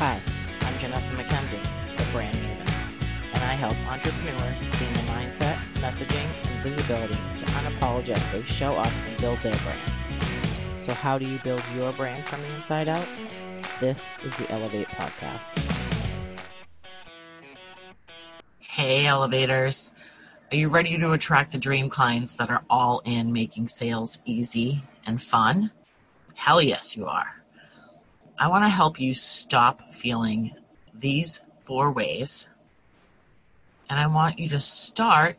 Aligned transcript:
Hi, 0.00 0.18
I'm 0.62 0.72
Janessa 0.78 1.12
McKenzie, 1.12 1.62
the 1.98 2.10
brand 2.10 2.34
maven, 2.34 3.04
and 3.34 3.44
I 3.44 3.52
help 3.52 3.76
entrepreneurs 3.86 4.66
gain 4.78 4.90
the 4.94 5.00
mindset, 5.12 5.56
messaging, 5.74 6.24
and 6.50 6.62
visibility 6.62 7.18
to 7.36 7.44
unapologetically 7.44 8.46
show 8.46 8.76
up 8.76 8.90
and 9.06 9.20
build 9.20 9.38
their 9.40 9.54
brands. 9.56 10.06
So, 10.78 10.94
how 10.94 11.18
do 11.18 11.28
you 11.28 11.38
build 11.44 11.62
your 11.76 11.92
brand 11.92 12.26
from 12.26 12.40
the 12.40 12.56
inside 12.56 12.88
out? 12.88 13.06
This 13.78 14.14
is 14.24 14.34
the 14.36 14.50
Elevate 14.50 14.88
Podcast. 14.88 15.62
Hey, 18.58 19.04
elevators. 19.04 19.92
Are 20.50 20.56
you 20.56 20.68
ready 20.68 20.96
to 20.96 21.12
attract 21.12 21.52
the 21.52 21.58
dream 21.58 21.90
clients 21.90 22.36
that 22.36 22.48
are 22.48 22.64
all 22.70 23.02
in 23.04 23.34
making 23.34 23.68
sales 23.68 24.18
easy 24.24 24.82
and 25.04 25.20
fun? 25.20 25.70
Hell 26.36 26.62
yes, 26.62 26.96
you 26.96 27.04
are. 27.04 27.39
I 28.40 28.48
want 28.48 28.64
to 28.64 28.68
help 28.68 28.98
you 28.98 29.14
stop 29.14 29.94
feeling 29.94 30.56
these 30.92 31.42
four 31.62 31.92
ways. 31.92 32.48
And 33.88 34.00
I 34.00 34.08
want 34.08 34.40
you 34.40 34.48
to 34.48 34.58
start 34.58 35.38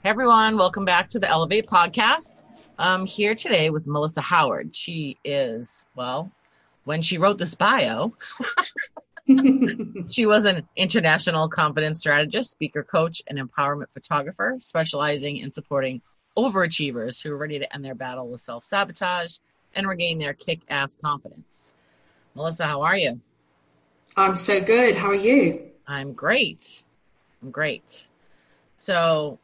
Hey 0.03 0.09
everyone, 0.09 0.57
welcome 0.57 0.85
back 0.85 1.09
to 1.09 1.17
the 1.17 1.27
Elevate 1.27 1.65
podcast. 1.65 2.43
I'm 2.79 3.05
here 3.05 3.35
today 3.35 3.69
with 3.69 3.85
Melissa 3.85 4.21
Howard. 4.21 4.75
She 4.75 5.17
is, 5.23 5.85
well, 5.95 6.31
when 6.85 7.01
she 7.01 7.17
wrote 7.19 7.37
this 7.37 7.53
bio, 7.53 8.13
she 10.09 10.25
was 10.25 10.45
an 10.45 10.67
international 10.75 11.47
confidence 11.49 11.99
strategist, 11.99 12.49
speaker 12.49 12.83
coach, 12.83 13.21
and 13.27 13.37
empowerment 13.37 13.93
photographer, 13.93 14.55
specializing 14.59 15.37
in 15.37 15.53
supporting 15.53 16.01
overachievers 16.35 17.21
who 17.21 17.31
are 17.31 17.37
ready 17.37 17.59
to 17.59 17.73
end 17.73 17.85
their 17.85 17.95
battle 17.95 18.27
with 18.27 18.41
self 18.41 18.63
sabotage 18.63 19.37
and 19.75 19.87
regain 19.87 20.17
their 20.17 20.33
kick 20.33 20.61
ass 20.69 20.95
confidence. 20.95 21.75
Melissa, 22.33 22.65
how 22.65 22.81
are 22.81 22.97
you? 22.97 23.19
I'm 24.17 24.35
so 24.35 24.61
good. 24.61 24.95
How 24.95 25.09
are 25.09 25.15
you? 25.15 25.69
I'm 25.87 26.13
great. 26.13 26.83
I'm 27.41 27.51
great. 27.51 28.07
So 28.77 29.37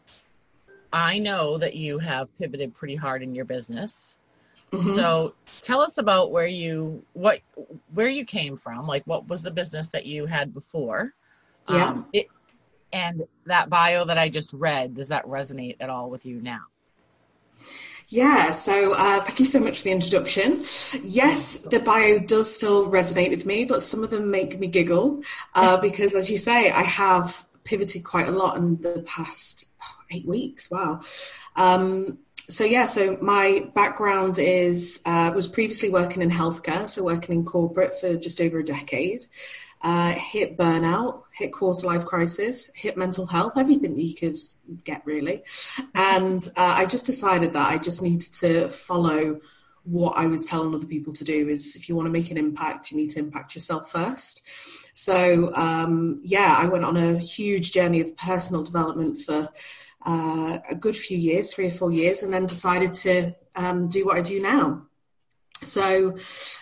I 0.91 1.19
know 1.19 1.57
that 1.57 1.75
you 1.75 1.99
have 1.99 2.35
pivoted 2.37 2.73
pretty 2.73 2.95
hard 2.95 3.21
in 3.21 3.35
your 3.35 3.45
business. 3.45 4.17
Mm-hmm. 4.71 4.91
So 4.91 5.33
tell 5.61 5.81
us 5.81 5.97
about 5.97 6.31
where 6.31 6.47
you 6.47 7.03
what 7.13 7.39
where 7.93 8.07
you 8.07 8.25
came 8.25 8.55
from. 8.55 8.87
Like 8.87 9.03
what 9.05 9.27
was 9.27 9.41
the 9.41 9.51
business 9.51 9.87
that 9.87 10.05
you 10.05 10.25
had 10.25 10.53
before? 10.53 11.13
Yeah. 11.67 11.89
Um, 11.89 12.05
it, 12.13 12.27
and 12.91 13.23
that 13.45 13.69
bio 13.69 14.05
that 14.05 14.17
I 14.17 14.29
just 14.29 14.53
read, 14.53 14.95
does 14.95 15.09
that 15.09 15.25
resonate 15.25 15.77
at 15.79 15.89
all 15.89 16.09
with 16.09 16.25
you 16.25 16.41
now? 16.41 16.61
Yeah, 18.07 18.53
so 18.53 18.93
uh, 18.93 19.21
thank 19.21 19.39
you 19.39 19.45
so 19.45 19.59
much 19.59 19.77
for 19.77 19.83
the 19.83 19.91
introduction. 19.91 20.63
Yes, 21.03 21.57
the 21.57 21.79
bio 21.79 22.17
does 22.17 22.51
still 22.53 22.89
resonate 22.89 23.29
with 23.29 23.45
me, 23.45 23.65
but 23.65 23.83
some 23.83 24.03
of 24.03 24.09
them 24.09 24.31
make 24.31 24.59
me 24.59 24.65
giggle 24.65 25.21
uh, 25.53 25.77
because, 25.77 26.15
as 26.15 26.31
you 26.31 26.39
say, 26.39 26.71
I 26.71 26.81
have 26.81 27.45
pivoted 27.63 28.03
quite 28.03 28.27
a 28.27 28.31
lot 28.31 28.57
in 28.57 28.81
the 28.81 29.03
past 29.05 29.68
eight 30.11 30.27
weeks. 30.27 30.69
Wow. 30.69 31.01
Um, 31.55 32.19
so 32.37 32.63
yeah, 32.63 32.85
so 32.85 33.17
my 33.21 33.69
background 33.75 34.39
is 34.39 35.03
uh, 35.05 35.31
was 35.35 35.47
previously 35.47 35.89
working 35.89 36.23
in 36.23 36.31
healthcare, 36.31 36.89
so 36.89 37.03
working 37.03 37.35
in 37.35 37.45
corporate 37.45 37.93
for 37.99 38.15
just 38.15 38.41
over 38.41 38.59
a 38.59 38.65
decade 38.65 39.25
uh, 39.81 40.13
hit 40.13 40.57
burnout, 40.57 41.23
hit 41.31 41.53
quarter 41.53 41.87
life 41.87 42.05
crisis, 42.05 42.69
hit 42.75 42.97
mental 42.97 43.25
health, 43.25 43.53
everything 43.57 43.97
you 43.97 44.13
could 44.13 44.35
get 44.83 45.01
really. 45.05 45.43
And 45.95 46.43
uh, 46.57 46.75
I 46.77 46.85
just 46.85 47.05
decided 47.05 47.53
that 47.53 47.71
I 47.71 47.77
just 47.77 48.01
needed 48.01 48.33
to 48.33 48.69
follow 48.69 49.39
what 49.83 50.17
I 50.17 50.27
was 50.27 50.45
telling 50.45 50.75
other 50.75 50.85
people 50.85 51.13
to 51.13 51.23
do 51.23 51.47
is 51.47 51.75
if 51.75 51.87
you 51.87 51.95
want 51.95 52.07
to 52.07 52.11
make 52.11 52.29
an 52.29 52.37
impact, 52.37 52.91
you 52.91 52.97
need 52.97 53.09
to 53.11 53.19
impact 53.19 53.55
yourself 53.55 53.89
first. 53.89 54.47
So, 54.93 55.55
um, 55.55 56.19
yeah, 56.23 56.55
I 56.57 56.65
went 56.65 56.83
on 56.83 56.97
a 56.97 57.17
huge 57.17 57.71
journey 57.71 58.01
of 58.01 58.15
personal 58.17 58.63
development 58.63 59.19
for 59.19 59.47
uh, 60.09 60.57
a 60.67 60.75
good 60.75 60.97
few 60.97 61.17
years, 61.17 61.53
three 61.53 61.67
or 61.67 61.71
four 61.71 61.91
years, 61.91 62.23
and 62.23 62.33
then 62.33 62.47
decided 62.47 62.93
to 62.95 63.35
um, 63.55 63.89
do 63.89 64.05
what 64.05 64.17
I 64.17 64.21
do 64.21 64.41
now. 64.41 64.87
So, 65.61 66.15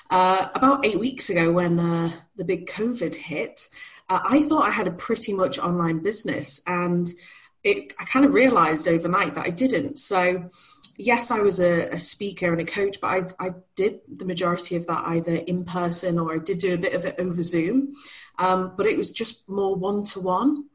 uh, 0.10 0.50
about 0.54 0.86
eight 0.86 1.00
weeks 1.00 1.30
ago, 1.30 1.54
when 1.54 1.80
uh, 1.80 2.12
the 2.36 2.44
big 2.44 2.68
COVID 2.68 3.16
hit, 3.16 3.70
uh, 4.10 4.20
I 4.24 4.42
thought 4.42 4.68
I 4.68 4.72
had 4.72 4.88
a 4.88 4.92
pretty 4.92 5.34
much 5.34 5.60
online 5.60 6.04
business, 6.04 6.62
and 6.68 7.08
it, 7.64 7.94
I 8.00 8.04
kind 8.04 8.26
of 8.26 8.34
realized 8.34 8.88
overnight 8.88 9.36
that 9.36 9.46
I 9.46 9.52
didn't. 9.52 9.98
So, 9.98 10.50
yes, 10.98 11.32
I 11.32 11.40
was 11.40 11.62
a, 11.62 11.88
a 11.90 12.00
speaker 12.00 12.52
and 12.52 12.60
a 12.60 12.66
coach, 12.66 12.98
but 13.00 13.08
I, 13.40 13.48
I, 13.48 13.50
did 13.76 14.00
the 14.08 14.26
majority 14.26 14.76
of 14.76 14.88
that 14.88 15.04
either 15.06 15.36
in 15.36 15.64
person 15.64 16.18
or 16.18 16.34
I 16.34 16.40
did 16.40 16.58
do 16.60 16.74
a 16.74 16.78
bit 16.78 16.94
of 16.94 17.06
it 17.06 17.16
over 17.20 17.44
Zoom. 17.44 17.94
Um, 18.40 18.74
but 18.76 18.88
it 18.88 18.98
was 18.98 19.12
just 19.12 19.48
more 19.48 19.76
one 19.76 20.04
to 20.06 20.20
one. 20.20 20.66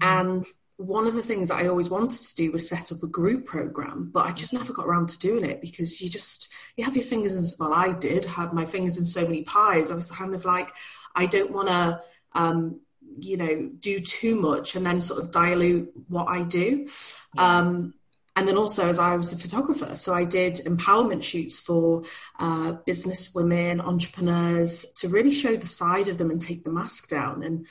And 0.00 0.44
one 0.80 1.06
of 1.06 1.14
the 1.14 1.22
things 1.22 1.50
I 1.50 1.66
always 1.66 1.90
wanted 1.90 2.20
to 2.20 2.34
do 2.34 2.52
was 2.52 2.66
set 2.66 2.90
up 2.90 3.02
a 3.02 3.06
group 3.06 3.44
program, 3.44 4.10
but 4.12 4.24
I 4.24 4.32
just 4.32 4.54
never 4.54 4.72
got 4.72 4.86
around 4.86 5.10
to 5.10 5.18
doing 5.18 5.44
it 5.44 5.60
because 5.60 6.00
you 6.00 6.08
just 6.08 6.50
you 6.76 6.84
have 6.84 6.96
your 6.96 7.04
fingers 7.04 7.34
in 7.34 7.44
well, 7.58 7.74
I 7.74 7.92
did 7.92 8.24
had 8.24 8.54
my 8.54 8.64
fingers 8.64 8.98
in 8.98 9.04
so 9.04 9.22
many 9.22 9.42
pies. 9.42 9.90
I 9.90 9.94
was 9.94 10.10
kind 10.10 10.34
of 10.34 10.46
like, 10.46 10.72
I 11.14 11.26
don't 11.26 11.52
want 11.52 11.68
to, 11.68 12.00
um, 12.32 12.80
you 13.18 13.36
know, 13.36 13.70
do 13.78 14.00
too 14.00 14.40
much 14.40 14.74
and 14.74 14.86
then 14.86 15.02
sort 15.02 15.20
of 15.22 15.30
dilute 15.30 15.92
what 16.08 16.28
I 16.28 16.44
do. 16.44 16.88
Um, 17.36 17.92
and 18.34 18.48
then 18.48 18.56
also 18.56 18.88
as 18.88 18.98
I 18.98 19.16
was 19.16 19.34
a 19.34 19.36
photographer, 19.36 19.96
so 19.96 20.14
I 20.14 20.24
did 20.24 20.54
empowerment 20.64 21.22
shoots 21.22 21.60
for 21.60 22.04
uh, 22.38 22.72
business 22.86 23.34
women, 23.34 23.82
entrepreneurs, 23.82 24.86
to 24.96 25.08
really 25.08 25.32
show 25.32 25.56
the 25.56 25.66
side 25.66 26.08
of 26.08 26.16
them 26.16 26.30
and 26.30 26.40
take 26.40 26.64
the 26.64 26.72
mask 26.72 27.08
down. 27.08 27.42
And 27.42 27.66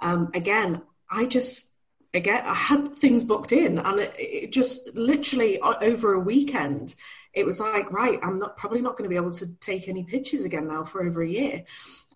um, 0.00 0.30
again, 0.32 0.80
I 1.10 1.26
just 1.26 1.73
again, 2.14 2.42
I 2.46 2.54
had 2.54 2.94
things 2.94 3.24
booked 3.24 3.52
in, 3.52 3.78
and 3.78 4.00
it, 4.00 4.14
it 4.16 4.52
just 4.52 4.94
literally 4.94 5.58
over 5.60 6.14
a 6.14 6.20
weekend, 6.20 6.94
it 7.32 7.44
was 7.44 7.60
like, 7.60 7.90
right, 7.90 8.18
I'm 8.22 8.38
not 8.38 8.56
probably 8.56 8.80
not 8.80 8.96
going 8.96 9.04
to 9.04 9.10
be 9.10 9.16
able 9.16 9.32
to 9.32 9.46
take 9.60 9.88
any 9.88 10.04
pictures 10.04 10.44
again 10.44 10.68
now 10.68 10.84
for 10.84 11.04
over 11.04 11.22
a 11.22 11.28
year. 11.28 11.64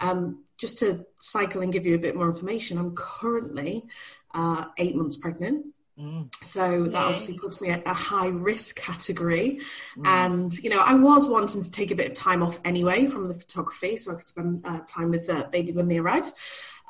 Um, 0.01 0.45
just 0.57 0.79
to 0.79 1.05
cycle 1.19 1.61
and 1.61 1.73
give 1.73 1.87
you 1.87 1.97
a 1.97 1.99
bit 1.99 2.17
more 2.17 2.27
information, 2.27 2.79
I'm 2.79 2.95
currently 2.95 3.85
uh, 4.33 4.67
eight 4.79 4.95
months 4.95 5.17
pregnant. 5.17 5.67
Mm. 5.99 6.33
So 6.45 6.85
that 6.85 7.03
obviously 7.03 7.37
puts 7.37 7.61
me 7.61 7.71
at 7.71 7.85
a 7.85 7.93
high 7.93 8.29
risk 8.29 8.77
category. 8.77 9.59
Mm. 9.97 10.07
And, 10.07 10.59
you 10.61 10.71
know, 10.71 10.81
I 10.81 10.95
was 10.95 11.27
wanting 11.27 11.63
to 11.63 11.71
take 11.71 11.91
a 11.91 11.97
bit 11.97 12.11
of 12.11 12.15
time 12.15 12.41
off 12.41 12.61
anyway 12.65 13.09
from 13.09 13.27
the 13.27 13.35
photography 13.35 13.97
so 13.97 14.13
I 14.13 14.15
could 14.15 14.29
spend 14.29 14.65
uh, 14.65 14.81
time 14.87 15.11
with 15.11 15.27
the 15.27 15.49
baby 15.51 15.73
when 15.73 15.89
they 15.89 15.99
arrive. 15.99 16.33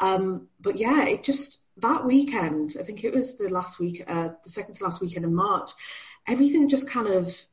Um, 0.00 0.48
but 0.60 0.76
yeah, 0.76 1.04
it 1.06 1.24
just, 1.24 1.62
that 1.78 2.04
weekend, 2.04 2.72
I 2.78 2.82
think 2.82 3.04
it 3.04 3.14
was 3.14 3.36
the 3.36 3.48
last 3.48 3.78
week, 3.78 4.04
uh, 4.06 4.30
the 4.42 4.50
second 4.50 4.74
to 4.74 4.84
last 4.84 5.00
weekend 5.00 5.24
in 5.24 5.34
March, 5.34 5.70
everything 6.26 6.68
just 6.68 6.90
kind 6.90 7.06
of 7.06 7.46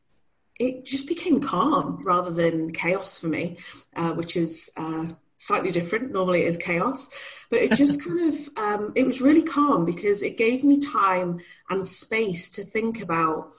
it 0.59 0.85
just 0.85 1.07
became 1.07 1.41
calm 1.41 2.01
rather 2.03 2.31
than 2.31 2.71
chaos 2.71 3.19
for 3.19 3.27
me, 3.27 3.57
uh, 3.95 4.11
which 4.11 4.37
is 4.37 4.71
uh, 4.77 5.05
slightly 5.37 5.71
different. 5.71 6.11
Normally 6.11 6.43
it 6.43 6.47
is 6.47 6.57
chaos, 6.57 7.09
but 7.49 7.61
it 7.61 7.73
just 7.73 8.03
kind 8.03 8.33
of, 8.33 8.49
um, 8.57 8.93
it 8.95 9.05
was 9.05 9.21
really 9.21 9.43
calm 9.43 9.85
because 9.85 10.23
it 10.23 10.37
gave 10.37 10.63
me 10.63 10.79
time 10.79 11.39
and 11.69 11.85
space 11.85 12.49
to 12.51 12.63
think 12.63 13.01
about 13.01 13.51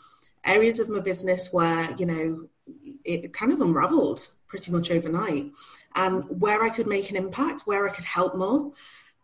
areas 0.44 0.80
of 0.80 0.88
my 0.88 1.00
business 1.00 1.52
where, 1.52 1.94
you 1.98 2.06
know, 2.06 2.48
it 3.04 3.32
kind 3.32 3.52
of 3.52 3.60
unraveled 3.60 4.28
pretty 4.48 4.72
much 4.72 4.90
overnight 4.90 5.50
and 5.96 6.24
where 6.40 6.62
I 6.62 6.70
could 6.70 6.86
make 6.86 7.10
an 7.10 7.16
impact, 7.16 7.62
where 7.64 7.88
I 7.88 7.92
could 7.92 8.04
help 8.04 8.36
more. 8.36 8.72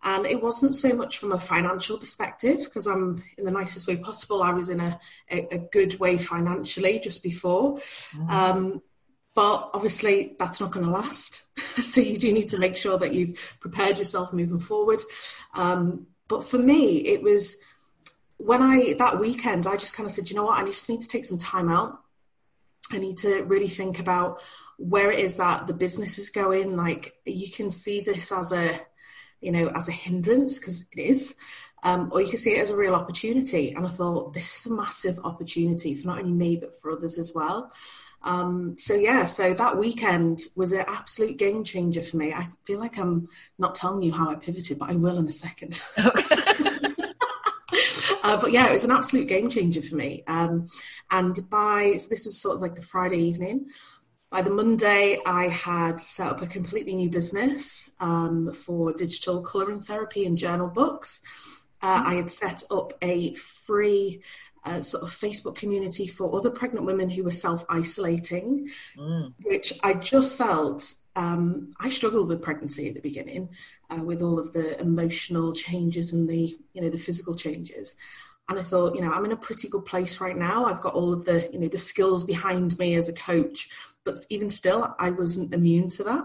And 0.02 0.26
it 0.26 0.42
wasn't 0.42 0.74
so 0.74 0.92
much 0.94 1.18
from 1.18 1.30
a 1.30 1.38
financial 1.38 1.96
perspective, 1.96 2.58
because 2.64 2.88
I'm 2.88 3.22
in 3.38 3.44
the 3.44 3.52
nicest 3.52 3.86
way 3.86 3.96
possible. 3.96 4.42
I 4.42 4.52
was 4.52 4.68
in 4.68 4.80
a, 4.80 4.98
a, 5.30 5.54
a 5.54 5.58
good 5.58 6.00
way 6.00 6.18
financially 6.18 6.98
just 6.98 7.22
before. 7.22 7.76
Mm. 8.16 8.30
Um, 8.30 8.82
but 9.34 9.70
obviously, 9.72 10.34
that's 10.38 10.60
not 10.60 10.72
going 10.72 10.84
to 10.84 10.90
last. 10.92 11.46
so 11.58 12.00
you 12.00 12.18
do 12.18 12.32
need 12.32 12.48
to 12.48 12.58
make 12.58 12.76
sure 12.76 12.98
that 12.98 13.14
you've 13.14 13.56
prepared 13.60 13.98
yourself 13.98 14.32
moving 14.32 14.58
forward. 14.58 15.02
Um, 15.54 16.08
but 16.26 16.42
for 16.42 16.58
me, 16.58 16.96
it 16.98 17.22
was 17.22 17.58
when 18.38 18.60
I, 18.60 18.94
that 18.98 19.20
weekend, 19.20 19.66
I 19.66 19.76
just 19.76 19.94
kind 19.94 20.06
of 20.06 20.12
said, 20.12 20.30
you 20.30 20.36
know 20.36 20.44
what, 20.44 20.60
I 20.60 20.64
just 20.64 20.88
need 20.88 21.00
to 21.02 21.08
take 21.08 21.24
some 21.24 21.38
time 21.38 21.70
out. 21.70 22.02
I 22.92 22.98
need 22.98 23.18
to 23.18 23.42
really 23.44 23.68
think 23.68 23.98
about 23.98 24.40
where 24.76 25.10
it 25.10 25.20
is 25.20 25.36
that 25.36 25.66
the 25.66 25.74
business 25.74 26.18
is 26.18 26.30
going. 26.30 26.76
Like, 26.76 27.14
you 27.24 27.50
can 27.50 27.70
see 27.70 28.00
this 28.00 28.32
as 28.32 28.52
a, 28.52 28.80
you 29.40 29.52
know, 29.52 29.68
as 29.68 29.88
a 29.88 29.92
hindrance 29.92 30.58
because 30.58 30.88
it 30.92 31.00
is. 31.00 31.36
Um, 31.84 32.10
or 32.12 32.20
you 32.20 32.28
can 32.28 32.38
see 32.38 32.52
it 32.52 32.60
as 32.60 32.70
a 32.70 32.76
real 32.76 32.94
opportunity. 32.94 33.72
And 33.72 33.86
I 33.86 33.90
thought 33.90 34.34
this 34.34 34.60
is 34.60 34.70
a 34.70 34.74
massive 34.74 35.18
opportunity 35.24 35.94
for 35.94 36.06
not 36.06 36.18
only 36.18 36.32
me 36.32 36.56
but 36.56 36.78
for 36.78 36.92
others 36.92 37.18
as 37.18 37.32
well. 37.34 37.72
Um, 38.24 38.76
so 38.78 38.94
yeah, 38.94 39.26
so 39.26 39.52
that 39.54 39.78
weekend 39.78 40.40
was 40.54 40.72
an 40.72 40.84
absolute 40.86 41.38
game 41.38 41.64
changer 41.64 42.02
for 42.02 42.16
me. 42.16 42.32
I 42.32 42.46
feel 42.64 42.78
like 42.78 42.98
I'm 42.98 43.28
not 43.58 43.74
telling 43.74 44.02
you 44.02 44.12
how 44.12 44.30
I 44.30 44.36
pivoted, 44.36 44.78
but 44.78 44.90
I 44.90 44.96
will 44.96 45.18
in 45.18 45.26
a 45.26 45.32
second. 45.32 45.80
uh, 48.22 48.36
but 48.40 48.52
yeah, 48.52 48.68
it 48.68 48.72
was 48.72 48.84
an 48.84 48.90
absolute 48.90 49.28
game 49.28 49.50
changer 49.50 49.82
for 49.82 49.96
me. 49.96 50.22
Um, 50.26 50.66
and 51.10 51.38
by 51.50 51.96
so 51.96 52.08
this 52.08 52.24
was 52.24 52.40
sort 52.40 52.56
of 52.56 52.62
like 52.62 52.74
the 52.74 52.82
Friday 52.82 53.18
evening. 53.18 53.66
By 54.30 54.40
the 54.40 54.50
Monday, 54.50 55.18
I 55.26 55.48
had 55.48 56.00
set 56.00 56.28
up 56.28 56.40
a 56.40 56.46
completely 56.46 56.94
new 56.94 57.10
business 57.10 57.90
um, 58.00 58.50
for 58.52 58.92
digital 58.94 59.42
colouring 59.42 59.82
therapy 59.82 60.24
and 60.24 60.38
journal 60.38 60.70
books. 60.70 61.20
Uh, 61.82 62.02
I 62.06 62.14
had 62.14 62.30
set 62.30 62.62
up 62.70 62.94
a 63.02 63.34
free 63.34 64.22
uh, 64.64 64.80
sort 64.80 65.02
of 65.02 65.10
Facebook 65.10 65.56
community 65.56 66.06
for 66.06 66.34
other 66.34 66.48
pregnant 66.50 66.86
women 66.86 67.10
who 67.10 67.24
were 67.24 67.30
self 67.30 67.64
isolating, 67.68 68.68
mm. 68.96 69.34
which 69.42 69.74
I 69.82 69.94
just 69.94 70.38
felt 70.38 70.94
um, 71.14 71.70
I 71.78 71.90
struggled 71.90 72.28
with 72.28 72.42
pregnancy 72.42 72.88
at 72.88 72.94
the 72.94 73.00
beginning, 73.00 73.50
uh, 73.92 74.02
with 74.02 74.22
all 74.22 74.38
of 74.38 74.52
the 74.52 74.80
emotional 74.80 75.52
changes 75.52 76.12
and 76.12 76.28
the 76.28 76.56
you 76.72 76.82
know 76.82 76.90
the 76.90 76.98
physical 76.98 77.34
changes. 77.34 77.96
And 78.48 78.58
I 78.58 78.62
thought, 78.62 78.96
you 78.96 79.00
know, 79.00 79.12
I'm 79.12 79.24
in 79.24 79.32
a 79.32 79.36
pretty 79.36 79.68
good 79.68 79.84
place 79.84 80.20
right 80.20 80.36
now. 80.36 80.64
I've 80.64 80.80
got 80.80 80.94
all 80.94 81.12
of 81.12 81.24
the 81.24 81.48
you 81.52 81.58
know 81.58 81.68
the 81.68 81.78
skills 81.78 82.24
behind 82.24 82.78
me 82.78 82.94
as 82.94 83.08
a 83.08 83.14
coach 83.14 83.68
but 84.04 84.18
even 84.30 84.50
still, 84.50 84.94
I 84.98 85.10
wasn't 85.10 85.54
immune 85.54 85.88
to 85.90 86.04
that. 86.04 86.24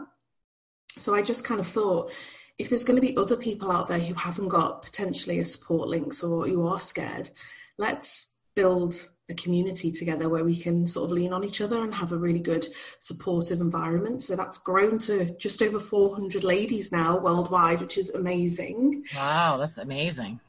So 0.98 1.14
I 1.14 1.22
just 1.22 1.44
kind 1.44 1.60
of 1.60 1.68
thought, 1.68 2.12
if 2.58 2.70
there's 2.70 2.86
going 2.86 3.00
to 3.00 3.06
be 3.06 3.16
other 3.18 3.38
people 3.38 3.72
out 3.72 3.88
there 3.88 4.00
who 4.00 4.16
haven't 4.16 4.50
got 4.50 4.82
potentially 4.82 5.40
a 5.40 5.46
support 5.46 5.90
links 5.90 6.24
or 6.24 6.48
who 6.48 6.66
are 6.68 6.80
scared, 6.80 7.30
let's 7.78 8.34
build 8.56 9.10
a 9.30 9.34
community 9.34 9.92
together 9.92 10.30
where 10.30 10.46
we 10.46 10.56
can 10.56 10.88
sort 10.88 11.06
of 11.06 11.12
lean 11.12 11.34
on 11.34 11.44
each 11.44 11.60
other 11.60 11.82
and 11.82 11.94
have 11.94 12.14
a 12.14 12.18
really 12.18 12.40
good 12.40 12.66
supportive 13.00 13.60
environment. 13.60 14.22
So 14.22 14.36
that's 14.38 14.58
grown 14.58 15.00
to 15.00 15.26
just 15.38 15.62
over 15.62 15.80
400 15.80 16.44
ladies 16.44 16.92
now 16.92 17.20
worldwide, 17.20 17.82
which 17.82 17.98
is 17.98 18.14
amazing. 18.14 19.04
Wow, 19.16 19.58
that's 19.58 19.78
amazing. 19.78 20.40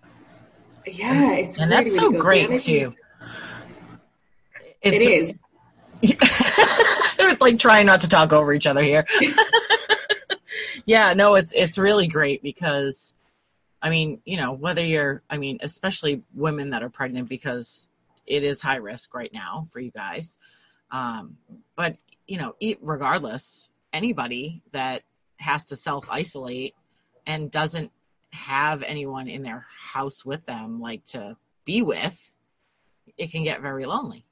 Yeah, 0.86 1.34
it's 1.34 1.58
and 1.58 1.70
really, 1.70 1.84
that's 1.84 1.96
so 1.96 2.08
really 2.08 2.20
great 2.20 2.62
too. 2.62 2.94
It's, 4.80 4.96
it 4.96 5.10
is. 5.10 5.38
it's 6.02 7.40
like 7.40 7.58
trying 7.58 7.86
not 7.86 8.02
to 8.02 8.08
talk 8.08 8.32
over 8.32 8.52
each 8.52 8.66
other 8.66 8.82
here. 8.82 9.04
yeah, 10.86 11.14
no, 11.14 11.34
it's 11.34 11.52
it's 11.52 11.78
really 11.78 12.06
great 12.06 12.42
because 12.42 13.12
I 13.82 13.90
mean, 13.90 14.20
you 14.25 14.36
know, 14.36 14.52
whether 14.52 14.84
you're 14.84 15.22
I 15.28 15.36
mean, 15.36 15.58
especially 15.62 16.22
women 16.32 16.70
that 16.70 16.84
are 16.84 16.88
pregnant 16.88 17.28
because 17.28 17.90
it 18.28 18.44
is 18.44 18.60
high 18.60 18.76
risk 18.76 19.14
right 19.14 19.32
now 19.32 19.66
for 19.72 19.80
you 19.80 19.90
guys. 19.90 20.38
Um, 20.90 21.38
but 21.76 21.96
you 22.26 22.36
know, 22.36 22.54
regardless, 22.80 23.69
anybody 23.92 24.62
that 24.72 25.02
has 25.38 25.64
to 25.64 25.76
self 25.76 26.08
isolate 26.10 26.75
and 27.26 27.50
doesn't 27.50 27.90
have 28.32 28.82
anyone 28.82 29.28
in 29.28 29.42
their 29.42 29.66
house 29.92 30.25
with 30.25 30.44
them, 30.44 30.80
like 30.80 31.04
to 31.06 31.36
be 31.64 31.82
with, 31.82 32.30
it 33.16 33.30
can 33.30 33.42
get 33.42 33.62
very 33.62 33.86
lonely. 33.86 34.25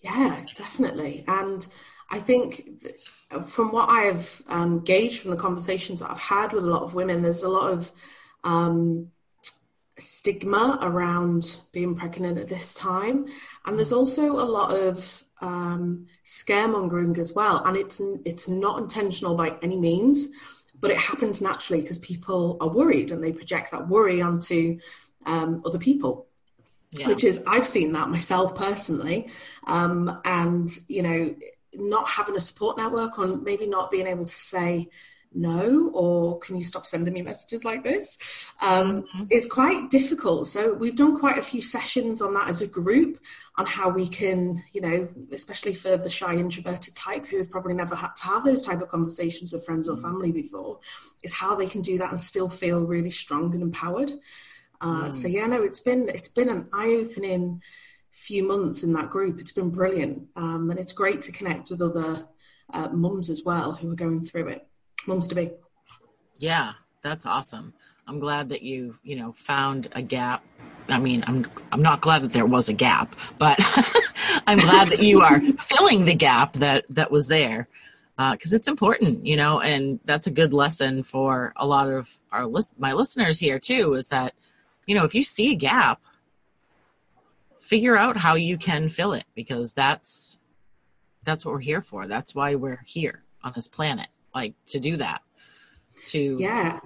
Yeah, 0.00 0.44
definitely. 0.54 1.24
And 1.26 1.66
I 2.10 2.18
think 2.18 2.84
from 3.46 3.72
what 3.72 3.88
I've 3.88 4.42
um, 4.48 4.80
gauged 4.80 5.20
from 5.20 5.30
the 5.30 5.36
conversations 5.36 6.00
that 6.00 6.10
I've 6.10 6.18
had 6.18 6.52
with 6.52 6.64
a 6.64 6.68
lot 6.68 6.82
of 6.82 6.94
women, 6.94 7.22
there's 7.22 7.42
a 7.42 7.48
lot 7.48 7.72
of 7.72 7.90
um, 8.44 9.10
stigma 9.98 10.78
around 10.82 11.60
being 11.72 11.94
pregnant 11.94 12.38
at 12.38 12.48
this 12.48 12.74
time. 12.74 13.26
And 13.64 13.76
there's 13.76 13.92
also 13.92 14.32
a 14.32 14.44
lot 14.44 14.76
of 14.76 15.22
um, 15.40 16.06
scaremongering 16.24 17.18
as 17.18 17.34
well. 17.34 17.64
And 17.64 17.76
it's, 17.76 18.00
it's 18.24 18.48
not 18.48 18.80
intentional 18.80 19.34
by 19.34 19.56
any 19.62 19.76
means, 19.76 20.28
but 20.80 20.90
it 20.90 20.98
happens 20.98 21.40
naturally 21.40 21.82
because 21.82 21.98
people 21.98 22.56
are 22.60 22.68
worried 22.68 23.10
and 23.10 23.22
they 23.22 23.32
project 23.32 23.70
that 23.72 23.88
worry 23.88 24.20
onto 24.20 24.78
um, 25.26 25.62
other 25.64 25.78
people 25.78 26.26
yeah. 26.98 27.08
which 27.08 27.24
is 27.24 27.42
I've 27.46 27.66
seen 27.66 27.92
that 27.92 28.08
myself 28.08 28.54
personally, 28.56 29.28
um, 29.66 30.20
and 30.24 30.68
you 30.88 31.02
know, 31.02 31.34
not 31.74 32.08
having 32.08 32.36
a 32.36 32.40
support 32.40 32.76
network 32.76 33.18
or 33.18 33.36
maybe 33.38 33.66
not 33.66 33.90
being 33.90 34.06
able 34.06 34.24
to 34.24 34.34
say 34.34 34.88
no 35.34 35.90
or 35.94 36.38
can 36.38 36.56
you 36.56 36.64
stop 36.64 36.86
sending 36.86 37.12
me 37.12 37.22
messages 37.22 37.64
like 37.64 37.82
this 37.82 38.18
um, 38.60 39.02
mm-hmm. 39.02 39.24
is 39.30 39.46
quite 39.46 39.90
difficult 39.90 40.46
so 40.46 40.72
we've 40.72 40.96
done 40.96 41.18
quite 41.18 41.38
a 41.38 41.42
few 41.42 41.60
sessions 41.60 42.22
on 42.22 42.32
that 42.34 42.48
as 42.48 42.62
a 42.62 42.66
group 42.66 43.18
on 43.56 43.66
how 43.66 43.88
we 43.88 44.06
can 44.06 44.62
you 44.72 44.80
know 44.80 45.08
especially 45.32 45.74
for 45.74 45.96
the 45.96 46.10
shy 46.10 46.34
introverted 46.34 46.94
type 46.94 47.26
who 47.26 47.38
have 47.38 47.50
probably 47.50 47.74
never 47.74 47.94
had 47.94 48.14
to 48.16 48.24
have 48.24 48.44
those 48.44 48.62
type 48.62 48.80
of 48.80 48.88
conversations 48.88 49.52
with 49.52 49.64
friends 49.64 49.88
or 49.88 49.96
mm. 49.96 50.02
family 50.02 50.32
before 50.32 50.78
is 51.22 51.34
how 51.34 51.54
they 51.54 51.66
can 51.66 51.82
do 51.82 51.98
that 51.98 52.10
and 52.10 52.20
still 52.20 52.48
feel 52.48 52.86
really 52.86 53.10
strong 53.10 53.52
and 53.54 53.62
empowered 53.62 54.12
uh, 54.80 55.04
mm. 55.04 55.14
So 55.14 55.28
yeah, 55.28 55.46
no, 55.46 55.62
it's 55.62 55.80
been 55.80 56.08
it's 56.08 56.28
been 56.28 56.48
an 56.48 56.68
eye 56.72 56.98
opening 57.00 57.62
few 58.12 58.46
months 58.46 58.84
in 58.84 58.92
that 58.92 59.10
group. 59.10 59.40
It's 59.40 59.52
been 59.52 59.70
brilliant, 59.70 60.28
um, 60.36 60.70
and 60.70 60.78
it's 60.78 60.92
great 60.92 61.22
to 61.22 61.32
connect 61.32 61.70
with 61.70 61.82
other 61.82 62.28
uh, 62.72 62.88
mums 62.92 63.30
as 63.30 63.42
well 63.44 63.72
who 63.72 63.90
are 63.90 63.96
going 63.96 64.20
through 64.24 64.48
it. 64.48 64.66
Mums 65.06 65.28
to 65.28 65.34
be. 65.34 65.50
Yeah, 66.38 66.72
that's 67.02 67.26
awesome. 67.26 67.74
I'm 68.06 68.18
glad 68.18 68.50
that 68.50 68.62
you 68.62 68.96
you 69.02 69.16
know 69.16 69.32
found 69.32 69.88
a 69.92 70.02
gap. 70.02 70.44
I 70.88 70.98
mean, 70.98 71.24
I'm 71.26 71.46
I'm 71.72 71.82
not 71.82 72.00
glad 72.00 72.22
that 72.22 72.32
there 72.32 72.46
was 72.46 72.68
a 72.68 72.72
gap, 72.72 73.16
but 73.38 73.58
I'm 74.46 74.58
glad 74.58 74.88
that 74.88 75.02
you 75.02 75.22
are 75.22 75.40
filling 75.40 76.04
the 76.04 76.14
gap 76.14 76.54
that 76.54 76.84
that 76.90 77.10
was 77.10 77.28
there 77.28 77.68
because 78.16 78.52
uh, 78.52 78.56
it's 78.56 78.68
important, 78.68 79.26
you 79.26 79.36
know, 79.36 79.60
and 79.60 79.98
that's 80.04 80.26
a 80.26 80.30
good 80.30 80.52
lesson 80.52 81.02
for 81.02 81.52
a 81.56 81.66
lot 81.66 81.88
of 81.88 82.14
our 82.30 82.46
list 82.46 82.74
my 82.78 82.92
listeners 82.92 83.38
here 83.38 83.58
too. 83.58 83.94
Is 83.94 84.08
that 84.08 84.34
you 84.86 84.94
know, 84.94 85.04
if 85.04 85.14
you 85.14 85.22
see 85.22 85.52
a 85.52 85.56
gap, 85.56 86.00
figure 87.60 87.96
out 87.96 88.18
how 88.18 88.34
you 88.34 88.58
can 88.58 88.88
fill 88.88 89.14
it 89.14 89.24
because 89.34 89.72
that's 89.72 90.38
that's 91.24 91.44
what 91.44 91.54
we're 91.54 91.60
here 91.60 91.80
for. 91.80 92.06
That's 92.06 92.34
why 92.34 92.54
we're 92.54 92.82
here 92.84 93.22
on 93.42 93.52
this 93.54 93.68
planet, 93.68 94.08
like 94.34 94.54
to 94.70 94.80
do 94.80 94.96
that. 94.96 95.22
To 96.08 96.36
yeah, 96.38 96.80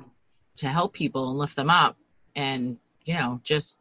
to 0.56 0.68
help 0.68 0.92
people 0.92 1.30
and 1.30 1.38
lift 1.38 1.56
them 1.56 1.70
up 1.70 1.96
and, 2.36 2.78
you 3.04 3.14
know, 3.14 3.40
just 3.42 3.78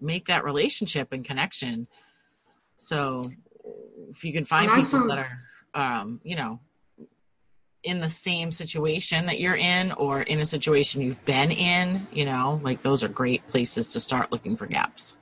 make 0.00 0.26
that 0.26 0.44
relationship 0.44 1.12
and 1.12 1.24
connection. 1.24 1.86
So 2.76 3.24
if 4.10 4.24
you 4.24 4.32
can 4.32 4.44
find 4.44 4.68
people 4.68 4.84
found- 4.84 5.10
that 5.10 5.18
are 5.18 5.42
um, 5.74 6.20
you 6.22 6.36
know, 6.36 6.60
in 7.82 8.00
the 8.00 8.10
same 8.10 8.50
situation 8.52 9.26
that 9.26 9.40
you're 9.40 9.56
in 9.56 9.92
or 9.92 10.22
in 10.22 10.38
a 10.40 10.46
situation 10.46 11.00
you've 11.00 11.24
been 11.24 11.50
in, 11.50 12.06
you 12.12 12.24
know, 12.24 12.60
like 12.62 12.82
those 12.82 13.02
are 13.02 13.08
great 13.08 13.46
places 13.48 13.92
to 13.92 14.00
start 14.00 14.30
looking 14.30 14.56
for 14.56 14.66
gaps. 14.66 15.16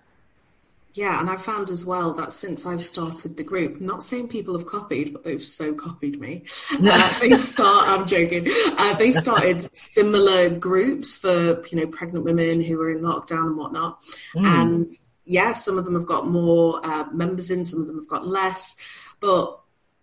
Yeah, 0.93 1.21
and 1.21 1.31
I've 1.31 1.43
found 1.43 1.71
as 1.71 1.85
well 1.85 2.13
that 2.15 2.33
since 2.33 2.67
I've 2.67 2.83
started 2.83 3.37
the 3.37 3.45
group, 3.45 3.81
not 3.81 4.03
saying 4.03 4.29
people 4.29 4.59
have 4.59 4.67
copied, 4.67 5.13
but 5.13 5.23
they've 5.23 5.43
so 5.43 5.75
copied 5.75 6.21
me. 6.21 6.45
Uh, 6.83 7.21
they've 7.21 7.45
start. 7.45 7.87
I'm 7.87 8.07
joking. 8.07 8.47
Uh, 8.77 8.95
they've 8.95 9.15
started 9.15 9.75
similar 9.77 10.49
groups 10.49 11.17
for 11.17 11.63
you 11.69 11.79
know 11.79 11.87
pregnant 11.87 12.25
women 12.25 12.63
who 12.63 12.81
are 12.81 12.91
in 12.91 13.03
lockdown 13.03 13.49
and 13.49 13.59
whatnot. 13.59 14.01
Mm. 14.35 14.47
And 14.47 14.91
yeah, 15.25 15.53
some 15.53 15.79
of 15.79 15.85
them 15.85 15.95
have 15.95 16.07
got 16.07 16.27
more 16.27 16.85
uh, 16.85 17.05
members 17.13 17.51
in, 17.51 17.65
some 17.65 17.81
of 17.81 17.87
them 17.87 17.97
have 17.97 18.09
got 18.09 18.27
less. 18.27 18.77
But 19.21 19.61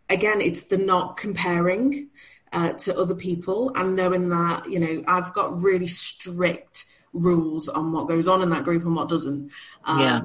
again, 0.09 0.39
it's 0.39 0.63
the 0.63 0.77
not 0.77 1.17
comparing 1.17 2.09
uh, 2.53 2.73
to 2.73 2.97
other 2.97 3.15
people 3.15 3.71
and 3.75 3.95
knowing 3.95 4.29
that, 4.29 4.69
you 4.69 4.79
know, 4.79 5.03
I've 5.07 5.33
got 5.33 5.61
really 5.61 5.87
strict 5.87 6.85
rules 7.13 7.67
on 7.67 7.91
what 7.91 8.07
goes 8.07 8.27
on 8.27 8.41
in 8.41 8.49
that 8.51 8.63
group 8.63 8.85
and 8.85 8.95
what 8.95 9.09
doesn't. 9.09 9.51
Um, 9.83 9.99
yeah. 9.99 10.21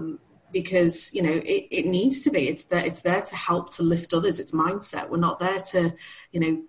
Because 0.52 1.12
you 1.14 1.23
know 1.23 1.32
it, 1.32 1.66
it 1.71 1.87
needs 1.87 2.23
to 2.23 2.30
be. 2.30 2.49
It's 2.49 2.64
there. 2.64 2.85
It's 2.85 3.02
there 3.02 3.23
to 3.23 3.37
help 3.37 3.73
to 3.75 3.82
lift 3.82 4.12
others. 4.12 4.40
It's 4.40 4.52
mindset. 4.52 5.09
We're 5.09 5.18
not 5.18 5.38
there 5.38 5.61
to, 5.61 5.94
you 6.32 6.40
know, 6.40 6.62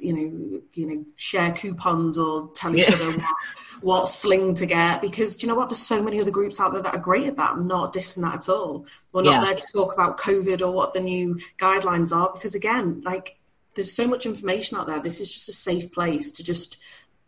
you 0.00 0.12
know, 0.12 0.60
you 0.74 0.86
know, 0.86 1.04
share 1.16 1.52
coupons 1.52 2.18
or 2.18 2.50
tell 2.54 2.74
each 2.74 2.88
yeah. 2.88 2.94
other 2.94 3.18
what, 3.18 3.36
what, 3.80 4.08
sling 4.08 4.54
to 4.56 4.66
get. 4.66 5.02
Because 5.02 5.36
do 5.36 5.46
you 5.46 5.52
know 5.52 5.58
what? 5.58 5.68
There's 5.68 5.78
so 5.78 6.02
many 6.02 6.20
other 6.20 6.30
groups 6.30 6.60
out 6.60 6.72
there 6.72 6.82
that 6.82 6.94
are 6.94 7.00
great 7.00 7.26
at 7.26 7.36
that. 7.36 7.52
I'm 7.52 7.66
not 7.66 7.92
dissing 7.92 8.22
that 8.22 8.36
at 8.36 8.48
all. 8.48 8.86
We're 9.12 9.22
not 9.22 9.32
yeah. 9.32 9.40
there 9.40 9.54
to 9.56 9.72
talk 9.72 9.92
about 9.92 10.18
COVID 10.18 10.62
or 10.62 10.70
what 10.70 10.92
the 10.92 11.00
new 11.00 11.38
guidelines 11.58 12.14
are. 12.14 12.32
Because 12.32 12.54
again, 12.54 13.02
like 13.04 13.38
there's 13.74 13.92
so 13.92 14.06
much 14.06 14.26
information 14.26 14.78
out 14.78 14.86
there. 14.86 15.02
This 15.02 15.20
is 15.20 15.32
just 15.32 15.48
a 15.48 15.52
safe 15.52 15.92
place 15.92 16.30
to 16.32 16.42
just 16.42 16.78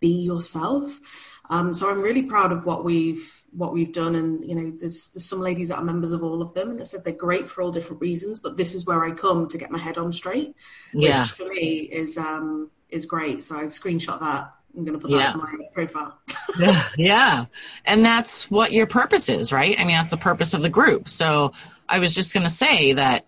be 0.01 0.23
yourself. 0.23 1.34
Um, 1.55 1.73
so 1.73 1.89
I'm 1.89 2.03
really 2.03 2.25
proud 2.25 2.51
of 2.51 2.67
what 2.67 2.83
we've 2.85 3.45
what 3.53 3.73
we've 3.73 3.93
done, 3.93 4.17
and 4.17 4.45
you 4.45 4.57
know, 4.57 4.73
there's 4.77 5.09
there's 5.09 5.25
some 5.25 5.39
ladies 5.39 5.69
that 5.69 5.79
are 5.79 5.85
members 5.85 6.11
of 6.11 6.25
all 6.25 6.43
of 6.43 6.53
them, 6.53 6.71
and 6.71 6.81
they 6.81 6.85
said 6.85 7.05
they're 7.05 7.13
great 7.13 7.49
for 7.49 7.63
all 7.63 7.71
different 7.71 8.03
reasons, 8.03 8.41
but 8.41 8.57
this 8.57 8.75
is 8.75 8.87
where 8.87 9.05
I 9.05 9.13
come 9.13 9.47
to 9.47 9.57
get 9.57 9.71
my 9.71 9.79
head 9.79 9.97
on 9.97 10.13
straight, 10.13 10.57
yeah. 10.93 11.21
which 11.21 11.31
for 11.31 11.47
me 11.47 11.83
is 11.83 12.19
um, 12.19 12.73
is 12.89 13.07
great. 13.07 13.45
So 13.45 13.57
I've 13.57 13.69
screenshot 13.69 14.19
that. 14.19 14.53
I'm 14.77 14.85
going 14.85 14.99
to 14.99 15.01
put 15.01 15.13
that 15.13 15.17
yeah. 15.17 15.29
as 15.29 15.37
my 15.37 15.55
profile. 15.73 16.19
yeah, 16.59 16.89
yeah, 16.99 17.45
and 17.85 18.05
that's 18.05 18.51
what 18.51 18.73
your 18.73 18.89
purpose 18.89 19.29
is, 19.29 19.53
right? 19.53 19.79
I 19.79 19.85
mean, 19.85 19.95
that's 19.95 20.11
the 20.11 20.17
purpose 20.17 20.55
of 20.55 20.63
the 20.63 20.69
group. 20.69 21.09
So 21.09 21.53
I 21.89 22.01
was 22.01 22.17
just 22.17 22.35
going 22.35 22.43
to 22.45 22.51
say 22.51 22.95
that, 22.95 23.27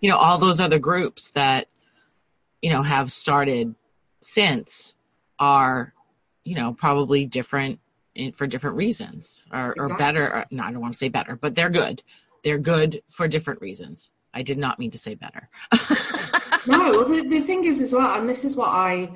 you 0.00 0.10
know, 0.10 0.18
all 0.18 0.36
those 0.36 0.60
other 0.60 0.78
groups 0.78 1.30
that 1.30 1.68
you 2.60 2.68
know 2.68 2.82
have 2.82 3.10
started 3.10 3.74
since 4.20 4.94
are 5.38 5.94
you 6.44 6.54
know 6.54 6.72
probably 6.72 7.26
different 7.26 7.80
in, 8.14 8.32
for 8.32 8.46
different 8.46 8.76
reasons 8.76 9.44
or, 9.52 9.74
or 9.78 9.96
better 9.96 10.24
or, 10.24 10.46
no 10.50 10.62
i 10.62 10.70
don't 10.70 10.80
want 10.80 10.92
to 10.92 10.98
say 10.98 11.08
better 11.08 11.36
but 11.36 11.54
they're 11.54 11.70
good. 11.70 12.02
They're 12.44 12.58
good 12.58 13.02
for 13.08 13.28
different 13.28 13.60
reasons. 13.60 14.10
I 14.34 14.42
did 14.42 14.58
not 14.58 14.80
mean 14.80 14.90
to 14.90 14.98
say 14.98 15.14
better. 15.14 15.48
No 16.64 16.92
well, 16.92 17.08
the, 17.08 17.26
the 17.28 17.40
thing 17.40 17.64
is 17.64 17.80
as 17.80 17.92
well 17.92 18.16
and 18.16 18.28
this 18.28 18.44
is 18.44 18.56
what 18.56 18.68
i 18.68 19.10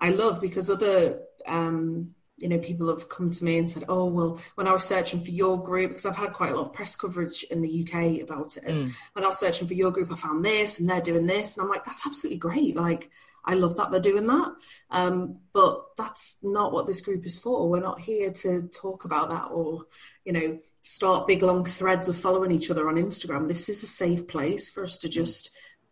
i 0.00 0.10
love 0.10 0.38
because 0.38 0.68
other 0.68 1.18
um 1.46 2.14
you 2.40 2.48
know, 2.48 2.58
people 2.58 2.88
have 2.88 3.08
come 3.08 3.30
to 3.30 3.44
me 3.44 3.58
and 3.58 3.70
said, 3.70 3.84
"Oh, 3.88 4.06
well, 4.06 4.40
when 4.54 4.66
I 4.66 4.72
was 4.72 4.84
searching 4.84 5.20
for 5.20 5.30
your 5.30 5.62
group, 5.62 5.90
because 5.90 6.06
I've 6.06 6.16
had 6.16 6.32
quite 6.32 6.52
a 6.52 6.56
lot 6.56 6.66
of 6.66 6.72
press 6.72 6.96
coverage 6.96 7.44
in 7.50 7.60
the 7.60 7.82
UK 7.82 8.22
about 8.22 8.56
it, 8.56 8.64
mm. 8.64 8.92
when 9.12 9.24
I 9.24 9.28
was 9.28 9.38
searching 9.38 9.68
for 9.68 9.74
your 9.74 9.90
group, 9.90 10.10
I 10.10 10.16
found 10.16 10.44
this, 10.44 10.80
and 10.80 10.88
they're 10.88 11.02
doing 11.02 11.26
this, 11.26 11.56
and 11.56 11.64
I'm 11.64 11.70
like, 11.70 11.84
that's 11.84 12.06
absolutely 12.06 12.38
great. 12.38 12.76
Like, 12.76 13.10
I 13.44 13.54
love 13.54 13.76
that 13.76 13.90
they're 13.90 14.00
doing 14.00 14.26
that. 14.26 14.52
Um, 14.90 15.40
but 15.52 15.96
that's 15.96 16.38
not 16.42 16.72
what 16.72 16.86
this 16.86 17.00
group 17.00 17.26
is 17.26 17.38
for. 17.38 17.68
We're 17.68 17.80
not 17.80 18.00
here 18.00 18.30
to 18.30 18.68
talk 18.68 19.04
about 19.04 19.30
that 19.30 19.46
or, 19.50 19.86
you 20.24 20.32
know, 20.32 20.58
start 20.82 21.26
big 21.26 21.42
long 21.42 21.64
threads 21.64 22.08
of 22.08 22.16
following 22.16 22.50
each 22.50 22.70
other 22.70 22.88
on 22.88 22.96
Instagram. 22.96 23.48
This 23.48 23.68
is 23.68 23.82
a 23.82 23.86
safe 23.86 24.28
place 24.28 24.70
for 24.70 24.84
us 24.84 24.98
to 24.98 25.08
just 25.08 25.50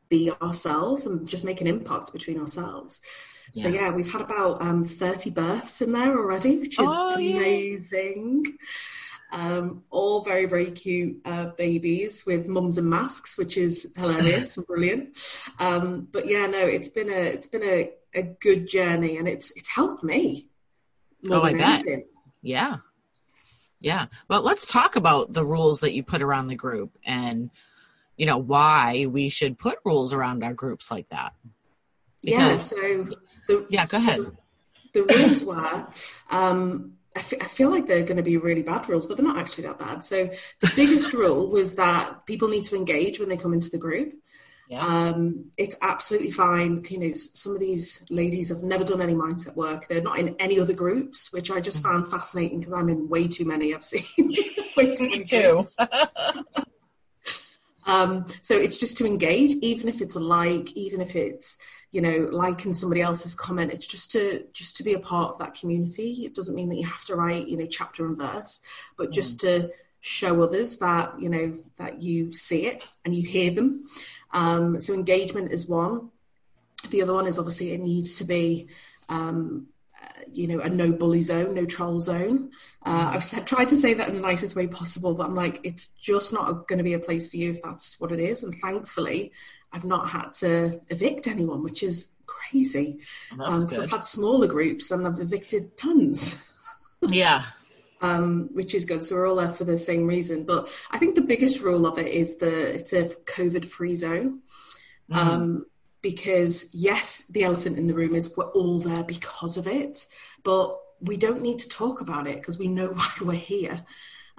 be 0.08 0.30
ourselves 0.42 1.06
and 1.06 1.28
just 1.28 1.44
make 1.44 1.60
an 1.60 1.66
impact 1.66 2.12
between 2.12 2.38
ourselves. 2.38 3.02
Yeah. 3.54 3.62
So 3.62 3.68
yeah, 3.68 3.90
we've 3.90 4.10
had 4.10 4.22
about 4.22 4.62
um, 4.62 4.84
30 4.84 5.30
births 5.30 5.82
in 5.82 5.92
there 5.92 6.16
already, 6.18 6.58
which 6.58 6.78
is 6.78 6.88
oh, 6.88 7.14
amazing. 7.14 8.44
Yeah. 8.44 8.52
Um, 9.30 9.84
all 9.90 10.22
very, 10.22 10.46
very 10.46 10.70
cute 10.70 11.20
uh, 11.24 11.48
babies 11.58 12.24
with 12.26 12.48
mums 12.48 12.78
and 12.78 12.88
masks, 12.88 13.36
which 13.36 13.58
is 13.58 13.92
hilarious 13.96 14.56
and 14.56 14.66
brilliant. 14.66 15.18
Um, 15.58 16.08
but 16.10 16.26
yeah, 16.26 16.46
no, 16.46 16.60
it's 16.60 16.88
been 16.88 17.10
a 17.10 17.20
it's 17.34 17.46
been 17.46 17.62
a, 17.62 17.90
a 18.14 18.22
good 18.22 18.66
journey, 18.66 19.18
and 19.18 19.28
it's 19.28 19.50
it's 19.56 19.68
helped 19.68 20.02
me. 20.02 20.48
oh, 21.30 21.42
I 21.42 21.52
bet. 21.52 21.80
Anything. 21.80 22.04
Yeah, 22.40 22.76
yeah. 23.80 24.06
Well, 24.28 24.42
let's 24.42 24.66
talk 24.66 24.96
about 24.96 25.32
the 25.32 25.44
rules 25.44 25.80
that 25.80 25.92
you 25.92 26.02
put 26.02 26.22
around 26.22 26.46
the 26.46 26.56
group, 26.56 26.96
and 27.04 27.50
you 28.16 28.24
know 28.24 28.38
why 28.38 29.06
we 29.06 29.28
should 29.28 29.58
put 29.58 29.78
rules 29.84 30.14
around 30.14 30.42
our 30.42 30.54
groups 30.54 30.90
like 30.90 31.08
that. 31.10 31.34
Because, 32.22 32.38
yeah. 32.40 32.56
So 32.56 33.08
the, 33.46 33.66
yeah, 33.68 33.86
go 33.86 33.98
ahead. 33.98 34.20
So 34.20 34.32
the 34.94 35.02
rules 35.02 35.44
were. 35.44 35.86
Um, 36.30 36.97
f- 37.32 37.40
I 37.40 37.46
feel 37.46 37.70
like 37.70 37.86
they're 37.86 38.04
going 38.04 38.16
to 38.16 38.22
be 38.22 38.36
really 38.36 38.62
bad 38.62 38.88
rules, 38.88 39.06
but 39.06 39.16
they're 39.16 39.26
not 39.26 39.38
actually 39.38 39.64
that 39.64 39.78
bad. 39.78 40.04
So 40.04 40.30
the 40.60 40.72
biggest 40.76 41.12
rule 41.12 41.50
was 41.50 41.74
that 41.76 42.26
people 42.26 42.48
need 42.48 42.64
to 42.64 42.76
engage 42.76 43.18
when 43.18 43.28
they 43.28 43.36
come 43.36 43.52
into 43.52 43.70
the 43.70 43.78
group. 43.78 44.14
Yeah. 44.68 44.84
Um, 44.84 45.46
it's 45.56 45.76
absolutely 45.80 46.30
fine. 46.30 46.84
You 46.90 46.98
know, 46.98 47.12
some 47.14 47.54
of 47.54 47.60
these 47.60 48.04
ladies 48.10 48.50
have 48.50 48.62
never 48.62 48.84
done 48.84 49.00
any 49.00 49.14
mindset 49.14 49.56
work. 49.56 49.88
They're 49.88 50.02
not 50.02 50.18
in 50.18 50.36
any 50.38 50.60
other 50.60 50.74
groups, 50.74 51.32
which 51.32 51.50
I 51.50 51.60
just 51.60 51.82
mm-hmm. 51.82 52.00
found 52.00 52.10
fascinating 52.10 52.58
because 52.60 52.74
I'm 52.74 52.90
in 52.90 53.08
way 53.08 53.28
too 53.28 53.46
many. 53.46 53.74
I've 53.74 53.84
seen 53.84 54.04
way 54.76 54.94
too 54.94 55.08
many 55.08 55.24
groups. 55.24 55.76
um, 57.86 58.26
so 58.42 58.56
it's 58.56 58.76
just 58.76 58.98
to 58.98 59.06
engage, 59.06 59.52
even 59.62 59.88
if 59.88 60.02
it's 60.02 60.16
a 60.16 60.20
like, 60.20 60.70
even 60.72 61.00
if 61.00 61.16
it's 61.16 61.58
you 61.90 62.00
know 62.00 62.28
liking 62.30 62.72
somebody 62.72 63.00
else's 63.00 63.34
comment 63.34 63.72
it's 63.72 63.86
just 63.86 64.10
to 64.12 64.44
just 64.52 64.76
to 64.76 64.82
be 64.82 64.94
a 64.94 65.00
part 65.00 65.32
of 65.32 65.38
that 65.38 65.54
community. 65.54 66.24
It 66.24 66.34
doesn't 66.34 66.54
mean 66.54 66.68
that 66.68 66.76
you 66.76 66.86
have 66.86 67.04
to 67.06 67.16
write 67.16 67.48
you 67.48 67.56
know 67.56 67.66
chapter 67.66 68.06
and 68.06 68.18
verse 68.18 68.60
but 68.96 69.12
just 69.12 69.40
to 69.40 69.70
show 70.00 70.42
others 70.42 70.78
that 70.78 71.20
you 71.20 71.28
know 71.28 71.58
that 71.76 72.02
you 72.02 72.32
see 72.32 72.66
it 72.66 72.88
and 73.04 73.14
you 73.14 73.26
hear 73.26 73.50
them. 73.50 73.84
Um, 74.32 74.80
so 74.80 74.94
engagement 74.94 75.52
is 75.52 75.68
one. 75.68 76.10
The 76.90 77.02
other 77.02 77.14
one 77.14 77.26
is 77.26 77.38
obviously 77.38 77.72
it 77.72 77.80
needs 77.80 78.18
to 78.18 78.24
be 78.24 78.68
um, 79.08 79.68
you 80.32 80.46
know 80.46 80.60
a 80.60 80.68
no 80.68 80.92
bully 80.92 81.22
zone 81.22 81.54
no 81.54 81.64
troll 81.64 82.00
zone. 82.00 82.50
Uh, 82.84 83.10
mm. 83.10 83.14
i've 83.14 83.24
said, 83.24 83.46
tried 83.46 83.68
to 83.68 83.76
say 83.76 83.94
that 83.94 84.08
in 84.08 84.14
the 84.14 84.20
nicest 84.20 84.54
way 84.54 84.68
possible 84.68 85.14
but 85.14 85.26
i'm 85.26 85.34
like 85.34 85.60
it's 85.64 85.88
just 86.00 86.32
not 86.32 86.68
going 86.68 86.78
to 86.78 86.84
be 86.84 86.92
a 86.92 86.98
place 86.98 87.30
for 87.30 87.36
you 87.36 87.50
if 87.50 87.62
that's 87.62 87.98
what 88.00 88.12
it 88.12 88.20
is. 88.20 88.42
And 88.44 88.54
thankfully 88.62 89.32
I've 89.72 89.84
not 89.84 90.08
had 90.08 90.32
to 90.34 90.80
evict 90.88 91.26
anyone, 91.26 91.62
which 91.62 91.82
is 91.82 92.12
crazy. 92.26 93.00
Because 93.30 93.76
um, 93.76 93.82
I've 93.82 93.90
had 93.90 94.04
smaller 94.04 94.46
groups 94.46 94.90
and 94.90 95.06
I've 95.06 95.20
evicted 95.20 95.76
tons. 95.76 96.42
yeah. 97.08 97.42
Um, 98.00 98.50
which 98.52 98.74
is 98.74 98.84
good. 98.84 99.04
So 99.04 99.16
we're 99.16 99.28
all 99.28 99.36
there 99.36 99.50
for 99.50 99.64
the 99.64 99.76
same 99.76 100.06
reason. 100.06 100.44
But 100.44 100.70
I 100.90 100.98
think 100.98 101.14
the 101.14 101.20
biggest 101.20 101.60
rule 101.60 101.86
of 101.86 101.98
it 101.98 102.08
is 102.08 102.36
the 102.36 102.74
it's 102.74 102.92
a 102.92 103.04
COVID 103.04 103.64
free 103.64 103.94
zone. 103.94 104.40
Mm. 105.10 105.16
Um, 105.16 105.66
because 106.00 106.72
yes, 106.74 107.24
the 107.24 107.44
elephant 107.44 107.78
in 107.78 107.86
the 107.86 107.94
room 107.94 108.14
is 108.14 108.36
we're 108.36 108.50
all 108.50 108.78
there 108.78 109.04
because 109.04 109.56
of 109.56 109.66
it, 109.66 110.06
but 110.44 110.76
we 111.00 111.16
don't 111.16 111.42
need 111.42 111.58
to 111.60 111.68
talk 111.68 112.00
about 112.00 112.26
it 112.26 112.36
because 112.36 112.58
we 112.58 112.68
know 112.68 112.88
why 112.92 113.10
we're 113.20 113.32
here. 113.32 113.84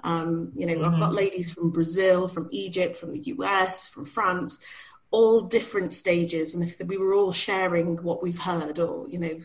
Um, 0.04 0.54
you 0.56 0.66
know, 0.66 0.76
mm-hmm. 0.76 0.86
I've 0.86 1.00
got 1.00 1.10
mm-hmm. 1.10 1.18
ladies 1.18 1.52
from 1.52 1.72
Brazil, 1.72 2.28
from 2.28 2.48
Egypt, 2.52 2.96
from 2.96 3.12
the 3.12 3.20
US, 3.20 3.88
from 3.88 4.06
France, 4.06 4.60
all 5.12 5.42
different 5.42 5.94
stages 5.94 6.54
and 6.54 6.64
if 6.64 6.80
we 6.86 6.98
were 6.98 7.14
all 7.14 7.32
sharing 7.32 7.98
what 8.04 8.22
we've 8.22 8.40
heard 8.40 8.80
or 8.80 9.08
you 9.10 9.18
know 9.18 9.40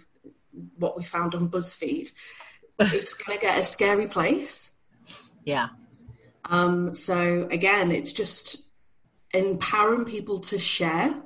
what 0.79 0.97
we 0.97 1.03
found 1.03 1.35
on 1.35 1.49
buzzfeed 1.49 2.11
it's 2.79 3.15
going 3.15 3.39
to 3.39 3.45
get 3.45 3.59
a 3.59 3.65
scary 3.65 4.07
place. 4.07 4.73
Yeah. 5.45 5.69
Um 6.51 6.95
so 6.95 7.49
again 7.51 7.91
it's 7.93 8.13
just 8.13 8.65
empowering 9.33 10.05
people 10.05 10.41
to 10.41 10.59
share 10.59 11.23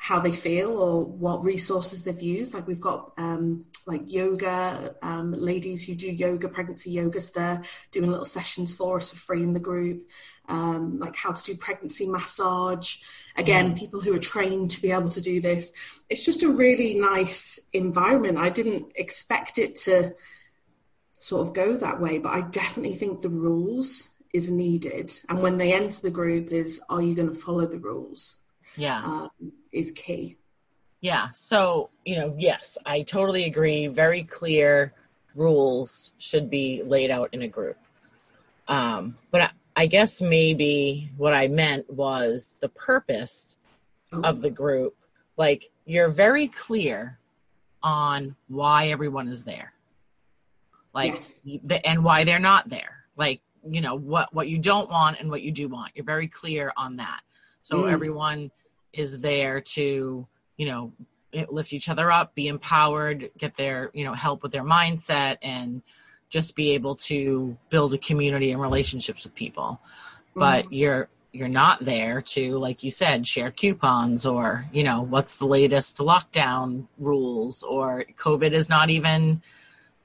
how 0.00 0.20
they 0.20 0.30
feel 0.30 0.78
or 0.78 1.04
what 1.04 1.44
resources 1.44 2.04
they've 2.04 2.22
used. 2.22 2.54
Like 2.54 2.68
we've 2.68 2.80
got 2.80 3.12
um, 3.18 3.62
like 3.86 4.12
yoga 4.12 4.94
um, 5.02 5.32
ladies 5.32 5.84
who 5.84 5.94
do 5.96 6.10
yoga, 6.10 6.48
pregnancy 6.48 6.94
yogas. 6.94 7.32
They're 7.32 7.62
doing 7.90 8.08
little 8.10 8.24
sessions 8.24 8.74
for 8.74 8.98
us 8.98 9.10
for 9.10 9.16
free 9.16 9.42
in 9.42 9.52
the 9.52 9.60
group. 9.60 10.08
Um, 10.48 10.98
like 10.98 11.16
how 11.16 11.32
to 11.32 11.44
do 11.44 11.56
pregnancy 11.56 12.06
massage. 12.06 12.98
Again, 13.36 13.72
mm. 13.72 13.78
people 13.78 14.00
who 14.00 14.14
are 14.14 14.20
trained 14.20 14.70
to 14.70 14.80
be 14.80 14.92
able 14.92 15.10
to 15.10 15.20
do 15.20 15.40
this. 15.40 15.74
It's 16.08 16.24
just 16.24 16.42
a 16.42 16.48
really 16.48 16.94
nice 16.94 17.58
environment. 17.72 18.38
I 18.38 18.48
didn't 18.48 18.92
expect 18.94 19.58
it 19.58 19.74
to 19.86 20.14
sort 21.18 21.46
of 21.46 21.54
go 21.54 21.76
that 21.76 22.00
way, 22.00 22.18
but 22.18 22.32
I 22.32 22.42
definitely 22.42 22.94
think 22.94 23.20
the 23.20 23.28
rules 23.28 24.14
is 24.32 24.50
needed. 24.50 25.12
And 25.28 25.42
when 25.42 25.58
they 25.58 25.74
enter 25.74 26.00
the 26.00 26.10
group, 26.10 26.50
is 26.50 26.80
are 26.88 27.02
you 27.02 27.14
going 27.14 27.28
to 27.28 27.34
follow 27.34 27.66
the 27.66 27.78
rules? 27.78 28.38
Yeah. 28.76 29.02
Um, 29.02 29.30
is 29.72 29.92
key. 29.92 30.36
Yeah. 31.00 31.30
So, 31.30 31.90
you 32.04 32.16
know, 32.16 32.34
yes, 32.38 32.76
I 32.84 33.02
totally 33.02 33.44
agree. 33.44 33.86
Very 33.86 34.24
clear 34.24 34.92
rules 35.36 36.12
should 36.18 36.50
be 36.50 36.82
laid 36.82 37.10
out 37.10 37.30
in 37.32 37.42
a 37.42 37.48
group. 37.48 37.78
Um, 38.66 39.16
but 39.30 39.40
I, 39.40 39.50
I 39.76 39.86
guess 39.86 40.20
maybe 40.20 41.10
what 41.16 41.32
I 41.32 41.48
meant 41.48 41.88
was 41.88 42.56
the 42.60 42.68
purpose 42.68 43.56
oh. 44.12 44.22
of 44.22 44.42
the 44.42 44.50
group. 44.50 44.96
Like, 45.36 45.70
you're 45.86 46.08
very 46.08 46.48
clear 46.48 47.18
on 47.82 48.34
why 48.48 48.88
everyone 48.88 49.28
is 49.28 49.44
there. 49.44 49.72
Like, 50.92 51.14
yes. 51.14 51.40
the, 51.62 51.86
and 51.86 52.02
why 52.02 52.24
they're 52.24 52.40
not 52.40 52.68
there. 52.68 53.04
Like, 53.16 53.40
you 53.68 53.80
know, 53.80 53.94
what, 53.94 54.34
what 54.34 54.48
you 54.48 54.58
don't 54.58 54.90
want 54.90 55.20
and 55.20 55.30
what 55.30 55.42
you 55.42 55.52
do 55.52 55.68
want. 55.68 55.92
You're 55.94 56.04
very 56.04 56.26
clear 56.26 56.72
on 56.76 56.96
that. 56.96 57.20
So 57.68 57.82
mm. 57.82 57.92
everyone 57.92 58.50
is 58.94 59.20
there 59.20 59.60
to, 59.60 60.26
you 60.56 60.66
know, 60.66 60.92
lift 61.50 61.74
each 61.74 61.90
other 61.90 62.10
up, 62.10 62.34
be 62.34 62.48
empowered, 62.48 63.30
get 63.36 63.58
their, 63.58 63.90
you 63.92 64.04
know, 64.04 64.14
help 64.14 64.42
with 64.42 64.52
their 64.52 64.64
mindset 64.64 65.36
and 65.42 65.82
just 66.30 66.56
be 66.56 66.70
able 66.70 66.96
to 66.96 67.58
build 67.68 67.92
a 67.92 67.98
community 67.98 68.52
and 68.52 68.60
relationships 68.60 69.24
with 69.24 69.34
people. 69.34 69.82
Mm-hmm. 70.30 70.40
But 70.40 70.72
you're 70.72 71.10
you're 71.32 71.46
not 71.46 71.84
there 71.84 72.22
to 72.22 72.56
like 72.56 72.82
you 72.82 72.90
said 72.90 73.28
share 73.28 73.50
coupons 73.50 74.24
or 74.24 74.64
you 74.72 74.82
know 74.82 75.02
what's 75.02 75.36
the 75.36 75.44
latest 75.44 75.98
lockdown 75.98 76.86
rules 76.96 77.62
or 77.62 78.02
covid 78.16 78.52
is 78.52 78.70
not 78.70 78.88
even 78.88 79.42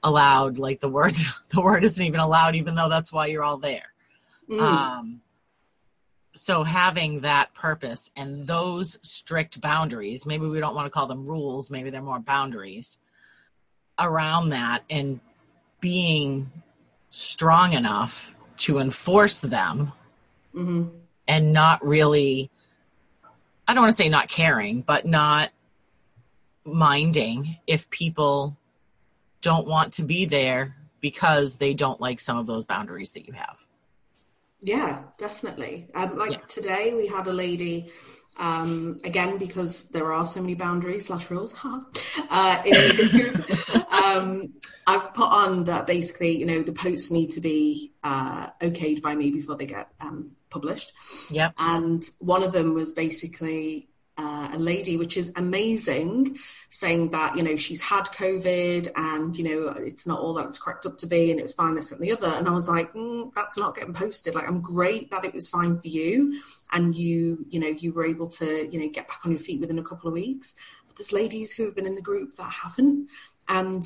allowed 0.02 0.58
like 0.58 0.80
the 0.80 0.88
word 0.88 1.14
the 1.48 1.62
word 1.62 1.82
isn't 1.82 2.04
even 2.04 2.20
allowed 2.20 2.54
even 2.54 2.74
though 2.74 2.90
that's 2.90 3.10
why 3.10 3.24
you're 3.24 3.42
all 3.42 3.56
there 3.56 3.94
mm. 4.50 4.60
um 4.60 5.22
so 6.34 6.64
having 6.64 7.20
that 7.20 7.54
purpose 7.54 8.10
and 8.16 8.44
those 8.44 8.98
strict 9.02 9.60
boundaries 9.60 10.26
maybe 10.26 10.46
we 10.46 10.60
don't 10.60 10.74
want 10.74 10.86
to 10.86 10.90
call 10.90 11.06
them 11.06 11.26
rules 11.26 11.70
maybe 11.70 11.90
they're 11.90 12.02
more 12.02 12.18
boundaries 12.18 12.98
around 13.98 14.50
that 14.50 14.82
and 14.90 15.20
being 15.80 16.50
strong 17.10 17.72
enough 17.72 18.34
to 18.56 18.78
enforce 18.78 19.40
them 19.40 19.92
mm-hmm 20.54 20.88
and 21.26 21.52
not 21.52 21.84
really 21.84 22.50
I 23.66 23.72
don't 23.72 23.84
want 23.84 23.96
to 23.96 24.02
say 24.02 24.08
not 24.08 24.28
caring, 24.28 24.82
but 24.82 25.06
not 25.06 25.50
minding 26.66 27.58
if 27.66 27.88
people 27.88 28.56
don't 29.40 29.66
want 29.66 29.94
to 29.94 30.02
be 30.02 30.26
there 30.26 30.76
because 31.00 31.56
they 31.56 31.72
don't 31.72 32.00
like 32.00 32.20
some 32.20 32.36
of 32.36 32.46
those 32.46 32.64
boundaries 32.64 33.12
that 33.12 33.26
you 33.26 33.32
have. 33.32 33.66
Yeah, 34.64 35.02
definitely. 35.18 35.88
Um, 35.94 36.16
like 36.16 36.32
yeah. 36.32 36.38
today, 36.48 36.94
we 36.96 37.06
had 37.06 37.26
a 37.26 37.32
lady, 37.32 37.90
um, 38.38 38.96
again, 39.04 39.36
because 39.36 39.90
there 39.90 40.10
are 40.10 40.24
so 40.24 40.40
many 40.40 40.54
boundaries 40.54 41.06
slash 41.06 41.30
rules, 41.30 41.54
uh, 42.30 42.62
um, 43.90 44.54
I've 44.86 45.12
put 45.12 45.30
on 45.30 45.64
that 45.64 45.86
basically, 45.86 46.38
you 46.38 46.46
know, 46.46 46.62
the 46.62 46.72
posts 46.72 47.10
need 47.10 47.30
to 47.32 47.42
be 47.42 47.92
uh, 48.02 48.48
okayed 48.62 49.02
by 49.02 49.14
me 49.14 49.30
before 49.30 49.56
they 49.56 49.66
get 49.66 49.90
um, 50.00 50.32
published. 50.48 50.92
Yeah. 51.30 51.50
And 51.58 52.02
one 52.20 52.42
of 52.42 52.52
them 52.52 52.72
was 52.72 52.94
basically 52.94 53.88
uh, 54.16 54.50
a 54.52 54.58
lady, 54.58 54.96
which 54.96 55.16
is 55.16 55.32
amazing, 55.36 56.36
saying 56.68 57.10
that, 57.10 57.36
you 57.36 57.42
know, 57.42 57.56
she's 57.56 57.80
had 57.80 58.04
COVID 58.06 58.88
and, 58.94 59.36
you 59.36 59.44
know, 59.44 59.68
it's 59.68 60.06
not 60.06 60.20
all 60.20 60.34
that 60.34 60.46
it's 60.46 60.58
cracked 60.58 60.86
up 60.86 60.96
to 60.98 61.06
be 61.06 61.30
and 61.30 61.40
it 61.40 61.42
was 61.42 61.54
fine, 61.54 61.74
this 61.74 61.90
and 61.90 62.00
the 62.00 62.12
other. 62.12 62.28
And 62.28 62.48
I 62.48 62.52
was 62.52 62.68
like, 62.68 62.92
mm, 62.92 63.32
that's 63.34 63.58
not 63.58 63.74
getting 63.74 63.94
posted. 63.94 64.34
Like, 64.34 64.48
I'm 64.48 64.60
great 64.60 65.10
that 65.10 65.24
it 65.24 65.34
was 65.34 65.48
fine 65.48 65.78
for 65.78 65.88
you 65.88 66.40
and 66.72 66.94
you, 66.94 67.44
you 67.48 67.58
know, 67.58 67.68
you 67.68 67.92
were 67.92 68.06
able 68.06 68.28
to, 68.28 68.68
you 68.72 68.78
know, 68.78 68.88
get 68.88 69.08
back 69.08 69.20
on 69.24 69.32
your 69.32 69.40
feet 69.40 69.60
within 69.60 69.78
a 69.78 69.84
couple 69.84 70.08
of 70.08 70.14
weeks. 70.14 70.54
But 70.86 70.96
there's 70.96 71.12
ladies 71.12 71.54
who 71.54 71.64
have 71.64 71.74
been 71.74 71.86
in 71.86 71.96
the 71.96 72.02
group 72.02 72.34
that 72.36 72.52
haven't. 72.52 73.08
And 73.48 73.84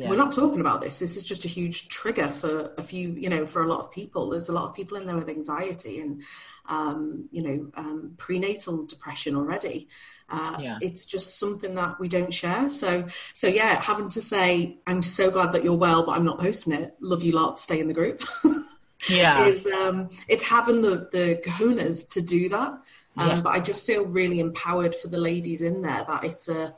yeah. 0.00 0.08
We're 0.08 0.16
not 0.16 0.32
talking 0.32 0.60
about 0.60 0.80
this. 0.80 0.98
This 0.98 1.16
is 1.16 1.24
just 1.24 1.44
a 1.44 1.48
huge 1.48 1.88
trigger 1.88 2.28
for 2.28 2.72
a 2.78 2.82
few, 2.82 3.10
you 3.12 3.28
know, 3.28 3.44
for 3.44 3.62
a 3.62 3.68
lot 3.68 3.80
of 3.80 3.92
people. 3.92 4.30
There's 4.30 4.48
a 4.48 4.52
lot 4.52 4.68
of 4.68 4.74
people 4.74 4.96
in 4.96 5.06
there 5.06 5.16
with 5.16 5.28
anxiety 5.28 6.00
and, 6.00 6.22
um, 6.66 7.28
you 7.30 7.42
know, 7.42 7.70
um, 7.74 8.14
prenatal 8.16 8.86
depression 8.86 9.36
already. 9.36 9.88
Uh, 10.30 10.56
yeah. 10.58 10.78
It's 10.80 11.04
just 11.04 11.38
something 11.38 11.74
that 11.74 12.00
we 12.00 12.08
don't 12.08 12.32
share. 12.32 12.70
So, 12.70 13.06
so 13.34 13.46
yeah, 13.46 13.78
having 13.80 14.08
to 14.10 14.22
say, 14.22 14.78
I'm 14.86 15.02
so 15.02 15.30
glad 15.30 15.52
that 15.52 15.64
you're 15.64 15.76
well, 15.76 16.06
but 16.06 16.12
I'm 16.12 16.24
not 16.24 16.38
posting 16.38 16.72
it. 16.72 16.96
Love 17.00 17.22
you 17.22 17.32
lot. 17.32 17.58
Stay 17.58 17.78
in 17.78 17.88
the 17.88 17.94
group. 17.94 18.22
yeah, 19.10 19.44
is 19.46 19.66
um, 19.66 20.08
it's 20.28 20.44
having 20.44 20.82
the 20.82 21.08
the 21.12 21.40
kahunas 21.44 22.08
to 22.10 22.22
do 22.22 22.48
that. 22.48 22.72
Um, 23.16 23.28
yes. 23.28 23.44
But 23.44 23.54
I 23.54 23.60
just 23.60 23.84
feel 23.84 24.06
really 24.06 24.40
empowered 24.40 24.94
for 24.94 25.08
the 25.08 25.18
ladies 25.18 25.62
in 25.62 25.82
there 25.82 26.04
that 26.06 26.24
it's 26.24 26.48
a 26.48 26.74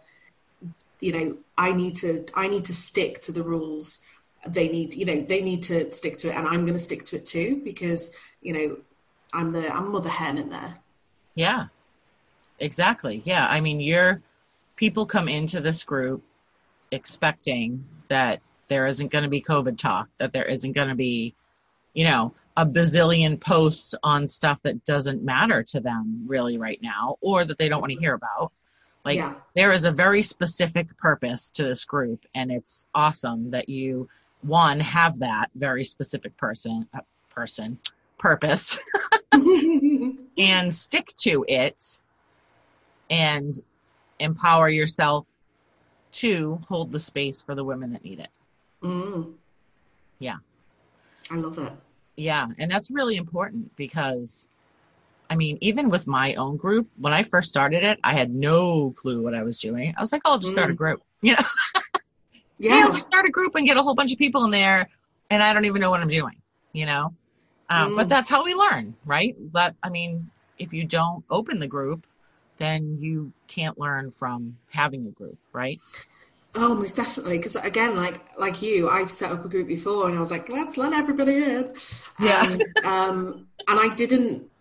you 1.03 1.13
know 1.13 1.37
i 1.59 1.73
need 1.73 1.97
to 1.97 2.25
i 2.35 2.49
need 2.49 2.65
to 2.65 2.75
stick 2.75 3.21
to 3.21 3.33
the 3.33 3.43
rules. 3.43 4.03
They 4.47 4.69
need 4.69 4.95
you 4.95 5.05
know 5.05 5.21
they 5.21 5.43
need 5.43 5.63
to 5.65 5.93
stick 5.93 6.17
to 6.19 6.29
it 6.29 6.35
and 6.35 6.49
i'm 6.49 6.63
going 6.63 6.73
to 6.73 6.79
stick 6.79 7.05
to 7.07 7.17
it 7.17 7.27
too 7.27 7.61
because 7.63 8.17
you 8.41 8.53
know 8.53 8.79
i'm 9.33 9.53
the 9.53 9.69
i'm 9.69 9.93
mother 9.93 10.09
hen 10.09 10.39
in 10.39 10.49
there. 10.49 10.79
Yeah. 11.35 11.67
Exactly. 12.59 13.23
Yeah. 13.25 13.47
I 13.47 13.61
mean 13.61 13.81
you're 13.81 14.23
people 14.77 15.07
come 15.07 15.29
into 15.29 15.61
this 15.61 15.85
group 15.85 16.23
expecting 16.91 17.85
that 18.09 18.41
there 18.69 18.87
isn't 18.87 19.11
going 19.11 19.25
to 19.25 19.31
be 19.31 19.43
covid 19.43 19.79
talk 19.79 20.09
that 20.19 20.33
there 20.33 20.45
isn't 20.45 20.73
going 20.73 20.89
to 20.89 20.95
be 20.95 21.35
you 21.95 22.05
know 22.05 22.33
a 22.57 22.67
bazillion 22.67 23.41
posts 23.41 23.95
on 24.03 24.29
stuff 24.29 24.61
that 24.63 24.85
doesn't 24.85 25.23
matter 25.23 25.63
to 25.63 25.81
them 25.81 26.25
really 26.27 26.59
right 26.59 26.81
now 26.83 27.17
or 27.21 27.45
that 27.45 27.59
they 27.59 27.69
don't 27.69 27.81
want 27.81 27.93
to 27.93 27.99
hear 27.99 28.15
about 28.15 28.53
like 29.05 29.17
yeah. 29.17 29.35
there 29.55 29.73
is 29.73 29.85
a 29.85 29.93
very 29.93 30.23
specific 30.23 30.97
purpose 30.97 31.51
to 31.51 31.65
this 31.65 31.85
group, 31.85 32.25
and 32.35 32.51
it's 32.51 32.87
awesome 32.95 33.51
that 33.51 33.69
you 33.69 34.09
one 34.43 34.81
have 34.81 35.19
that 35.21 35.51
very 35.55 35.85
specific 35.85 36.37
person 36.37 36.89
uh, 36.95 37.01
person 37.31 37.79
purpose 38.19 38.79
and 39.33 40.73
stick 40.73 41.13
to 41.17 41.45
it 41.49 42.01
and 43.11 43.55
empower 44.21 44.69
yourself 44.69 45.27
to 46.13 46.61
hold 46.69 46.93
the 46.93 47.01
space 47.01 47.43
for 47.43 47.55
the 47.55 47.65
women 47.65 47.93
that 47.93 48.05
need 48.05 48.21
it. 48.21 48.29
Mm. 48.83 49.35
Yeah. 50.19 50.37
I 51.31 51.37
love 51.37 51.57
that. 51.57 51.77
Yeah. 52.17 52.47
And 52.59 52.71
that's 52.71 52.91
really 52.91 53.17
important 53.17 53.75
because 53.77 54.49
I 55.33 55.35
mean, 55.35 55.57
even 55.63 55.89
with 55.89 56.07
my 56.07 56.35
own 56.35 56.59
group, 56.59 56.91
when 56.99 57.15
I 57.15 57.23
first 57.23 57.49
started 57.49 57.83
it, 57.85 57.99
I 58.05 58.13
had 58.13 58.35
no 58.35 58.91
clue 58.91 59.23
what 59.23 59.35
I 59.35 59.43
was 59.45 59.59
doing. 59.59 59.95
I 59.97 60.01
was 60.03 60.13
like, 60.13 60.21
oh, 60.27 60.33
I'll 60.33 60.39
just 60.39 60.53
start 60.53 60.69
a 60.69 60.75
mm. 60.75 60.77
group, 60.77 61.03
you 61.23 61.33
know? 61.33 61.39
yeah. 62.59 62.77
yeah, 62.77 62.85
I'll 62.85 62.93
just 62.93 63.07
start 63.07 63.25
a 63.25 63.31
group 63.31 63.55
and 63.55 63.67
get 63.67 63.79
a 63.79 63.83
whole 63.83 63.95
bunch 63.95 64.13
of 64.13 64.19
people 64.19 64.45
in 64.45 64.51
there, 64.51 64.91
and 65.31 65.43
I 65.43 65.55
don't 65.55 65.65
even 65.65 65.81
know 65.81 65.89
what 65.89 66.03
I'm 66.03 66.09
doing, 66.09 66.37
you 66.75 66.85
know? 66.85 67.15
Um, 67.71 67.93
mm. 67.93 67.97
But 67.97 68.11
that's 68.11 68.29
how 68.29 68.45
we 68.45 68.55
learn, 68.55 68.95
right? 69.07 69.35
That 69.55 69.75
I 69.83 69.89
mean, 69.89 70.31
if 70.59 70.75
you 70.75 70.85
don't 70.85 71.25
open 71.31 71.61
the 71.61 71.67
group, 71.67 72.07
then 72.59 72.99
you 73.01 73.33
can't 73.49 73.79
learn 73.79 74.11
from 74.11 74.59
having 74.69 75.07
a 75.07 75.13
group, 75.13 75.39
right? 75.55 75.81
Oh, 76.55 76.75
most 76.75 76.97
definitely. 76.97 77.39
Because 77.39 77.57
again, 77.57 77.97
like 77.97 78.21
like 78.39 78.61
you, 78.61 78.91
I've 78.91 79.11
set 79.11 79.33
up 79.33 79.47
a 79.47 79.49
group 79.49 79.67
before, 79.67 80.11
and 80.11 80.17
I 80.19 80.21
was 80.21 80.31
like, 80.31 80.51
let's 80.51 80.77
let 80.77 80.93
everybody 80.93 81.37
in. 81.37 81.73
Yeah. 82.21 82.47
And, 82.47 82.85
um, 82.85 83.47
and 83.67 83.81
I 83.81 83.95
didn't 83.95 84.52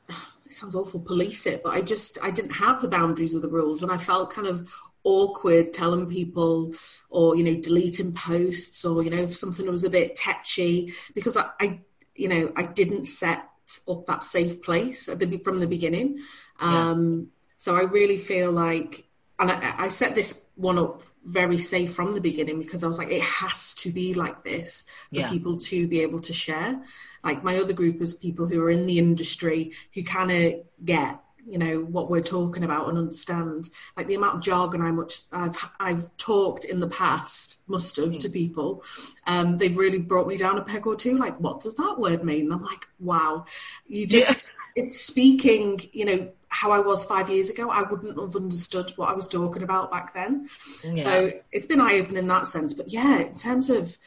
sounds 0.53 0.75
awful 0.75 0.99
police 0.99 1.45
it 1.45 1.63
but 1.63 1.73
i 1.73 1.81
just 1.81 2.17
i 2.23 2.31
didn't 2.31 2.51
have 2.51 2.81
the 2.81 2.87
boundaries 2.87 3.33
of 3.33 3.41
the 3.41 3.49
rules 3.49 3.83
and 3.83 3.91
i 3.91 3.97
felt 3.97 4.33
kind 4.33 4.47
of 4.47 4.71
awkward 5.03 5.73
telling 5.73 6.07
people 6.07 6.73
or 7.09 7.35
you 7.35 7.43
know 7.43 7.59
deleting 7.59 8.13
posts 8.13 8.85
or 8.85 9.03
you 9.03 9.09
know 9.09 9.23
if 9.23 9.35
something 9.35 9.65
was 9.69 9.83
a 9.83 9.89
bit 9.89 10.15
tetchy 10.15 10.91
because 11.15 11.35
i, 11.37 11.45
I 11.59 11.79
you 12.15 12.27
know 12.27 12.51
i 12.55 12.63
didn't 12.63 13.05
set 13.05 13.47
up 13.87 14.05
that 14.05 14.23
safe 14.23 14.61
place 14.61 15.07
at 15.07 15.19
the, 15.19 15.37
from 15.37 15.59
the 15.59 15.67
beginning 15.67 16.19
um, 16.59 17.19
yeah. 17.19 17.25
so 17.57 17.75
i 17.75 17.81
really 17.81 18.17
feel 18.17 18.51
like 18.51 19.07
and 19.39 19.51
I, 19.51 19.85
I 19.85 19.87
set 19.87 20.13
this 20.13 20.45
one 20.55 20.77
up 20.77 21.01
very 21.25 21.57
safe 21.57 21.93
from 21.93 22.13
the 22.13 22.21
beginning 22.21 22.59
because 22.59 22.83
I 22.83 22.87
was 22.87 22.97
like, 22.97 23.11
it 23.11 23.21
has 23.21 23.73
to 23.75 23.91
be 23.91 24.13
like 24.13 24.43
this 24.43 24.85
for 25.13 25.21
yeah. 25.21 25.29
people 25.29 25.57
to 25.57 25.87
be 25.87 26.01
able 26.01 26.19
to 26.21 26.33
share. 26.33 26.81
Like 27.23 27.43
my 27.43 27.57
other 27.57 27.73
group 27.73 28.01
is 28.01 28.13
people 28.13 28.47
who 28.47 28.61
are 28.61 28.69
in 28.69 28.85
the 28.85 28.99
industry 28.99 29.71
who 29.93 30.03
kind 30.03 30.31
of 30.31 30.55
get 30.83 31.21
you 31.47 31.57
know 31.57 31.79
what 31.79 32.09
we're 32.09 32.21
talking 32.21 32.63
about 32.63 32.87
and 32.87 32.99
understand 32.99 33.67
like 33.97 34.05
the 34.05 34.13
amount 34.13 34.35
of 34.35 34.41
jargon 34.41 34.79
I 34.79 34.91
much 34.91 35.21
I've 35.31 35.69
I've 35.79 36.15
talked 36.17 36.65
in 36.65 36.79
the 36.79 36.87
past 36.87 37.63
must 37.67 37.97
have 37.97 38.09
mm. 38.09 38.19
to 38.19 38.29
people 38.29 38.83
um 39.25 39.57
they've 39.57 39.75
really 39.75 39.97
brought 39.97 40.27
me 40.27 40.37
down 40.37 40.59
a 40.59 40.61
peg 40.61 40.85
or 40.85 40.95
two 40.95 41.17
like 41.17 41.39
what 41.39 41.59
does 41.59 41.75
that 41.77 41.95
word 41.97 42.23
mean 42.23 42.45
and 42.45 42.53
I'm 42.53 42.63
like 42.63 42.87
wow 42.99 43.45
you 43.87 44.05
just 44.05 44.51
yeah. 44.75 44.83
it's 44.83 44.99
speaking 44.99 45.79
you 45.93 46.05
know 46.05 46.31
how 46.51 46.71
I 46.71 46.79
was 46.79 47.05
five 47.05 47.29
years 47.29 47.49
ago, 47.49 47.69
I 47.69 47.81
wouldn't 47.81 48.19
have 48.19 48.35
understood 48.35 48.91
what 48.97 49.09
I 49.09 49.13
was 49.13 49.27
talking 49.27 49.63
about 49.63 49.89
back 49.89 50.13
then. 50.13 50.49
Yeah. 50.83 50.95
So 50.97 51.31
it's 51.51 51.65
been 51.65 51.79
eye 51.79 51.97
opening 51.99 52.17
in 52.17 52.27
that 52.27 52.45
sense. 52.45 52.73
But 52.73 52.91
yeah, 52.91 53.19
in 53.19 53.33
terms 53.33 53.69
of 53.69 53.97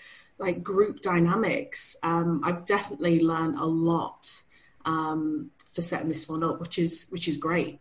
like 0.44 0.62
group 0.62 1.00
dynamics, 1.00 1.96
um, 2.02 2.42
I've 2.44 2.64
definitely 2.64 3.20
learned 3.20 3.56
a 3.56 3.64
lot 3.64 4.42
um, 4.84 5.50
for 5.58 5.82
setting 5.82 6.08
this 6.08 6.28
one 6.28 6.44
up, 6.44 6.60
which 6.60 6.78
is 6.78 7.06
which 7.10 7.28
is 7.28 7.36
great. 7.36 7.80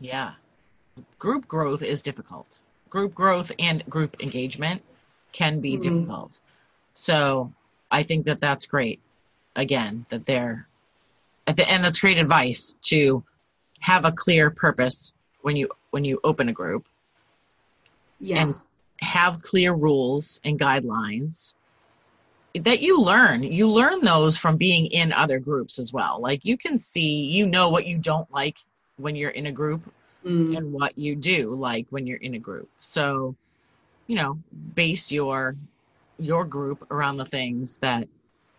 Yeah, 0.00 0.32
group 1.18 1.46
growth 1.46 1.82
is 1.82 2.02
difficult. 2.02 2.58
Group 2.90 3.14
growth 3.14 3.52
and 3.58 3.84
group 3.88 4.22
engagement 4.22 4.82
can 5.32 5.60
be 5.60 5.74
mm-hmm. 5.74 5.82
difficult. 5.82 6.40
So 6.94 7.52
I 7.90 8.02
think 8.02 8.24
that 8.26 8.40
that's 8.40 8.66
great. 8.66 9.00
Again, 9.56 10.06
that 10.08 10.26
they're 10.26 10.66
at 11.46 11.56
the 11.56 11.70
and 11.70 11.84
that's 11.84 12.00
great 12.00 12.18
advice 12.18 12.76
to 12.90 13.22
have 13.80 14.04
a 14.04 14.12
clear 14.12 14.50
purpose 14.50 15.14
when 15.42 15.56
you 15.56 15.68
when 15.90 16.04
you 16.04 16.18
open 16.24 16.48
a 16.48 16.52
group 16.52 16.86
yeah. 18.18 18.42
and 18.42 18.54
have 19.00 19.42
clear 19.42 19.72
rules 19.72 20.40
and 20.44 20.58
guidelines 20.58 21.54
that 22.60 22.82
you 22.82 23.00
learn 23.00 23.42
you 23.42 23.68
learn 23.68 24.00
those 24.02 24.36
from 24.38 24.56
being 24.56 24.86
in 24.86 25.12
other 25.12 25.38
groups 25.38 25.78
as 25.78 25.92
well 25.92 26.20
like 26.20 26.44
you 26.44 26.56
can 26.56 26.78
see 26.78 27.24
you 27.24 27.46
know 27.46 27.68
what 27.68 27.86
you 27.86 27.98
don't 27.98 28.30
like 28.30 28.56
when 28.96 29.16
you're 29.16 29.30
in 29.30 29.46
a 29.46 29.52
group 29.52 29.82
Mm. 30.24 30.56
and 30.56 30.72
what 30.72 30.96
you 30.96 31.14
do 31.16 31.54
like 31.54 31.86
when 31.90 32.06
you're 32.06 32.16
in 32.16 32.32
a 32.34 32.38
group. 32.38 32.70
So, 32.80 33.36
you 34.06 34.16
know, 34.16 34.38
base 34.74 35.12
your 35.12 35.56
your 36.18 36.46
group 36.46 36.90
around 36.90 37.18
the 37.18 37.26
things 37.26 37.78
that 37.80 38.08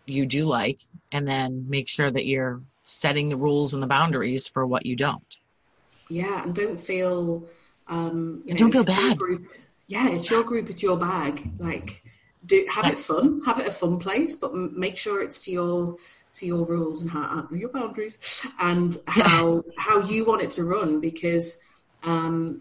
you 0.06 0.26
do 0.26 0.44
like 0.44 0.80
and 1.10 1.26
then 1.26 1.66
make 1.68 1.88
sure 1.88 2.08
that 2.08 2.24
you're 2.24 2.60
setting 2.84 3.30
the 3.30 3.36
rules 3.36 3.74
and 3.74 3.82
the 3.82 3.88
boundaries 3.88 4.46
for 4.46 4.64
what 4.64 4.86
you 4.86 4.94
don't. 4.94 5.38
Yeah, 6.08 6.44
and 6.44 6.54
don't 6.54 6.78
feel 6.78 7.48
um 7.88 8.42
you 8.44 8.54
know, 8.54 8.58
don't 8.58 8.70
feel 8.70 8.82
if 8.82 8.88
it's 8.90 8.96
your 8.96 9.08
bad. 9.08 9.18
Group, 9.18 9.48
yeah, 9.88 10.08
it's 10.10 10.30
your 10.30 10.44
group, 10.44 10.70
it's 10.70 10.84
your 10.84 10.96
bag. 10.96 11.50
Like 11.58 12.04
do 12.46 12.66
have 12.72 12.86
it 12.86 12.98
fun, 12.98 13.42
have 13.44 13.58
it 13.60 13.68
a 13.68 13.72
fun 13.72 13.98
place, 13.98 14.36
but 14.36 14.52
m- 14.52 14.78
make 14.78 14.96
sure 14.96 15.22
it's 15.22 15.44
to 15.44 15.50
your 15.50 15.96
to 16.34 16.46
your 16.46 16.66
rules 16.66 17.02
and 17.02 17.10
how 17.10 17.48
your 17.50 17.70
boundaries 17.70 18.46
and 18.58 18.96
how 19.06 19.62
how 19.78 20.00
you 20.00 20.24
want 20.24 20.42
it 20.42 20.50
to 20.52 20.64
run 20.64 21.00
because 21.00 21.58
um 22.02 22.60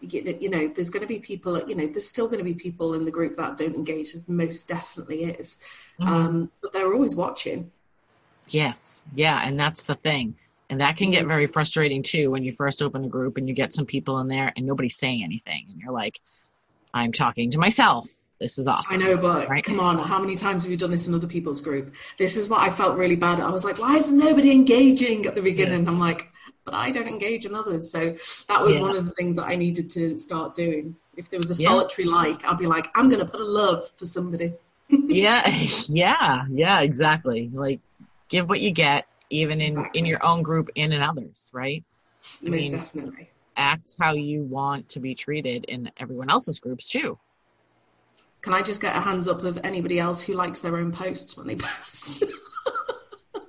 you, 0.00 0.36
you 0.40 0.50
know 0.50 0.68
there's 0.68 0.90
going 0.90 1.00
to 1.00 1.06
be 1.06 1.18
people 1.18 1.58
you 1.66 1.74
know 1.74 1.86
there's 1.86 2.06
still 2.06 2.26
going 2.26 2.38
to 2.38 2.44
be 2.44 2.52
people 2.54 2.92
in 2.92 3.06
the 3.06 3.10
group 3.10 3.34
that 3.36 3.56
don't 3.56 3.74
engage 3.74 4.14
most 4.26 4.68
definitely 4.68 5.24
is 5.24 5.56
um 6.00 6.50
but 6.60 6.72
they're 6.74 6.92
always 6.92 7.16
watching 7.16 7.70
Yes. 8.50 9.04
Yeah, 9.14 9.40
and 9.44 9.58
that's 9.58 9.82
the 9.82 9.94
thing. 9.94 10.36
And 10.70 10.80
that 10.80 10.96
can 10.96 11.10
get 11.10 11.26
very 11.26 11.46
frustrating 11.46 12.02
too 12.02 12.30
when 12.30 12.44
you 12.44 12.52
first 12.52 12.82
open 12.82 13.04
a 13.04 13.08
group 13.08 13.38
and 13.38 13.48
you 13.48 13.54
get 13.54 13.74
some 13.74 13.86
people 13.86 14.18
in 14.20 14.28
there 14.28 14.52
and 14.54 14.66
nobody's 14.66 14.98
saying 14.98 15.24
anything 15.24 15.66
and 15.70 15.80
you're 15.80 15.92
like 15.92 16.20
I'm 16.92 17.12
talking 17.12 17.50
to 17.52 17.58
myself. 17.58 18.10
This 18.40 18.58
is 18.58 18.68
awesome. 18.68 19.00
I 19.00 19.04
know, 19.04 19.16
but 19.16 19.48
Right. 19.48 19.64
come 19.64 19.80
on, 19.80 19.98
how 19.98 20.20
many 20.20 20.36
times 20.36 20.62
have 20.62 20.70
you 20.70 20.76
done 20.76 20.90
this 20.92 21.08
in 21.08 21.14
other 21.14 21.26
people's 21.26 21.60
group? 21.60 21.94
This 22.18 22.36
is 22.36 22.48
what 22.48 22.60
I 22.60 22.70
felt 22.70 22.96
really 22.96 23.16
bad. 23.16 23.40
I 23.40 23.50
was 23.50 23.64
like, 23.64 23.78
why 23.80 23.96
isn't 23.96 24.16
nobody 24.16 24.52
engaging 24.52 25.26
at 25.26 25.34
the 25.34 25.42
beginning? 25.42 25.88
I'm 25.88 25.98
like, 25.98 26.28
but 26.64 26.74
I 26.74 26.90
don't 26.92 27.08
engage 27.08 27.46
in 27.46 27.54
others. 27.54 27.90
So 27.90 28.14
that 28.46 28.62
was 28.62 28.76
Yeah. 28.76 28.82
one 28.82 28.96
of 28.96 29.06
the 29.06 29.10
things 29.12 29.36
that 29.38 29.46
I 29.46 29.56
needed 29.56 29.90
to 29.90 30.16
start 30.16 30.54
doing. 30.54 30.94
If 31.16 31.30
there 31.30 31.40
was 31.40 31.50
a 31.50 31.60
Yeah. 31.60 31.68
solitary 31.70 32.06
like, 32.08 32.44
I'd 32.44 32.58
be 32.58 32.66
like, 32.66 32.86
I'm 32.94 33.08
going 33.08 33.24
to 33.24 33.30
put 33.30 33.40
a 33.40 33.44
love 33.44 33.82
for 33.96 34.06
somebody. 34.06 34.52
yeah 34.90 35.46
yeah 35.88 36.44
yeah 36.50 36.80
exactly 36.80 37.50
like 37.52 37.78
give 38.30 38.48
what 38.48 38.60
you 38.62 38.70
get 38.70 39.06
even 39.28 39.60
in 39.60 39.72
Exactly. 39.72 39.98
in 39.98 40.06
your 40.06 40.24
own 40.24 40.42
group 40.42 40.70
and 40.76 40.94
in 40.94 41.02
others 41.02 41.50
right 41.52 41.84
I 42.42 42.48
Most 42.48 42.52
mean- 42.62 42.72
definitely. 42.72 43.28
act 43.56 43.96
how 44.00 44.12
you 44.14 44.44
want 44.44 44.88
to 44.90 45.00
be 45.00 45.14
treated 45.14 45.64
in 45.66 45.90
everyone 45.98 46.30
else's 46.30 46.58
groups 46.58 46.88
too 46.88 47.18
Can 48.42 48.52
I 48.52 48.62
just 48.62 48.80
get 48.80 48.96
a 48.96 49.00
hands 49.00 49.26
up 49.28 49.42
of 49.42 49.58
anybody 49.64 49.98
else 49.98 50.22
who 50.22 50.34
likes 50.34 50.60
their 50.60 50.76
own 50.76 50.92
posts 50.92 51.36
when 51.36 51.46
they 51.46 51.56
post? 51.56 52.24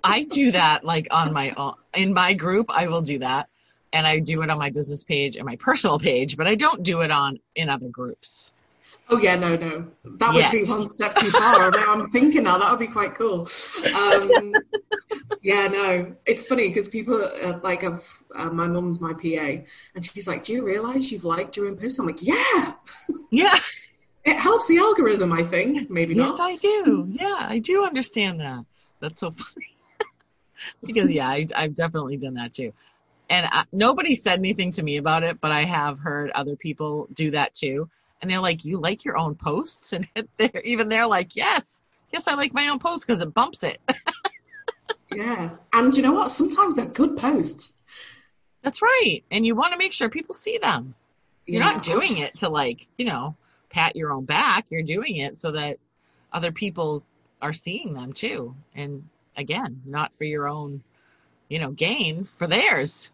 i 0.04 0.24
do 0.24 0.52
that 0.52 0.84
like 0.86 1.08
on 1.12 1.34
my 1.34 1.52
own 1.58 1.74
in 1.94 2.14
my 2.14 2.34
group 2.34 2.68
i 2.70 2.88
will 2.88 3.02
do 3.02 3.20
that 3.20 3.50
and 3.92 4.08
i 4.08 4.20
do 4.20 4.42
it 4.42 4.50
on 4.50 4.58
my 4.58 4.70
business 4.70 5.04
page 5.04 5.36
and 5.36 5.46
my 5.46 5.56
personal 5.58 6.00
page 6.00 6.38
but 6.38 6.48
i 6.48 6.56
don't 6.56 6.84
do 6.84 7.02
it 7.02 7.12
on 7.12 7.38
in 7.56 7.70
other 7.70 7.90
groups 7.90 8.52
Oh 9.12 9.18
yeah, 9.18 9.36
no, 9.36 9.56
no, 9.56 9.88
that 10.20 10.32
would 10.34 10.42
Yeah. 10.42 10.52
be 10.52 10.66
one 10.66 10.88
step 10.88 11.16
too 11.16 11.32
far. 11.32 11.72
now 11.76 11.94
I'm 11.94 12.06
thinking 12.12 12.44
now 12.44 12.60
that 12.60 12.70
would 12.70 12.80
be 12.80 12.86
quite 12.86 13.16
cool. 13.16 13.50
Um, 13.96 14.62
yeah, 15.42 15.68
no, 15.68 16.16
it's 16.28 16.46
funny 16.46 16.68
because 16.68 16.90
people 16.90 17.16
uh, 17.24 17.60
like 17.64 17.82
have 17.82 18.04
uh, 18.36 18.52
my 18.52 18.68
mum's 18.68 19.02
my 19.02 19.14
PA, 19.14 19.64
and 19.96 20.06
she's 20.06 20.28
like, 20.28 20.44
"Do 20.44 20.54
you 20.54 20.64
realize 20.64 21.12
you've 21.12 21.24
liked 21.24 21.58
your 21.58 21.66
own 21.68 21.76
post?" 21.78 21.98
I'm 22.00 22.06
like, 22.06 22.22
"Yeah, 22.22 22.74
yeah 23.32 23.58
it 24.30 24.40
helps 24.40 24.68
the 24.68 24.78
algorithm. 24.78 25.32
I 25.34 25.44
think. 25.44 25.90
Maybe 25.90 26.16
yes 26.16 26.38
not." 26.38 26.42
i 26.42 26.56
do. 26.58 27.08
Yeah 27.12 27.46
i 27.50 27.60
do 27.60 27.84
understand 27.86 28.40
that. 28.40 28.66
That's 29.00 29.20
so 29.22 29.32
funny. 29.38 29.76
Because 30.84 31.12
yeah 31.12 31.28
I, 31.30 31.48
i've 31.56 31.76
definitely 31.76 32.18
done 32.18 32.34
that 32.36 32.54
too. 32.54 32.74
And 33.30 33.48
I, 33.52 33.64
nobody 33.72 34.16
said 34.16 34.40
anything 34.40 34.72
to 34.74 34.84
me 34.84 34.98
about 34.98 35.24
it 35.24 35.40
but 35.42 35.52
i 35.52 35.64
have 35.64 36.00
heard 36.00 36.32
other 36.32 36.56
people 36.56 37.08
do 37.14 37.32
that 37.32 37.54
too. 37.56 37.90
And 38.22 38.30
they're 38.30 38.40
like 38.42 38.66
you 38.66 38.80
like 38.80 39.06
your 39.06 39.18
own 39.18 39.36
posts? 39.36 39.94
And 39.94 40.08
they're 40.38 40.62
even 40.64 40.90
they're 40.90 41.08
like 41.08 41.36
yes. 41.36 41.82
Yes 42.12 42.28
i 42.28 42.34
like 42.36 42.54
my 42.54 42.68
own 42.70 42.80
posts 42.80 43.06
because 43.06 43.22
it 43.22 43.34
bumps 43.34 43.64
it. 43.64 43.80
Yeah, 45.12 45.56
and 45.74 45.96
you 45.98 46.04
know 46.04 46.14
what? 46.14 46.30
Sometimes 46.30 46.76
they're 46.76 46.86
good 46.86 47.18
posts. 47.18 47.80
that's 48.62 48.80
right. 48.84 49.24
And 49.32 49.44
you 49.44 49.56
want 49.56 49.72
to 49.74 49.78
make 49.78 49.92
sure 49.92 50.08
people 50.08 50.36
see 50.36 50.60
them. 50.60 50.94
You're 51.48 51.64
Yeah. 51.64 51.72
not 51.72 51.84
doing 51.84 52.20
it 52.20 52.38
to 52.40 52.48
like 52.50 52.86
you 53.00 53.06
know 53.06 53.36
pat 53.70 53.96
your 53.96 54.12
own 54.12 54.26
back 54.26 54.66
you're 54.70 54.82
doing 54.82 55.18
it 55.18 55.38
so 55.38 55.52
that 55.52 55.78
other 56.34 56.52
people 56.52 57.04
are 57.42 57.54
seeing 57.54 57.94
them 57.94 58.14
too. 58.14 58.56
And 58.76 59.08
again 59.38 59.82
not 59.86 60.14
for 60.14 60.24
your 60.26 60.48
own 60.48 60.84
you 61.48 61.60
know 61.60 61.72
gain 61.72 62.24
for 62.24 62.48
theirs. 62.48 63.12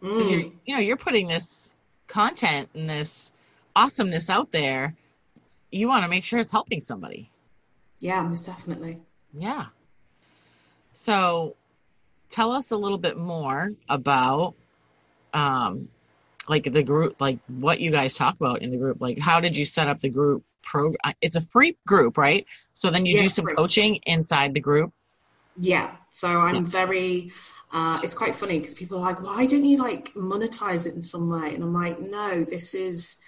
Because 0.00 0.28
Mm. 0.28 0.30
you're 0.30 0.50
you 0.66 0.74
know 0.74 0.80
you're 0.80 0.96
putting 0.96 1.26
this 1.28 1.74
content 2.06 2.68
and 2.74 2.88
this 2.88 3.32
awesomeness 3.74 4.30
out 4.30 4.52
there. 4.52 4.94
You 5.70 5.88
want 5.88 6.04
to 6.04 6.08
make 6.08 6.24
sure 6.24 6.38
it's 6.38 6.52
helping 6.52 6.80
somebody. 6.80 7.30
Yeah, 8.00 8.22
most 8.22 8.46
definitely. 8.46 9.00
yeah. 9.32 9.66
So 10.92 11.56
tell 12.30 12.52
us 12.52 12.70
a 12.70 12.76
little 12.76 12.98
bit 12.98 13.16
more 13.18 13.72
about 13.88 14.54
um 15.34 15.88
like 16.48 16.64
the 16.72 16.82
group 16.82 17.16
like 17.20 17.38
what 17.46 17.80
you 17.80 17.90
guys 17.90 18.14
talk 18.14 18.34
about 18.36 18.62
in 18.62 18.70
the 18.70 18.76
group 18.76 18.98
like 19.00 19.18
how 19.18 19.40
did 19.40 19.56
you 19.56 19.64
set 19.64 19.88
up 19.88 20.00
the 20.00 20.08
group 20.08 20.44
pro 20.62 20.92
it's 21.20 21.36
a 21.36 21.40
free 21.40 21.76
group 21.86 22.18
right 22.18 22.46
so 22.74 22.90
then 22.90 23.06
you 23.06 23.14
Yeah, 23.14 23.22
do 23.22 23.28
some 23.28 23.46
free. 23.46 23.56
coaching 23.56 23.96
inside 24.06 24.54
the 24.54 24.60
group 24.60 24.92
Yeah, 25.56 25.96
so 26.10 26.40
I'm 26.40 26.64
Yeah. 26.64 26.70
very. 26.70 27.30
Uh, 27.72 28.00
it's 28.02 28.14
quite 28.14 28.36
funny 28.36 28.58
because 28.58 28.74
people 28.74 28.98
are 28.98 29.02
like, 29.02 29.22
"Why 29.22 29.46
don't 29.46 29.64
you 29.64 29.78
like 29.78 30.12
monetize 30.14 30.86
it 30.86 30.94
in 30.94 31.02
some 31.02 31.28
way?" 31.30 31.54
And 31.54 31.64
I'm 31.64 31.72
like, 31.74 31.98
"No, 32.00 32.44
this 32.44 32.74
is 32.74 33.18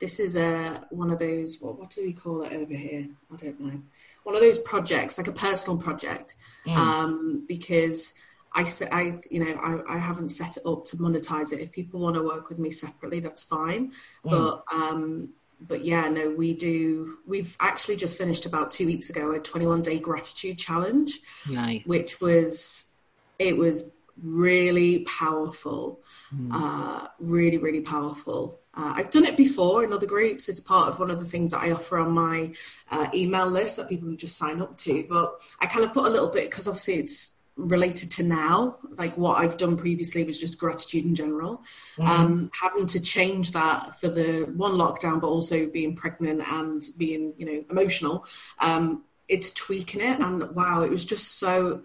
this 0.00 0.20
is 0.20 0.36
a 0.36 0.86
one 0.90 1.10
of 1.10 1.18
those 1.18 1.58
what 1.60 1.78
what 1.78 1.90
do 1.90 2.02
we 2.04 2.12
call 2.12 2.42
it 2.42 2.52
over 2.52 2.74
here? 2.74 3.08
I 3.32 3.36
don't 3.36 3.60
know. 3.60 3.82
One 4.24 4.34
of 4.34 4.40
those 4.42 4.58
projects, 4.58 5.18
like 5.18 5.28
a 5.28 5.32
personal 5.32 5.78
project, 5.78 6.36
Mm. 6.66 6.76
um, 6.78 7.44
because 7.48 8.14
I 8.58 8.66
I 8.92 9.02
you 9.30 9.40
know 9.44 9.52
I, 9.60 9.96
I 9.96 9.98
haven't 9.98 10.30
set 10.30 10.56
it 10.56 10.64
up 10.66 10.84
to 10.86 10.96
monetize 10.96 11.52
it. 11.52 11.60
If 11.60 11.70
people 11.72 12.00
want 12.00 12.16
to 12.16 12.22
work 12.22 12.48
with 12.48 12.58
me 12.58 12.70
separately, 12.70 13.20
that's 13.20 13.42
fine. 13.42 13.92
Mm. 14.24 14.30
But 14.30 14.64
um, 14.72 15.28
but 15.60 15.84
yeah, 15.84 16.08
no, 16.08 16.30
we 16.30 16.54
do. 16.54 17.18
We've 17.26 17.56
actually 17.60 17.96
just 17.96 18.18
finished 18.18 18.46
about 18.46 18.70
two 18.70 18.86
weeks 18.86 19.10
ago 19.10 19.32
a 19.34 19.40
21 19.40 19.82
day 19.82 19.98
gratitude 19.98 20.58
challenge 20.58 21.20
nice 21.50 21.82
which 21.86 22.20
was 22.20 22.92
it 23.38 23.56
was 23.56 23.90
really 24.22 25.00
powerful 25.04 26.00
Mm. 26.34 26.50
uh, 26.52 27.06
really 27.20 27.56
really 27.56 27.80
powerful 27.80 28.60
uh, 28.74 28.92
i've 28.96 29.08
done 29.08 29.24
it 29.24 29.34
before 29.34 29.82
in 29.82 29.94
other 29.94 30.06
groups 30.06 30.50
it's 30.50 30.60
part 30.60 30.88
of 30.88 30.98
one 30.98 31.10
of 31.10 31.18
the 31.18 31.24
things 31.24 31.52
that 31.52 31.62
i 31.62 31.70
offer 31.72 31.96
on 31.98 32.12
my 32.12 32.52
uh, 32.90 33.06
email 33.14 33.46
list 33.46 33.78
that 33.78 33.88
people 33.88 34.08
can 34.08 34.18
just 34.18 34.36
sign 34.36 34.60
up 34.60 34.76
to 34.76 35.06
but 35.08 35.40
i 35.62 35.66
kind 35.66 35.86
of 35.86 35.94
put 35.94 36.04
a 36.04 36.10
little 36.10 36.28
bit 36.28 36.50
because 36.50 36.68
obviously 36.68 36.96
it's 36.96 37.37
related 37.58 38.08
to 38.08 38.22
now 38.22 38.78
like 38.96 39.18
what 39.18 39.38
i've 39.38 39.56
done 39.56 39.76
previously 39.76 40.22
was 40.22 40.40
just 40.40 40.58
gratitude 40.58 41.04
in 41.04 41.14
general. 41.14 41.62
Um, 41.98 42.50
having 42.58 42.86
to 42.86 43.00
change 43.00 43.50
that 43.52 44.00
for 44.00 44.08
the 44.08 44.44
one 44.54 44.72
lockdown 44.72 45.20
but 45.20 45.26
also 45.26 45.66
being 45.66 45.96
pregnant 45.96 46.42
and 46.46 46.82
being 46.96 47.34
you 47.36 47.44
know 47.44 47.64
emotional 47.68 48.24
um, 48.60 49.04
it's 49.28 49.50
tweaking 49.52 50.00
it. 50.00 50.20
And 50.20 50.54
wow 50.54 50.82
it 50.82 50.90
was 50.90 51.04
just 51.04 51.38
so 51.38 51.82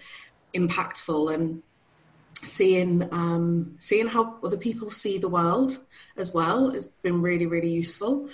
impactful 0.54 1.34
and 1.34 1.64
seeing 2.36 3.12
um, 3.12 3.76
seeing 3.80 4.08
how 4.08 4.38
other 4.44 4.58
people 4.58 4.92
see 4.92 5.18
the 5.18 5.30
world 5.30 5.80
as 6.18 6.34
well 6.34 6.72
has 6.72 6.88
been 6.88 7.22
really 7.22 7.48
really 7.48 7.72
useful. 7.72 8.30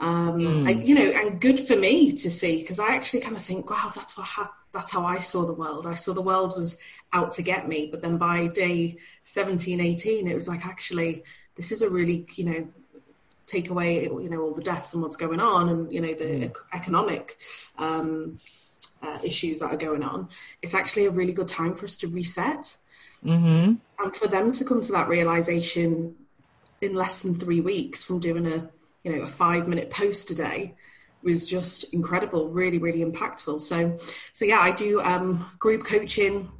Um, 0.00 0.66
I, 0.66 0.72
you 0.72 0.94
know 0.94 1.10
and 1.10 1.40
good 1.40 1.58
for 1.58 1.76
me 1.76 2.12
to 2.12 2.30
see 2.30 2.60
because 2.60 2.78
I 2.78 2.94
actually 2.94 3.20
kind 3.20 3.36
of 3.36 3.42
think 3.42 3.68
wow 3.68 3.90
that's 3.94 4.16
what 4.16 4.26
hap- 4.26 4.63
that's 4.74 4.90
how 4.90 5.04
I 5.04 5.20
saw 5.20 5.46
the 5.46 5.54
world. 5.54 5.86
I 5.86 5.94
saw 5.94 6.12
the 6.12 6.20
world 6.20 6.54
was 6.56 6.78
out 7.12 7.32
to 7.32 7.42
get 7.42 7.68
me 7.68 7.88
but 7.90 8.02
then 8.02 8.18
by 8.18 8.48
day 8.48 8.96
17 9.22 9.80
18 9.80 10.26
it 10.26 10.34
was 10.34 10.48
like 10.48 10.66
actually 10.66 11.22
this 11.54 11.70
is 11.70 11.80
a 11.80 11.88
really 11.88 12.26
you 12.34 12.44
know 12.44 12.68
take 13.46 13.70
away 13.70 14.04
you 14.04 14.28
know 14.28 14.40
all 14.40 14.54
the 14.54 14.62
deaths 14.62 14.94
and 14.94 15.02
what's 15.02 15.16
going 15.16 15.40
on 15.40 15.68
and 15.68 15.92
you 15.92 16.00
know 16.00 16.12
the 16.14 16.46
ec- 16.46 16.56
economic 16.72 17.36
um, 17.78 18.36
uh, 19.02 19.18
issues 19.24 19.60
that 19.60 19.70
are 19.70 19.76
going 19.76 20.02
on. 20.02 20.28
It's 20.62 20.74
actually 20.74 21.06
a 21.06 21.10
really 21.10 21.32
good 21.32 21.48
time 21.48 21.74
for 21.74 21.84
us 21.84 21.96
to 21.98 22.08
reset. 22.08 22.78
Mm-hmm. 23.24 23.76
and 24.00 24.16
for 24.16 24.28
them 24.28 24.52
to 24.52 24.64
come 24.66 24.82
to 24.82 24.92
that 24.92 25.08
realization 25.08 26.14
in 26.82 26.94
less 26.94 27.22
than 27.22 27.32
three 27.32 27.62
weeks 27.62 28.04
from 28.04 28.20
doing 28.20 28.46
a 28.46 28.68
you 29.02 29.16
know 29.16 29.22
a 29.22 29.26
five 29.26 29.66
minute 29.66 29.88
post 29.90 30.30
a 30.30 30.34
day 30.34 30.74
was 31.24 31.48
just 31.48 31.84
incredible 31.92 32.50
really 32.50 32.78
really 32.78 33.04
impactful 33.04 33.60
so 33.60 33.96
so 34.32 34.44
yeah 34.44 34.60
i 34.60 34.70
do 34.70 35.00
um, 35.00 35.50
group 35.58 35.84
coaching 35.84 36.50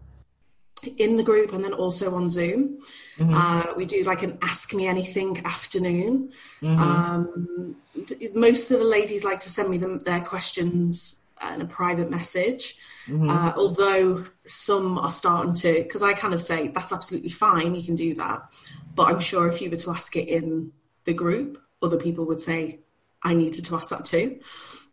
in 0.99 1.17
the 1.17 1.23
group 1.23 1.53
and 1.53 1.65
then 1.65 1.73
also 1.73 2.15
on 2.15 2.31
zoom 2.31 2.79
uh, 3.19 3.69
we 3.75 3.87
do 3.87 4.03
like 4.03 4.23
an 4.23 4.37
ask 4.43 4.75
me 4.75 4.87
anything 4.87 5.41
afternoon 5.47 6.31
um, 6.63 7.75
d- 8.07 8.29
most 8.35 8.71
of 8.71 8.81
the 8.81 8.85
ladies 8.85 9.25
like 9.25 9.41
to 9.41 9.49
send 9.49 9.71
me 9.71 9.79
them 9.79 10.01
their 10.01 10.21
questions 10.21 11.23
and 11.41 11.63
a 11.63 11.67
private 11.67 12.11
message. 12.11 12.77
Mm-hmm. 13.07 13.29
Uh, 13.29 13.53
although 13.57 14.25
some 14.47 14.99
are 14.99 15.11
starting 15.11 15.55
to, 15.55 15.83
because 15.83 16.03
I 16.03 16.15
kind 16.15 16.35
of 16.35 16.41
say 16.41 16.69
that's 16.69 16.93
absolutely 16.93 17.31
fine, 17.31 17.75
you 17.75 17.83
can 17.83 17.97
do 17.97 18.15
that. 18.15 18.51
But 18.95 19.13
I'm 19.13 19.21
sure 19.21 19.49
if 19.49 19.61
you 19.61 19.71
were 19.71 19.77
to 19.77 19.91
ask 19.91 20.17
it 20.17 20.29
in 20.29 20.73
the 21.05 21.15
group, 21.15 21.59
other 21.83 21.99
people 21.99 22.27
would 22.27 22.41
say, 22.41 22.81
I 23.25 23.35
needed 23.35 23.65
to 23.65 23.77
ask 23.77 23.89
that 23.91 24.05
too. 24.05 24.41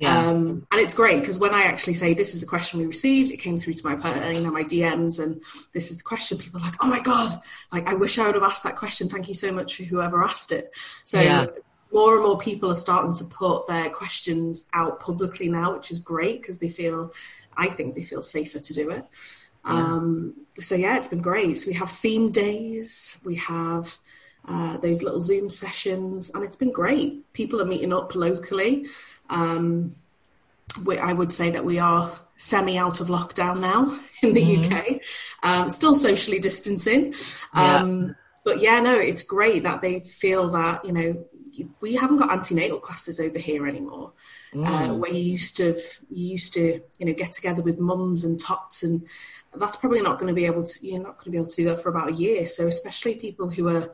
Yeah. 0.02 0.18
Um, 0.18 0.66
and 0.72 0.82
it's 0.82 0.96
great 0.96 1.20
because 1.20 1.38
when 1.38 1.54
I 1.54 1.64
actually 1.64 1.94
say 1.94 2.16
this 2.16 2.34
is 2.34 2.42
the 2.42 2.48
question 2.48 2.80
we 2.80 2.88
received, 2.88 3.30
it 3.30 3.38
came 3.38 3.60
through 3.60 3.74
to 3.76 3.88
my 3.88 4.32
you 4.32 4.42
know 4.42 4.52
my 4.52 4.64
DMs, 4.64 5.22
and 5.22 5.44
this 5.74 5.92
is 5.92 5.98
the 5.98 6.04
question. 6.04 6.40
People 6.40 6.60
are 6.60 6.64
like, 6.64 6.84
oh 6.84 6.88
my 6.88 7.02
god, 7.02 7.40
like 7.72 7.88
I 7.88 7.94
wish 7.94 8.18
I 8.18 8.26
would 8.26 8.34
have 8.34 8.44
asked 8.44 8.64
that 8.64 8.76
question. 8.76 9.10
Thank 9.10 9.28
you 9.28 9.36
so 9.36 9.52
much 9.52 9.76
for 9.76 9.84
whoever 9.84 10.24
asked 10.24 10.52
it. 10.52 10.76
So 11.04 11.22
yeah. 11.22 11.46
more 11.94 12.16
and 12.16 12.24
more 12.24 12.40
people 12.40 12.72
are 12.72 12.76
starting 12.76 13.14
to 13.14 13.26
put 13.26 13.68
their 13.68 13.92
questions 13.92 14.68
out 14.74 15.00
publicly 15.00 15.50
now, 15.50 15.76
which 15.76 15.92
is 15.92 16.00
great 16.00 16.42
because 16.42 16.58
they 16.58 16.70
feel, 16.70 17.14
I 17.56 17.68
think 17.68 17.94
they 17.94 18.04
feel 18.04 18.24
safer 18.24 18.58
to 18.58 18.74
do 18.74 18.90
it. 18.90 19.06
Yeah. 19.64 19.72
Um, 19.72 20.34
so 20.54 20.74
yeah, 20.74 20.98
it's 20.98 21.10
been 21.10 21.22
great. 21.22 21.60
So 21.60 21.68
we 21.68 21.76
have 21.76 21.92
theme 21.92 22.32
days, 22.32 23.22
we 23.24 23.36
have 23.36 24.00
uh, 24.48 24.78
those 24.78 25.04
little 25.04 25.22
Zoom 25.22 25.50
sessions, 25.50 26.32
and 26.34 26.44
it's 26.44 26.58
been 26.58 26.72
great. 26.72 27.32
People 27.34 27.62
are 27.62 27.66
meeting 27.66 27.94
up 27.94 28.16
locally. 28.16 28.86
Um, 29.30 29.96
we, 30.86 30.98
I 30.98 31.14
would 31.14 31.32
say 31.32 31.52
that 31.52 31.66
we 31.66 31.80
are 31.80 32.12
semi 32.38 32.78
out 32.78 33.00
of 33.02 33.08
lockdown 33.08 33.60
now 33.60 34.00
in 34.22 34.34
the 34.34 34.42
mm-hmm. 34.42 34.74
UK, 34.74 35.02
um, 35.44 35.70
still 35.70 35.96
socially 35.96 36.40
distancing. 36.40 37.14
Um, 37.54 38.02
yeah. 38.02 38.14
But 38.44 38.60
yeah, 38.60 38.80
no, 38.80 39.00
it's 39.00 39.22
great 39.22 39.64
that 39.64 39.82
they 39.82 40.00
feel 40.00 40.50
that, 40.52 40.84
you 40.84 40.92
know, 40.92 41.26
we 41.80 41.96
haven't 41.96 42.18
got 42.18 42.32
antenatal 42.32 42.80
classes 42.80 43.20
over 43.20 43.38
here 43.38 43.68
anymore. 43.68 44.14
Uh, 44.54 44.58
mm. 44.58 44.90
Uh, 44.90 44.94
where 44.96 45.12
you 45.12 45.22
used 45.22 45.56
to 45.56 45.80
you 46.10 46.34
used 46.34 46.54
to 46.54 46.82
you 47.00 47.06
know 47.06 47.14
get 47.14 47.32
together 47.32 47.62
with 47.62 47.80
mums 47.80 48.26
and 48.26 48.38
tots 48.38 48.84
and 48.84 49.08
that's 49.56 49.78
probably 49.78 50.02
not 50.02 50.20
going 50.20 50.28
to 50.28 50.36
be 50.36 50.46
able 50.46 50.64
to 50.64 50.86
you're 50.86 51.02
not 51.02 51.18
going 51.18 51.26
to 51.26 51.32
be 51.32 51.38
able 51.38 51.48
to 51.48 51.56
do 51.56 51.70
that 51.70 51.82
for 51.82 51.88
about 51.88 52.10
a 52.10 52.14
year 52.14 52.46
so 52.46 52.68
especially 52.68 53.16
people 53.16 53.50
who 53.50 53.70
are 53.70 53.94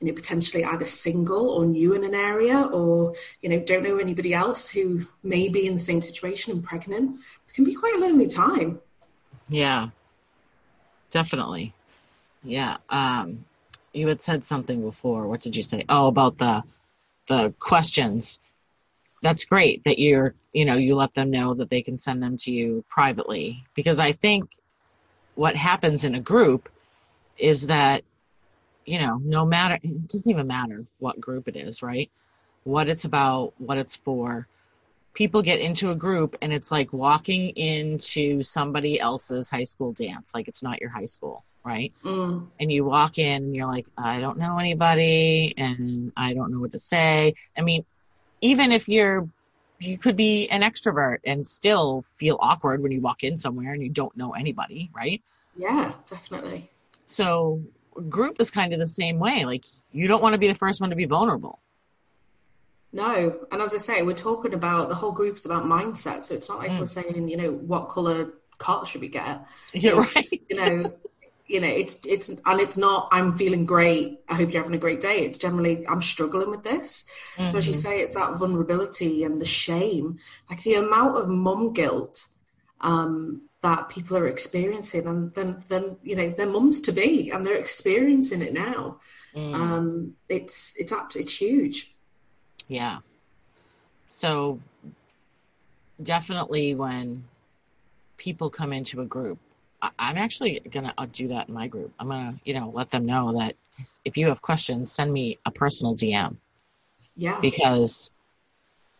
you 0.00 0.08
know, 0.08 0.12
potentially 0.12 0.64
either 0.64 0.84
single 0.84 1.50
or 1.50 1.64
new 1.64 1.94
in 1.94 2.04
an 2.04 2.14
area 2.14 2.60
or, 2.72 3.14
you 3.40 3.48
know, 3.48 3.58
don't 3.60 3.82
know 3.82 3.98
anybody 3.98 4.34
else 4.34 4.68
who 4.68 5.06
may 5.22 5.48
be 5.48 5.66
in 5.66 5.74
the 5.74 5.80
same 5.80 6.02
situation 6.02 6.52
and 6.52 6.64
pregnant. 6.64 7.18
It 7.48 7.54
can 7.54 7.64
be 7.64 7.74
quite 7.74 7.96
a 7.96 8.00
lonely 8.00 8.28
time. 8.28 8.80
Yeah, 9.48 9.88
definitely. 11.10 11.72
Yeah. 12.42 12.76
Um, 12.90 13.44
you 13.92 14.08
had 14.08 14.22
said 14.22 14.44
something 14.44 14.82
before. 14.82 15.26
What 15.26 15.40
did 15.40 15.56
you 15.56 15.62
say? 15.62 15.84
Oh, 15.88 16.08
about 16.08 16.38
the 16.38 16.62
the 17.26 17.54
questions. 17.58 18.40
That's 19.22 19.46
great 19.46 19.82
that 19.84 19.98
you're, 19.98 20.34
you 20.52 20.66
know, 20.66 20.76
you 20.76 20.94
let 20.94 21.14
them 21.14 21.30
know 21.30 21.54
that 21.54 21.70
they 21.70 21.80
can 21.80 21.96
send 21.96 22.22
them 22.22 22.36
to 22.38 22.52
you 22.52 22.84
privately 22.90 23.64
because 23.74 23.98
I 23.98 24.12
think 24.12 24.50
what 25.34 25.56
happens 25.56 26.04
in 26.04 26.14
a 26.14 26.20
group 26.20 26.68
is 27.38 27.68
that 27.68 28.04
you 28.86 28.98
know, 28.98 29.20
no 29.22 29.44
matter, 29.44 29.78
it 29.82 30.08
doesn't 30.08 30.30
even 30.30 30.46
matter 30.46 30.84
what 30.98 31.20
group 31.20 31.48
it 31.48 31.56
is, 31.56 31.82
right? 31.82 32.10
What 32.64 32.88
it's 32.88 33.04
about, 33.04 33.54
what 33.58 33.78
it's 33.78 33.96
for. 33.96 34.46
People 35.14 35.42
get 35.42 35.60
into 35.60 35.90
a 35.90 35.94
group 35.94 36.36
and 36.42 36.52
it's 36.52 36.72
like 36.72 36.92
walking 36.92 37.50
into 37.50 38.42
somebody 38.42 38.98
else's 38.98 39.48
high 39.48 39.64
school 39.64 39.92
dance, 39.92 40.34
like 40.34 40.48
it's 40.48 40.62
not 40.62 40.80
your 40.80 40.90
high 40.90 41.06
school, 41.06 41.44
right? 41.64 41.92
Mm. 42.02 42.48
And 42.58 42.72
you 42.72 42.84
walk 42.84 43.18
in 43.18 43.44
and 43.44 43.56
you're 43.56 43.66
like, 43.66 43.86
I 43.96 44.20
don't 44.20 44.38
know 44.38 44.58
anybody 44.58 45.54
and 45.56 46.12
I 46.16 46.34
don't 46.34 46.50
know 46.50 46.58
what 46.60 46.72
to 46.72 46.78
say. 46.78 47.34
I 47.56 47.60
mean, 47.60 47.84
even 48.40 48.72
if 48.72 48.88
you're 48.88 49.28
you 49.80 49.98
could 49.98 50.16
be 50.16 50.48
an 50.50 50.62
extrovert 50.62 51.18
and 51.24 51.46
still 51.46 52.04
feel 52.16 52.38
awkward 52.40 52.82
when 52.82 52.92
you 52.92 53.00
walk 53.00 53.24
in 53.24 53.38
somewhere 53.38 53.72
and 53.72 53.82
you 53.82 53.88
don't 53.88 54.16
know 54.16 54.32
anybody, 54.32 54.90
right? 54.94 55.22
Yeah, 55.56 55.92
definitely. 56.06 56.70
So 57.06 57.62
group 58.08 58.40
is 58.40 58.50
kind 58.50 58.72
of 58.72 58.78
the 58.78 58.86
same 58.86 59.18
way. 59.18 59.44
Like 59.44 59.64
you 59.92 60.08
don't 60.08 60.22
want 60.22 60.34
to 60.34 60.38
be 60.38 60.48
the 60.48 60.54
first 60.54 60.80
one 60.80 60.90
to 60.90 60.96
be 60.96 61.04
vulnerable. 61.04 61.60
No, 62.92 63.40
and 63.50 63.60
as 63.60 63.74
I 63.74 63.78
say, 63.78 64.02
we're 64.02 64.14
talking 64.14 64.54
about 64.54 64.88
the 64.88 64.94
whole 64.94 65.10
group 65.10 65.36
is 65.36 65.44
about 65.44 65.64
mindset. 65.64 66.22
So 66.22 66.34
it's 66.34 66.48
not 66.48 66.58
like 66.58 66.70
mm. 66.70 66.78
we're 66.78 66.86
saying, 66.86 67.28
you 67.28 67.36
know, 67.36 67.50
what 67.50 67.88
color 67.88 68.34
cot 68.58 68.86
should 68.86 69.00
we 69.00 69.08
get? 69.08 69.44
You're 69.72 70.04
it's, 70.04 70.32
right. 70.32 70.42
you 70.48 70.56
know, 70.56 70.92
you 71.46 71.60
know, 71.60 71.66
it's 71.66 72.06
it's 72.06 72.28
and 72.28 72.60
it's 72.60 72.78
not. 72.78 73.08
I'm 73.10 73.32
feeling 73.32 73.64
great. 73.64 74.20
I 74.28 74.34
hope 74.34 74.52
you're 74.52 74.62
having 74.62 74.76
a 74.76 74.80
great 74.80 75.00
day. 75.00 75.24
It's 75.24 75.38
generally 75.38 75.86
I'm 75.88 76.00
struggling 76.00 76.50
with 76.50 76.62
this. 76.62 77.10
Mm-hmm. 77.36 77.48
So 77.48 77.58
as 77.58 77.66
you 77.66 77.72
mm-hmm. 77.72 77.80
say, 77.80 78.00
it's 78.00 78.14
that 78.14 78.38
vulnerability 78.38 79.24
and 79.24 79.40
the 79.40 79.46
shame, 79.46 80.18
like 80.48 80.62
the 80.62 80.74
amount 80.74 81.18
of 81.18 81.28
mum 81.28 81.72
guilt 81.72 82.28
um, 82.80 83.42
that 83.64 83.88
people 83.88 84.14
are 84.14 84.28
experiencing 84.28 85.06
and 85.06 85.32
then 85.34 85.64
then 85.68 85.96
you 86.02 86.14
know 86.14 86.28
their 86.28 86.46
mums 86.46 86.82
to 86.82 86.92
be 86.92 87.30
and 87.30 87.46
they're 87.46 87.58
experiencing 87.58 88.42
it 88.42 88.52
now. 88.52 89.00
Mm. 89.34 89.54
um 89.54 90.14
it's 90.28 90.76
it's 90.78 90.92
it's 91.16 91.40
huge. 91.40 91.94
Yeah. 92.68 92.98
So 94.08 94.60
definitely 96.02 96.74
when 96.74 97.24
people 98.18 98.50
come 98.50 98.72
into 98.72 99.00
a 99.00 99.06
group 99.06 99.38
I, 99.80 100.10
am 100.10 100.18
actually 100.18 100.60
gonna 100.60 100.94
do 101.10 101.28
that 101.28 101.48
in 101.48 101.54
my 101.54 101.66
group. 101.66 101.90
I'm 101.98 102.08
gonna 102.08 102.34
you 102.44 102.52
know 102.52 102.70
let 102.74 102.90
them 102.90 103.06
know 103.06 103.38
that 103.38 103.56
if 104.04 104.18
you 104.18 104.28
have 104.28 104.42
questions 104.42 104.92
send 104.92 105.10
me 105.10 105.38
a 105.46 105.50
personal 105.50 105.94
dm 105.96 106.36
yeah. 107.16 107.38
Because 107.40 108.12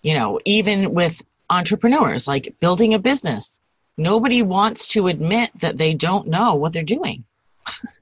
you 0.02 0.14
know 0.14 0.40
even 0.46 0.94
with 0.94 1.22
entrepreneurs 1.50 2.26
like 2.26 2.54
building 2.60 2.94
a 2.94 2.98
business 2.98 3.60
nobody 3.96 4.42
wants 4.42 4.88
to 4.88 5.08
admit 5.08 5.50
that 5.60 5.76
they 5.76 5.94
don't 5.94 6.28
know 6.28 6.54
what 6.54 6.72
they're 6.72 6.82
doing. 6.82 7.24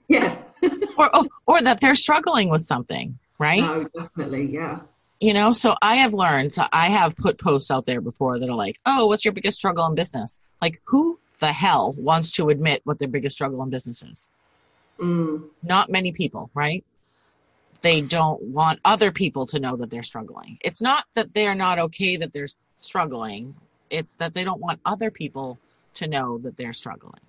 Yeah. 0.08 0.36
or, 0.98 1.10
oh, 1.12 1.28
or 1.46 1.62
that 1.62 1.80
they're 1.80 1.94
struggling 1.94 2.48
with 2.48 2.62
something, 2.62 3.18
right? 3.38 3.60
No, 3.60 3.84
definitely, 3.94 4.50
yeah. 4.50 4.80
You 5.20 5.34
know, 5.34 5.52
so 5.52 5.76
I 5.80 5.96
have 5.96 6.14
learned, 6.14 6.56
I 6.72 6.88
have 6.88 7.16
put 7.16 7.38
posts 7.38 7.70
out 7.70 7.84
there 7.84 8.00
before 8.00 8.38
that 8.38 8.48
are 8.48 8.54
like, 8.54 8.80
oh, 8.86 9.06
what's 9.06 9.24
your 9.24 9.32
biggest 9.32 9.58
struggle 9.58 9.86
in 9.86 9.94
business? 9.94 10.40
Like, 10.60 10.80
who 10.84 11.18
the 11.38 11.52
hell 11.52 11.94
wants 11.96 12.32
to 12.32 12.48
admit 12.48 12.82
what 12.84 12.98
their 12.98 13.08
biggest 13.08 13.36
struggle 13.36 13.62
in 13.62 13.70
business 13.70 14.02
is? 14.02 14.30
Mm. 14.98 15.48
Not 15.62 15.90
many 15.90 16.12
people, 16.12 16.50
right? 16.54 16.84
They 17.82 18.00
don't 18.00 18.42
want 18.42 18.80
other 18.84 19.10
people 19.10 19.46
to 19.46 19.60
know 19.60 19.76
that 19.76 19.90
they're 19.90 20.02
struggling. 20.02 20.58
It's 20.60 20.80
not 20.80 21.04
that 21.14 21.34
they're 21.34 21.54
not 21.54 21.78
okay 21.78 22.16
that 22.16 22.32
they're 22.32 22.48
struggling, 22.80 23.54
it's 23.90 24.16
that 24.16 24.34
they 24.34 24.44
don't 24.44 24.60
want 24.60 24.80
other 24.84 25.10
people 25.10 25.58
to 25.94 26.06
know 26.06 26.38
that 26.38 26.56
they're 26.56 26.72
struggling. 26.72 27.20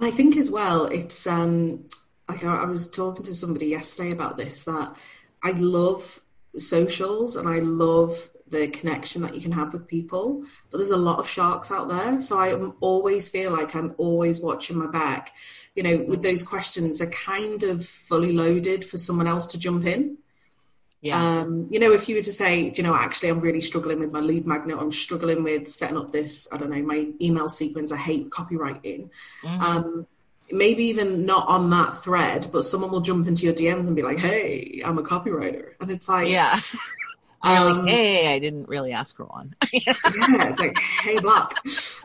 I 0.00 0.10
think 0.10 0.36
as 0.36 0.50
well, 0.50 0.86
it's 0.86 1.26
um, 1.26 1.84
like 2.28 2.44
I 2.44 2.64
was 2.64 2.90
talking 2.90 3.24
to 3.24 3.34
somebody 3.34 3.66
yesterday 3.66 4.10
about 4.10 4.36
this 4.36 4.64
that 4.64 4.96
I 5.42 5.52
love 5.52 6.20
socials 6.56 7.36
and 7.36 7.48
I 7.48 7.60
love 7.60 8.30
the 8.48 8.68
connection 8.68 9.22
that 9.22 9.34
you 9.34 9.40
can 9.40 9.52
have 9.52 9.72
with 9.72 9.86
people. 9.88 10.44
But 10.70 10.78
there's 10.78 10.90
a 10.90 10.96
lot 10.96 11.18
of 11.18 11.28
sharks 11.28 11.72
out 11.72 11.88
there. 11.88 12.20
So 12.20 12.38
I 12.38 12.54
always 12.80 13.28
feel 13.28 13.52
like 13.52 13.74
I'm 13.74 13.94
always 13.98 14.40
watching 14.40 14.78
my 14.78 14.86
back. 14.86 15.34
You 15.74 15.82
know, 15.82 16.04
with 16.06 16.22
those 16.22 16.42
questions, 16.42 16.98
they're 16.98 17.10
kind 17.10 17.62
of 17.62 17.84
fully 17.84 18.32
loaded 18.32 18.84
for 18.84 18.98
someone 18.98 19.26
else 19.26 19.46
to 19.46 19.58
jump 19.58 19.84
in. 19.84 20.18
Yeah. 21.00 21.40
Um, 21.40 21.68
you 21.70 21.78
know, 21.78 21.92
if 21.92 22.08
you 22.08 22.16
were 22.16 22.22
to 22.22 22.32
say, 22.32 22.72
you 22.74 22.82
know, 22.82 22.94
actually, 22.94 23.28
I'm 23.28 23.40
really 23.40 23.60
struggling 23.60 24.00
with 24.00 24.12
my 24.12 24.20
lead 24.20 24.46
magnet, 24.46 24.78
I'm 24.80 24.92
struggling 24.92 25.42
with 25.42 25.68
setting 25.68 25.96
up 25.96 26.12
this, 26.12 26.48
I 26.52 26.56
don't 26.56 26.70
know, 26.70 26.82
my 26.82 27.08
email 27.20 27.48
sequence, 27.48 27.92
I 27.92 27.96
hate 27.96 28.30
copywriting. 28.30 29.10
Mm-hmm. 29.42 29.60
Um, 29.60 30.06
maybe 30.50 30.84
even 30.84 31.26
not 31.26 31.48
on 31.48 31.70
that 31.70 31.94
thread, 31.94 32.48
but 32.52 32.62
someone 32.62 32.90
will 32.90 33.00
jump 33.00 33.26
into 33.26 33.44
your 33.44 33.54
DMs 33.54 33.86
and 33.86 33.96
be 33.96 34.02
like, 34.02 34.18
hey, 34.18 34.80
I'm 34.84 34.98
a 34.98 35.02
copywriter. 35.02 35.72
And 35.80 35.90
it's 35.90 36.08
like, 36.08 36.28
yeah. 36.28 36.58
Um, 37.46 37.84
like, 37.84 37.88
hey, 37.88 38.34
I 38.34 38.38
didn't 38.38 38.68
really 38.68 38.92
ask 38.92 39.16
for 39.16 39.24
one. 39.24 39.54
yeah, 39.72 39.94
it's 40.04 40.58
like, 40.58 40.76
hey, 40.78 41.18
block. 41.20 41.54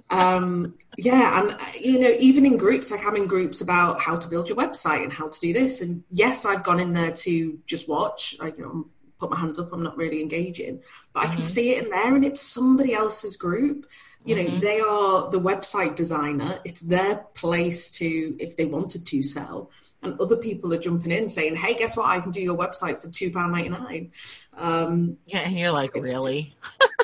Um, 0.09 0.75
yeah, 0.97 1.41
and 1.41 1.57
you 1.83 1.99
know, 1.99 2.15
even 2.19 2.45
in 2.45 2.57
groups, 2.57 2.91
like 2.91 3.05
I'm 3.05 3.15
in 3.15 3.27
groups 3.27 3.61
about 3.61 3.99
how 3.99 4.17
to 4.17 4.27
build 4.27 4.49
your 4.49 4.57
website 4.57 5.03
and 5.03 5.11
how 5.11 5.29
to 5.29 5.39
do 5.39 5.53
this. 5.53 5.81
And 5.81 6.03
yes, 6.11 6.45
I've 6.45 6.63
gone 6.63 6.79
in 6.79 6.93
there 6.93 7.11
to 7.11 7.59
just 7.65 7.89
watch, 7.89 8.35
like 8.39 8.57
you 8.57 8.65
know, 8.65 8.85
put 9.17 9.31
my 9.31 9.39
hands 9.39 9.57
up. 9.57 9.73
I'm 9.73 9.83
not 9.83 9.97
really 9.97 10.21
engaging, 10.21 10.81
but 11.13 11.21
mm-hmm. 11.21 11.27
I 11.29 11.31
can 11.31 11.41
mm-hmm. 11.41 11.41
see 11.41 11.71
it 11.71 11.85
in 11.85 11.89
there, 11.89 12.15
and 12.15 12.25
it's 12.25 12.41
somebody 12.41 12.93
else's 12.93 13.35
group. 13.35 13.87
You 14.23 14.35
know, 14.35 14.43
mm-hmm. 14.43 14.59
they 14.59 14.79
are 14.79 15.31
the 15.31 15.41
website 15.41 15.95
designer. 15.95 16.59
It's 16.63 16.81
their 16.81 17.25
place 17.33 17.89
to, 17.91 18.35
if 18.39 18.55
they 18.55 18.65
wanted 18.65 19.07
to 19.07 19.23
sell 19.23 19.71
and 20.01 20.19
other 20.19 20.37
people 20.37 20.73
are 20.73 20.79
jumping 20.79 21.11
in 21.11 21.29
saying, 21.29 21.55
"Hey, 21.55 21.75
guess 21.75 21.95
what? 21.95 22.07
I 22.09 22.19
can 22.19 22.31
do 22.31 22.41
your 22.41 22.57
website 22.57 23.01
for 23.01 23.09
two 23.09 23.31
pound 23.31 23.51
ninety 23.51 23.69
nine. 23.69 24.11
Um, 24.53 25.17
yeah, 25.25 25.39
and 25.39 25.57
you're 25.57 25.71
like, 25.71 25.93
really? 25.93 26.55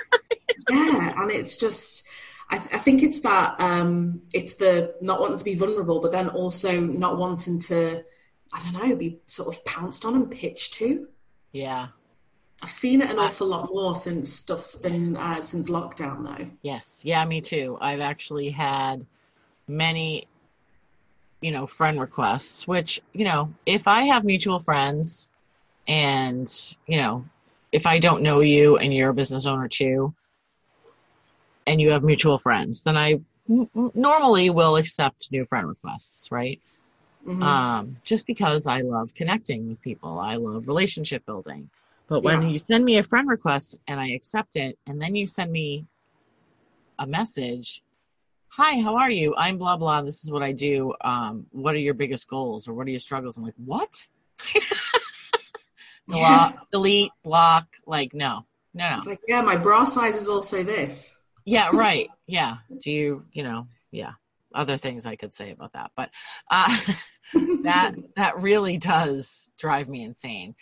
yeah, 0.69 1.21
and 1.21 1.31
it's 1.31 1.57
just. 1.57 2.03
I, 2.49 2.57
th- 2.57 2.73
I 2.73 2.77
think 2.77 3.03
it's 3.03 3.19
that 3.21 3.59
um, 3.59 4.21
it's 4.33 4.55
the 4.55 4.95
not 5.01 5.19
wanting 5.19 5.37
to 5.37 5.43
be 5.43 5.55
vulnerable, 5.55 5.99
but 5.99 6.13
then 6.13 6.29
also 6.29 6.79
not 6.79 7.17
wanting 7.17 7.59
to, 7.59 8.05
I 8.53 8.63
don't 8.63 8.71
know, 8.71 8.95
be 8.95 9.19
sort 9.25 9.53
of 9.53 9.65
pounced 9.65 10.05
on 10.05 10.15
and 10.15 10.31
pitched 10.31 10.73
to. 10.75 11.09
Yeah, 11.51 11.87
I've 12.63 12.71
seen 12.71 13.01
it 13.01 13.11
an 13.11 13.19
awful 13.19 13.47
lot 13.47 13.69
more 13.71 13.93
since 13.95 14.33
stuff's 14.33 14.77
been 14.77 15.15
uh, 15.15 15.41
since 15.41 15.69
lockdown, 15.69 16.23
though. 16.23 16.49
Yes, 16.63 17.01
yeah, 17.05 17.23
me 17.25 17.41
too. 17.41 17.77
I've 17.79 17.99
actually 17.99 18.49
had 18.49 19.05
many, 19.67 20.27
you 21.41 21.51
know, 21.51 21.67
friend 21.67 21.99
requests. 21.99 22.67
Which 22.67 23.01
you 23.13 23.25
know, 23.25 23.53
if 23.65 23.87
I 23.87 24.03
have 24.03 24.23
mutual 24.23 24.59
friends, 24.59 25.29
and 25.87 26.51
you 26.87 26.97
know, 26.97 27.25
if 27.71 27.85
I 27.85 27.99
don't 27.99 28.23
know 28.23 28.41
you 28.41 28.77
and 28.77 28.93
you're 28.93 29.09
a 29.09 29.13
business 29.13 29.45
owner 29.45 29.67
too, 29.67 30.13
and 31.65 31.81
you 31.81 31.91
have 31.91 32.03
mutual 32.03 32.37
friends, 32.37 32.83
then 32.83 32.97
I 32.97 33.19
n- 33.49 33.69
normally 33.93 34.49
will 34.49 34.77
accept 34.77 35.31
new 35.31 35.43
friend 35.43 35.67
requests, 35.67 36.31
right? 36.31 36.59
Mm-hmm. 37.25 37.43
Um, 37.43 37.97
just 38.03 38.25
because 38.25 38.67
I 38.67 38.81
love 38.81 39.13
connecting 39.13 39.67
with 39.67 39.81
people, 39.81 40.19
I 40.19 40.35
love 40.35 40.67
relationship 40.67 41.25
building. 41.25 41.69
But 42.07 42.23
when 42.23 42.43
yeah. 42.43 42.47
you 42.49 42.59
send 42.59 42.85
me 42.85 42.97
a 42.97 43.03
friend 43.03 43.27
request 43.27 43.79
and 43.87 43.99
I 43.99 44.09
accept 44.11 44.55
it, 44.55 44.77
and 44.87 45.01
then 45.01 45.15
you 45.15 45.27
send 45.27 45.51
me 45.51 45.85
a 46.97 47.05
message, 47.05 47.81
hi, 48.57 48.81
how 48.81 48.97
are 48.97 49.11
you? 49.11 49.35
I'm 49.37 49.59
blah 49.59 49.77
blah. 49.77 50.01
This 50.01 50.23
is 50.23 50.31
what 50.31 50.41
I 50.41 50.51
do. 50.51 50.93
Um, 51.01 51.45
what 51.51 51.75
are 51.75 51.79
your 51.79 51.93
biggest 51.93 52.27
goals 52.27 52.67
or 52.67 52.73
what 52.73 52.87
are 52.87 52.89
your 52.89 52.99
struggles? 52.99 53.37
I'm 53.37 53.43
like, 53.43 53.53
what? 53.63 54.07
yeah. 56.09 56.53
delete, 56.71 57.11
block. 57.23 57.67
Like, 57.85 58.15
no, 58.15 58.45
no, 58.73 58.89
no. 58.89 58.97
It's 58.97 59.05
like, 59.05 59.21
yeah, 59.27 59.41
my 59.41 59.57
bra 59.57 59.85
size 59.85 60.15
is 60.15 60.27
also 60.27 60.63
this. 60.63 61.23
yeah, 61.45 61.69
right. 61.71 62.09
Yeah. 62.25 62.57
Do 62.81 62.91
you, 62.91 63.25
you 63.31 63.43
know, 63.43 63.67
yeah. 63.91 64.13
Other 64.55 64.77
things 64.77 65.05
I 65.05 65.17
could 65.17 65.35
say 65.35 65.51
about 65.51 65.73
that, 65.73 65.91
but 65.95 66.09
uh, 66.49 66.75
that 67.63 67.93
that 68.15 68.39
really 68.39 68.77
does 68.77 69.49
drive 69.59 69.87
me 69.87 70.01
insane 70.03 70.55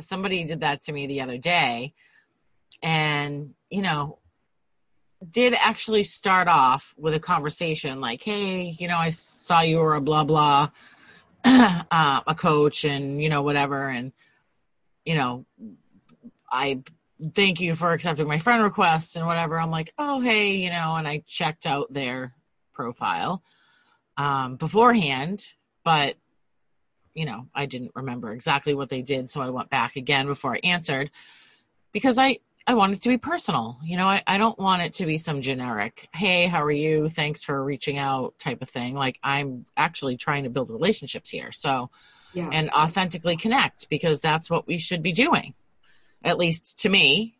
somebody 0.00 0.42
did 0.42 0.60
that 0.60 0.82
to 0.82 0.90
me 0.90 1.06
the 1.06 1.20
other 1.20 1.36
day 1.36 1.92
and 2.82 3.54
you 3.68 3.82
know 3.82 4.18
did 5.30 5.54
actually 5.54 6.02
start 6.02 6.48
off 6.48 6.94
with 6.98 7.14
a 7.14 7.20
conversation 7.20 8.00
like 8.00 8.22
hey 8.22 8.74
you 8.78 8.86
know 8.86 8.98
i 8.98 9.08
saw 9.08 9.60
you 9.60 9.78
were 9.78 9.94
a 9.94 10.00
blah 10.00 10.24
blah 10.24 10.68
uh, 11.44 12.20
a 12.26 12.34
coach 12.34 12.84
and 12.84 13.22
you 13.22 13.28
know 13.28 13.42
whatever. 13.42 13.88
And 13.88 14.12
you 15.04 15.14
know 15.14 15.46
i 16.50 16.80
thank 17.34 17.60
you 17.60 17.74
for 17.74 17.92
accepting 17.92 18.26
my 18.28 18.38
friend 18.38 18.62
request 18.62 19.16
and 19.16 19.26
whatever. 19.26 19.58
I'm 19.58 19.70
like 19.70 19.92
oh 19.98 20.20
hey 20.20 20.56
you 20.56 20.70
know 20.70 20.96
and 20.96 21.08
i 21.08 21.22
checked 21.26 21.66
out 21.66 21.92
their 21.92 22.34
profile 22.74 23.42
um, 24.18 24.56
beforehand 24.56 25.54
but 25.82 26.16
you 27.16 27.24
know, 27.24 27.48
I 27.54 27.64
didn't 27.64 27.92
remember 27.94 28.30
exactly 28.32 28.74
what 28.74 28.90
they 28.90 29.00
did, 29.00 29.30
so 29.30 29.40
I 29.40 29.48
went 29.48 29.70
back 29.70 29.96
again 29.96 30.26
before 30.26 30.54
I 30.54 30.60
answered 30.62 31.10
because 31.90 32.18
I 32.18 32.40
I 32.66 32.74
want 32.74 32.94
it 32.94 33.02
to 33.02 33.08
be 33.08 33.18
personal. 33.18 33.78
You 33.84 33.96
know, 33.96 34.08
I, 34.08 34.22
I 34.26 34.38
don't 34.38 34.58
want 34.58 34.82
it 34.82 34.94
to 34.94 35.06
be 35.06 35.18
some 35.18 35.40
generic, 35.40 36.08
hey, 36.12 36.46
how 36.46 36.62
are 36.62 36.70
you? 36.70 37.08
Thanks 37.08 37.44
for 37.44 37.62
reaching 37.62 37.96
out 37.96 38.38
type 38.40 38.60
of 38.60 38.68
thing. 38.68 38.94
Like 38.96 39.18
I'm 39.22 39.66
actually 39.76 40.16
trying 40.16 40.44
to 40.44 40.50
build 40.50 40.70
relationships 40.70 41.30
here. 41.30 41.52
So 41.52 41.90
yeah. 42.34 42.50
and 42.52 42.70
authentically 42.70 43.36
connect 43.36 43.88
because 43.88 44.20
that's 44.20 44.50
what 44.50 44.66
we 44.66 44.78
should 44.78 45.02
be 45.02 45.12
doing. 45.12 45.54
At 46.24 46.38
least 46.38 46.80
to 46.80 46.88
me, 46.88 47.36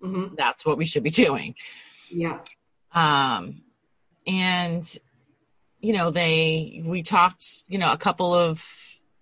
mm-hmm. 0.00 0.36
that's 0.36 0.64
what 0.64 0.78
we 0.78 0.86
should 0.86 1.02
be 1.02 1.10
doing. 1.10 1.56
Yeah. 2.10 2.40
Um 2.92 3.62
and 4.26 4.98
you 5.80 5.92
know, 5.92 6.10
they 6.10 6.80
we 6.84 7.02
talked, 7.02 7.64
you 7.66 7.78
know, 7.78 7.92
a 7.92 7.98
couple 7.98 8.32
of 8.32 8.64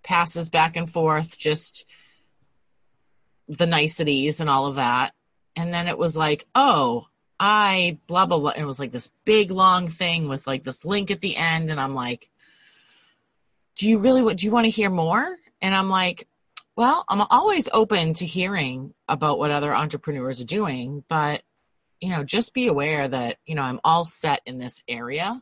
passes 0.03 0.51
back 0.51 0.77
and 0.77 0.91
forth, 0.91 1.39
just 1.39 1.87
the 3.49 3.67
niceties 3.67 4.41
and 4.41 4.51
all 4.51 4.67
of 4.67 4.75
that. 4.75 5.15
And 5.57 5.73
then 5.73 5.89
it 5.89 5.99
was 5.99 6.17
like, 6.17 6.47
oh, 6.55 7.07
I 7.39 7.99
blah 8.07 8.27
blah 8.27 8.39
blah. 8.39 8.51
And 8.51 8.63
it 8.63 8.67
was 8.67 8.79
like 8.79 8.93
this 8.93 9.11
big 9.25 9.51
long 9.51 9.89
thing 9.89 10.29
with 10.29 10.47
like 10.47 10.65
this 10.65 10.85
link 10.85 11.11
at 11.11 11.21
the 11.21 11.37
end, 11.37 11.71
and 11.71 11.81
I'm 11.81 11.95
like, 11.95 12.31
do 13.77 13.89
you 13.89 13.99
really 13.99 14.23
what 14.23 14.39
do 14.39 14.47
you 14.47 14.53
want 14.53 14.67
to 14.67 14.71
hear 14.71 14.91
more? 14.91 15.37
And 15.61 15.75
I'm 15.75 15.89
like, 15.89 16.29
well, 16.77 17.05
I'm 17.09 17.21
always 17.31 17.69
open 17.73 18.15
to 18.15 18.27
hearing 18.27 18.95
about 19.09 19.39
what 19.39 19.51
other 19.51 19.75
entrepreneurs 19.75 20.41
are 20.41 20.47
doing, 20.47 21.05
but 21.09 21.43
you 22.01 22.11
know, 22.11 22.25
just 22.25 22.53
be 22.53 22.67
aware 22.67 23.07
that, 23.07 23.39
you 23.47 23.55
know, 23.55 23.63
I'm 23.63 23.81
all 23.85 24.05
set 24.05 24.41
in 24.45 24.59
this 24.59 24.83
area 24.89 25.41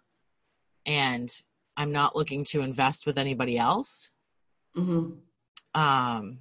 and 0.85 1.31
I'm 1.75 1.91
not 1.91 2.15
looking 2.15 2.45
to 2.47 2.61
invest 2.61 3.07
with 3.07 3.17
anybody 3.17 3.57
else. 3.57 4.11
Mm-hmm. 4.77 5.81
Um, 5.81 6.39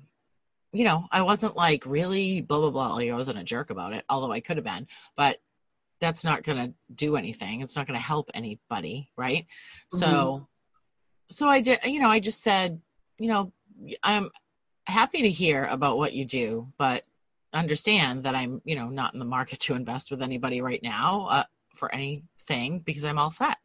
you 0.71 0.83
know, 0.83 1.07
I 1.11 1.21
wasn't 1.23 1.55
like 1.55 1.85
really 1.85 2.41
blah 2.41 2.59
blah 2.59 2.71
blah. 2.71 2.95
Like 2.95 3.09
I 3.09 3.15
wasn't 3.15 3.39
a 3.39 3.43
jerk 3.43 3.69
about 3.69 3.93
it, 3.93 4.05
although 4.09 4.31
I 4.31 4.39
could 4.39 4.57
have 4.57 4.65
been. 4.65 4.87
But 5.15 5.39
that's 5.99 6.23
not 6.23 6.43
going 6.43 6.57
to 6.57 6.73
do 6.93 7.15
anything. 7.15 7.61
It's 7.61 7.75
not 7.75 7.87
going 7.87 7.99
to 7.99 8.05
help 8.05 8.29
anybody, 8.33 9.09
right? 9.17 9.45
Mm-hmm. 9.93 9.97
So, 9.99 10.47
so 11.29 11.47
I 11.47 11.61
did. 11.61 11.79
You 11.83 11.99
know, 11.99 12.09
I 12.09 12.19
just 12.19 12.41
said, 12.41 12.81
you 13.17 13.27
know, 13.27 13.51
I'm 14.03 14.29
happy 14.87 15.23
to 15.23 15.29
hear 15.29 15.65
about 15.65 15.97
what 15.97 16.13
you 16.13 16.25
do, 16.25 16.67
but 16.77 17.03
understand 17.53 18.23
that 18.23 18.35
I'm, 18.35 18.61
you 18.63 18.75
know, 18.75 18.89
not 18.89 19.13
in 19.13 19.19
the 19.19 19.25
market 19.25 19.59
to 19.61 19.75
invest 19.75 20.11
with 20.11 20.21
anybody 20.21 20.61
right 20.61 20.81
now 20.81 21.27
uh, 21.29 21.43
for 21.75 21.93
anything 21.93 22.79
because 22.79 23.05
I'm 23.05 23.19
all 23.19 23.31
set. 23.31 23.57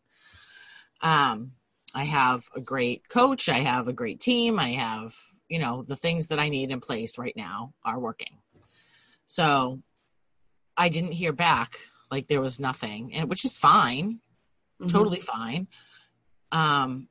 Um, 1.01 1.53
I 1.95 2.05
have 2.05 2.49
a 2.55 2.61
great 2.61 3.09
coach. 3.09 3.49
I 3.49 3.61
have 3.61 3.89
a 3.89 3.93
great 3.93 4.21
team. 4.21 4.59
I 4.59 4.71
have, 4.71 5.15
you 5.49 5.59
know, 5.59 5.83
the 5.83 5.97
things 5.97 6.29
that 6.29 6.39
I 6.39 6.49
need 6.49 6.71
in 6.71 6.81
place 6.81 7.19
right 7.19 7.37
now 7.37 7.75
are 7.85 7.99
working. 7.99 8.39
So 9.27 9.81
I 10.77 10.89
didn't 10.89 11.13
hear 11.13 11.33
back. 11.33 11.79
Like 12.11 12.27
there 12.27 12.41
was 12.41 12.61
nothing, 12.61 13.15
and 13.15 13.29
which 13.29 13.45
is 13.45 13.59
fine, 13.59 14.21
mm-hmm. 14.81 14.89
totally 14.89 15.21
fine. 15.21 15.67
Um, 16.53 17.09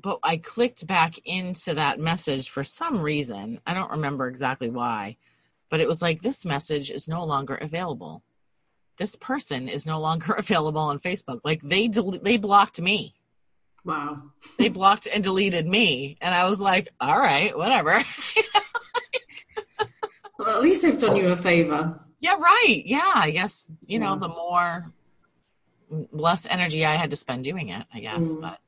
but 0.00 0.18
I 0.22 0.36
clicked 0.36 0.86
back 0.86 1.18
into 1.24 1.74
that 1.74 1.98
message 1.98 2.50
for 2.50 2.62
some 2.62 3.00
reason. 3.00 3.60
I 3.66 3.74
don't 3.74 3.90
remember 3.90 4.28
exactly 4.28 4.70
why, 4.70 5.16
but 5.70 5.80
it 5.80 5.88
was 5.88 6.02
like 6.02 6.22
this 6.22 6.44
message 6.44 6.90
is 6.90 7.08
no 7.08 7.24
longer 7.24 7.54
available. 7.54 8.22
This 8.98 9.16
person 9.16 9.68
is 9.68 9.86
no 9.86 10.00
longer 10.00 10.32
available 10.38 10.82
on 10.82 10.98
Facebook. 10.98 11.40
Like 11.44 11.62
they 11.62 11.88
del- 11.88 12.20
they 12.22 12.36
blocked 12.36 12.80
me. 12.80 13.15
Wow. 13.86 14.20
They 14.58 14.68
blocked 14.68 15.06
and 15.06 15.22
deleted 15.22 15.66
me. 15.66 16.18
And 16.20 16.34
I 16.34 16.48
was 16.48 16.60
like, 16.60 16.88
all 17.00 17.16
right, 17.16 17.56
whatever. 17.56 17.92
well, 20.38 20.56
at 20.56 20.60
least 20.60 20.82
they've 20.82 20.98
done 20.98 21.14
you 21.16 21.28
a 21.28 21.36
favor. 21.36 22.00
Yeah, 22.18 22.34
right. 22.34 22.82
Yeah, 22.84 23.12
I 23.14 23.30
guess, 23.30 23.70
you 23.86 24.00
know, 24.00 24.16
the 24.16 24.28
more 24.28 24.92
less 26.10 26.46
energy 26.46 26.84
I 26.84 26.96
had 26.96 27.12
to 27.12 27.16
spend 27.16 27.44
doing 27.44 27.68
it, 27.68 27.86
I 27.94 28.00
guess. 28.00 28.34
Mm. 28.34 28.40
But 28.40 28.58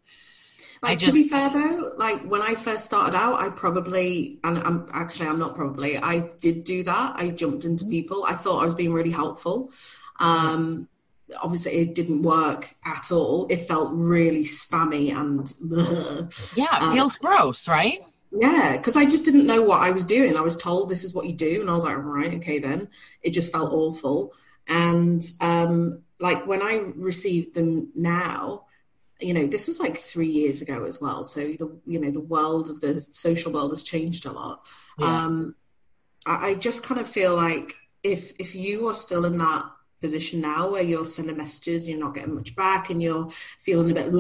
like, 0.83 0.93
I 0.93 0.95
just, 0.95 1.17
to 1.17 1.25
be 1.25 1.29
fair 1.29 1.51
though, 1.51 1.95
like 1.97 2.23
when 2.23 2.41
I 2.41 2.55
first 2.55 2.85
started 2.85 3.17
out, 3.17 3.41
I 3.41 3.49
probably, 3.49 4.39
and 4.45 4.59
I'm 4.59 4.89
actually, 4.93 5.27
I'm 5.27 5.41
not 5.41 5.57
probably, 5.57 5.99
I 5.99 6.31
did 6.39 6.63
do 6.63 6.85
that. 6.85 7.17
I 7.17 7.31
jumped 7.31 7.65
into 7.65 7.87
people. 7.87 8.25
I 8.25 8.35
thought 8.35 8.63
I 8.63 8.65
was 8.65 8.77
being 8.77 8.93
really 8.93 9.11
helpful. 9.11 9.73
Um, 10.21 10.89
obviously 11.43 11.73
it 11.73 11.95
didn't 11.95 12.23
work 12.23 12.75
at 12.85 13.13
all. 13.13 13.47
It 13.51 13.61
felt 13.61 13.91
really 13.93 14.45
spammy 14.45 15.15
and 15.15 15.53
yeah, 16.57 16.77
it 16.77 16.83
uh, 16.83 16.93
feels 16.93 17.17
gross, 17.17 17.69
right? 17.69 18.01
Yeah, 18.31 18.77
because 18.77 18.97
I 18.97 19.05
just 19.05 19.25
didn't 19.25 19.47
know 19.47 19.63
what 19.63 19.81
I 19.81 19.91
was 19.91 20.05
doing. 20.05 20.37
I 20.37 20.43
was 20.43 20.57
told 20.57 20.89
this 20.89 21.05
is 21.05 21.15
what 21.15 21.27
you 21.27 21.33
do, 21.33 21.61
and 21.61 21.71
I 21.71 21.75
was 21.75 21.85
like, 21.85 21.97
right, 21.97 22.35
okay, 22.35 22.59
then. 22.59 22.89
It 23.23 23.31
just 23.31 23.53
felt 23.53 23.73
awful. 23.73 24.35
And 24.67 25.23
um, 25.41 26.03
like 26.21 26.47
when 26.47 26.63
I 26.63 26.75
received 26.95 27.55
them 27.55 27.91
now, 27.95 28.67
you 29.21 29.35
know, 29.35 29.47
this 29.47 29.67
was 29.67 29.81
like 29.81 29.97
three 29.97 30.29
years 30.29 30.61
ago 30.63 30.85
as 30.85 31.01
well. 31.01 31.25
So 31.25 31.41
the 31.41 31.81
you 31.87 31.99
know 31.99 32.11
the 32.11 32.21
world 32.21 32.71
of 32.71 32.81
the 32.81 33.01
social 33.01 33.53
world 33.53 33.73
has 33.73 33.83
changed 33.83 34.27
a 34.27 34.33
lot. 34.33 34.67
Yeah. 34.99 35.25
Um, 35.25 35.55
I, 36.27 36.49
I 36.49 36.55
just 36.55 36.83
kind 36.83 37.01
of 37.01 37.09
feel 37.09 37.35
like 37.35 37.77
if 38.03 38.33
if 38.39 38.55
you 38.55 38.89
are 38.89 38.95
still 38.95 39.25
in 39.25 39.39
that 39.39 39.65
position 40.01 40.41
now 40.41 40.71
where 40.71 40.83
you're 40.83 41.05
sending 41.05 41.37
messages, 41.37 41.89
you're 41.89 41.99
not 41.99 42.15
getting 42.15 42.35
much 42.35 42.55
back, 42.55 42.91
and 42.91 43.03
you're 43.03 43.29
feeling 43.59 43.91
a 43.91 43.95
bit 43.95 44.13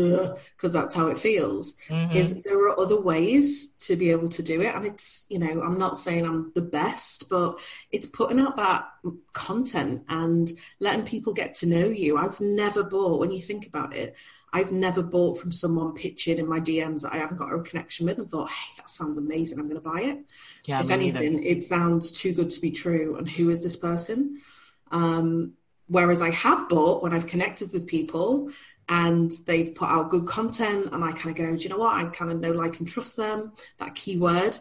because 0.56 0.72
that's 0.72 0.94
how 0.94 1.08
it 1.08 1.18
feels. 1.18 1.78
Mm-hmm. 1.88 2.16
Is 2.16 2.42
there 2.42 2.68
are 2.68 2.78
other 2.78 3.00
ways 3.00 3.72
to 3.86 3.96
be 3.96 4.10
able 4.10 4.28
to 4.30 4.42
do 4.42 4.60
it, 4.60 4.74
and 4.74 4.86
it's 4.86 5.24
you 5.28 5.38
know 5.38 5.62
I'm 5.62 5.78
not 5.78 5.96
saying 5.96 6.26
I'm 6.26 6.52
the 6.54 6.62
best, 6.62 7.28
but 7.28 7.58
it's 7.90 8.06
putting 8.06 8.40
out 8.40 8.56
that 8.56 8.88
content 9.32 10.04
and 10.08 10.50
letting 10.80 11.04
people 11.04 11.32
get 11.32 11.54
to 11.56 11.66
know 11.66 11.86
you. 11.86 12.16
I've 12.16 12.40
never 12.40 12.82
bought 12.82 13.20
when 13.20 13.30
you 13.30 13.40
think 13.40 13.66
about 13.66 13.94
it. 13.94 14.16
I've 14.52 14.72
never 14.72 15.02
bought 15.02 15.38
from 15.38 15.52
someone 15.52 15.94
pitching 15.94 16.38
in 16.38 16.48
my 16.48 16.58
DMs 16.58 17.02
that 17.02 17.12
I 17.12 17.18
haven't 17.18 17.36
got 17.36 17.52
a 17.52 17.62
connection 17.62 18.06
with 18.06 18.18
and 18.18 18.28
thought, 18.28 18.48
hey, 18.48 18.72
that 18.78 18.88
sounds 18.88 19.18
amazing. 19.18 19.58
I'm 19.58 19.68
going 19.68 19.80
to 19.80 19.88
buy 19.88 20.00
it. 20.00 20.24
Yeah, 20.64 20.80
if 20.80 20.90
anything, 20.90 21.40
either. 21.40 21.46
it 21.46 21.64
sounds 21.64 22.12
too 22.12 22.32
good 22.32 22.50
to 22.50 22.60
be 22.60 22.70
true. 22.70 23.16
And 23.16 23.28
who 23.28 23.50
is 23.50 23.62
this 23.62 23.76
person? 23.76 24.40
Um, 24.90 25.52
Whereas 25.88 26.22
I 26.22 26.30
have 26.30 26.68
bought 26.68 27.02
when 27.02 27.12
I've 27.12 27.26
connected 27.26 27.72
with 27.72 27.86
people 27.86 28.50
and 28.88 29.30
they've 29.46 29.74
put 29.74 29.88
out 29.88 30.10
good 30.10 30.26
content 30.26 30.88
and 30.92 31.02
I 31.02 31.12
kind 31.12 31.30
of 31.30 31.36
go, 31.36 31.56
do 31.56 31.62
you 31.62 31.68
know 31.68 31.78
what? 31.78 31.96
I 31.96 32.08
kind 32.10 32.30
of 32.30 32.40
know, 32.40 32.52
like, 32.52 32.78
and 32.78 32.88
trust 32.88 33.16
them, 33.16 33.52
that 33.78 33.94
keyword. 33.94 34.58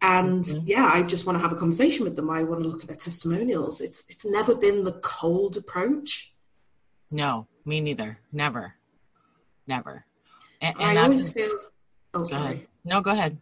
And 0.00 0.42
mm-hmm. 0.42 0.66
yeah, 0.66 0.90
I 0.92 1.02
just 1.02 1.26
want 1.26 1.36
to 1.36 1.42
have 1.42 1.52
a 1.52 1.56
conversation 1.56 2.04
with 2.04 2.16
them. 2.16 2.28
I 2.28 2.42
want 2.42 2.62
to 2.62 2.68
look 2.68 2.82
at 2.82 2.88
their 2.88 2.96
testimonials. 2.96 3.80
It's 3.80 4.04
it's 4.08 4.26
never 4.26 4.54
been 4.54 4.82
the 4.82 4.94
cold 4.94 5.56
approach. 5.56 6.32
No, 7.12 7.46
me 7.64 7.80
neither. 7.80 8.18
Never, 8.32 8.74
never. 9.66 10.04
And, 10.60 10.74
and 10.80 10.98
I 10.98 11.02
always 11.04 11.32
feel. 11.32 11.56
Oh, 12.14 12.24
sorry. 12.24 12.44
Ahead. 12.44 12.66
No, 12.84 13.00
go 13.00 13.12
ahead. 13.12 13.38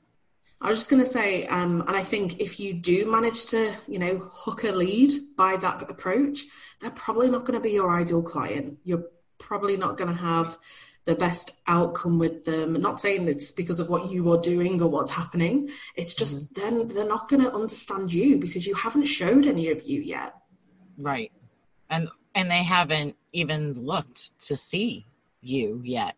I 0.61 0.69
was 0.69 0.79
just 0.79 0.91
going 0.91 1.03
to 1.03 1.09
say, 1.09 1.47
um, 1.47 1.81
and 1.83 1.97
I 1.97 2.03
think 2.03 2.39
if 2.41 2.61
you 2.61 2.75
do 2.75 3.11
manage 3.11 3.47
to, 3.47 3.73
you 3.89 3.99
know, 3.99 4.19
hook 4.31 4.65
a 4.65 4.73
lead 4.73 5.13
by 5.37 5.57
that 5.57 5.91
approach, 5.91 6.45
they're 6.81 6.91
probably 6.91 7.31
not 7.31 7.47
going 7.47 7.59
to 7.59 7.63
be 7.63 7.73
your 7.73 7.99
ideal 7.99 8.23
client. 8.23 8.79
You're 8.85 9.07
probably 9.39 9.79
not 9.79 9.97
going 9.97 10.15
to 10.15 10.23
have 10.23 10.59
the 11.05 11.15
best 11.15 11.53
outcome 11.67 12.19
with 12.19 12.45
them. 12.45 12.77
I'm 12.77 12.83
not 12.83 13.01
saying 13.01 13.27
it's 13.27 13.53
because 13.53 13.81
of 13.81 13.89
what 13.89 14.11
you 14.11 14.31
are 14.33 14.41
doing 14.41 14.83
or 14.83 14.91
what's 14.91 15.11
happening. 15.11 15.71
It's 15.97 16.15
just 16.15 16.53
mm-hmm. 16.53 16.61
then 16.61 16.89
they're 16.89 17.09
not 17.09 17.29
going 17.29 17.43
to 17.43 17.53
understand 17.53 18.13
you 18.13 18.39
because 18.39 18.67
you 18.67 18.75
haven't 18.75 19.07
showed 19.07 19.47
any 19.47 19.71
of 19.71 19.83
you 19.87 20.01
yet. 20.01 20.35
Right. 20.99 21.33
And 21.89 22.09
and 22.35 22.51
they 22.51 22.63
haven't 22.63 23.17
even 23.33 23.73
looked 23.73 24.39
to 24.47 24.57
see 24.57 25.07
you 25.41 25.81
yet. 25.83 26.17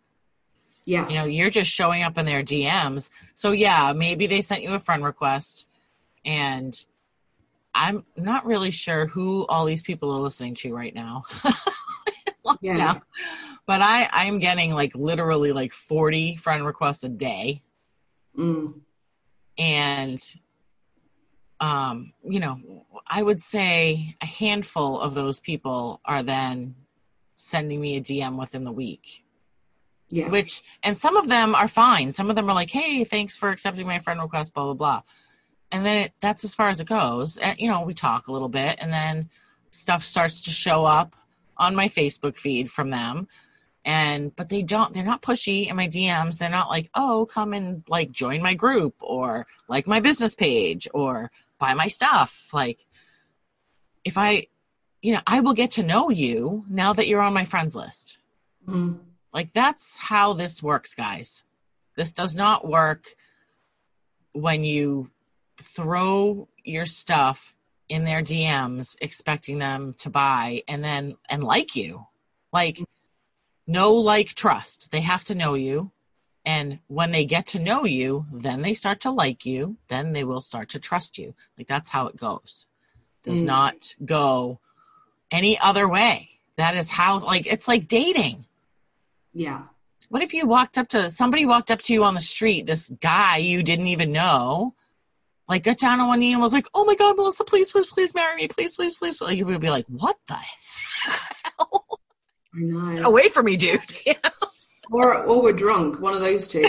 Yeah. 0.85 1.09
You 1.09 1.15
know, 1.15 1.25
you're 1.25 1.51
just 1.51 1.71
showing 1.71 2.03
up 2.03 2.19
in 2.19 2.27
their 2.27 2.43
DMs. 2.43 3.09
So 3.35 3.53
yeah, 3.53 3.93
maybe 3.93 4.27
they 4.27 4.41
sent 4.41 4.63
you 4.63 4.75
a 4.75 4.81
friend 4.81 5.05
request 5.05 5.69
and 6.25 6.75
I'm 7.75 8.05
not 8.17 8.47
really 8.47 8.71
sure 8.71 9.07
who 9.07 9.47
all 9.47 9.65
these 9.65 9.83
people 9.83 10.11
are 10.13 10.21
listening 10.21 10.55
to 10.57 10.75
right 10.75 10.95
now. 10.95 11.25
yeah. 12.61 12.99
But 13.67 13.81
I 13.81 14.09
I'm 14.13 14.39
getting 14.39 14.75
like 14.75 14.95
literally 14.95 15.53
like 15.53 15.73
40 15.73 16.37
friend 16.37 16.67
requests 16.67 17.05
a 17.05 17.09
day. 17.09 17.63
Mm. 18.37 18.81
And 19.59 20.21
um, 21.61 22.13
you 22.25 22.41
know, 22.41 22.87
I 23.07 23.23
would 23.23 23.41
say 23.41 24.17
a 24.21 24.27
handful 24.27 25.01
of 25.01 25.15
those 25.15 25.39
people 25.39 26.01
are 26.05 26.23
then 26.23 26.75
sending 27.37 27.81
me 27.81 27.97
a 27.97 28.01
DM 28.01 28.39
within 28.39 28.65
the 28.65 28.73
week. 28.73 29.22
Yeah. 30.13 30.29
Which 30.29 30.63
and 30.83 30.97
some 30.97 31.17
of 31.17 31.29
them 31.29 31.55
are 31.55 31.69
fine. 31.69 32.13
Some 32.13 32.29
of 32.29 32.37
them 32.37 32.49
are 32.51 32.55
like, 32.55 32.71
"Hey, 32.71 33.03
thanks 33.03 33.35
for 33.35 33.49
accepting 33.49 33.87
my 33.87 33.99
friend 33.99 34.21
request." 34.21 34.53
Blah 34.53 34.65
blah 34.65 34.75
blah. 34.75 35.03
And 35.73 35.87
then 35.87 36.05
it, 36.05 36.13
that's 36.21 36.45
as 36.45 36.55
far 36.55 36.69
as 36.69 36.81
it 36.81 36.87
goes. 36.87 37.39
And 37.39 37.59
you 37.59 37.67
know, 37.67 37.83
we 37.83 37.95
talk 37.95 38.29
a 38.29 38.33
little 38.33 38.51
bit, 38.51 38.77
and 38.79 38.93
then 38.93 39.31
stuff 39.71 40.05
starts 40.05 40.43
to 40.43 40.51
show 40.51 40.85
up 40.85 41.17
on 41.57 41.75
my 41.75 41.89
Facebook 41.89 42.37
feed 42.37 42.71
from 42.71 42.91
them. 42.91 43.27
And 43.87 44.37
but 44.37 44.51
they 44.51 44.63
don't 44.63 44.93
they're 44.93 45.03
not 45.03 45.23
pushy 45.23 45.67
in 45.67 45.77
my 45.77 45.89
DMs. 45.89 46.37
They're 46.37 46.51
not 46.51 46.69
like, 46.69 46.91
"Oh, 46.95 47.25
come 47.25 47.55
and 47.55 47.83
like 47.89 48.13
join 48.13 48.43
my 48.43 48.53
group 48.53 48.95
or 49.01 49.47
like 49.67 49.87
my 49.87 50.01
business 50.01 50.35
page 50.35 50.87
or 50.93 51.31
buy 51.59 51.73
my 51.73 51.89
stuff." 51.89 52.51
Like 52.53 52.85
if 54.05 54.19
I 54.19 54.49
you 55.01 55.15
know, 55.15 55.21
I 55.27 55.41
will 55.41 55.55
get 55.55 55.73
to 55.73 55.83
know 55.83 56.11
you 56.11 56.67
now 56.69 56.93
that 56.93 57.09
you're 57.09 57.23
on 57.23 57.33
my 57.33 57.47
friends 57.47 57.75
list. 57.75 58.19
Mm-hmm. 58.69 58.99
Like 59.33 59.53
that's 59.53 59.97
how 59.97 60.33
this 60.33 60.63
works, 60.63 60.95
guys. 60.95 61.43
This 61.95 62.13
does 62.13 62.35
not 62.35 62.67
work 62.67 63.15
when 64.33 64.65
you 64.65 65.11
throw 65.57 66.49
your 66.65 66.87
stuff 66.87 67.55
in 67.89 68.05
their 68.05 68.23
DMs 68.23 68.97
expecting 69.01 69.59
them 69.59 69.95
to 69.99 70.11
buy 70.11 70.63
and 70.69 70.83
then 70.83 71.13
and 71.29 71.45
like 71.45 71.77
you. 71.77 72.07
Like 72.53 72.81
no 73.67 73.95
like 73.95 74.29
trust. 74.29 74.91
They 74.91 75.01
have 75.01 75.25
to 75.25 75.35
know 75.35 75.55
you. 75.55 75.91
And 76.45 76.81
when 76.89 77.13
they 77.13 77.25
get 77.25 77.47
to 77.49 77.61
know 77.61 77.85
you, 77.85 78.27
then 78.33 78.63
they 78.63 78.75
start 78.75 79.01
to 79.01 79.11
like 79.11 79.47
you, 79.47 79.77
then 79.89 80.13
they 80.13 80.25
will 80.25 80.41
start 80.41 80.71
to 80.71 80.81
trust 80.81 81.17
you. 81.17 81.35
Like 81.57 81.69
that's 81.69 81.91
how 81.91 82.09
it 82.09 82.17
goes. 82.17 82.67
Does 83.23 83.41
mm. 83.41 83.47
not 83.47 83.95
go 84.05 84.59
any 85.31 85.59
other 85.59 85.89
way. 85.89 86.31
That 86.57 86.77
is 86.77 86.91
how 86.91 87.21
like 87.21 87.47
it's 87.47 87.69
like 87.69 87.89
dating. 87.89 88.47
Yeah. 89.33 89.63
What 90.09 90.23
if 90.23 90.35
you 90.35 90.47
walked 90.47 90.77
up 90.77 90.89
to 90.89 91.09
somebody 91.09 91.47
walked 91.47 91.71
up 91.71 91.81
to 91.83 91.93
you 91.93 92.05
on 92.05 92.15
the 92.15 92.21
street, 92.21 92.67
this 92.67 92.91
guy 93.01 93.39
you 93.39 93.63
didn't 93.63 93.87
even 93.87 94.13
know, 94.13 94.75
like 95.49 95.65
got 95.65 95.79
down 95.79 96.01
on 96.01 96.09
one 96.09 96.21
knee 96.21 96.33
and 96.33 96.43
was 96.43 96.53
like, 96.53 96.67
"Oh 96.75 96.85
my 96.85 96.95
God, 96.95 97.17
Melissa, 97.17 97.45
please, 97.45 97.71
please, 97.71 97.91
please 97.91 98.15
marry 98.15 98.37
me, 98.37 98.49
please, 98.49 98.77
please, 98.77 98.99
please." 98.99 99.21
Like 99.21 99.39
you 99.39 99.47
would 99.47 99.61
be 99.61 99.71
like, 99.71 99.87
"What 99.89 100.17
the 100.29 100.37
hell?" 101.05 102.01
Away 103.05 103.29
from 103.31 103.47
me, 103.47 103.57
dude. 103.57 103.81
or 104.93 105.25
or 105.25 105.43
we're 105.43 105.53
drunk. 105.53 106.01
One 106.01 106.15
of 106.15 106.21
those 106.21 106.47
two. 106.47 106.65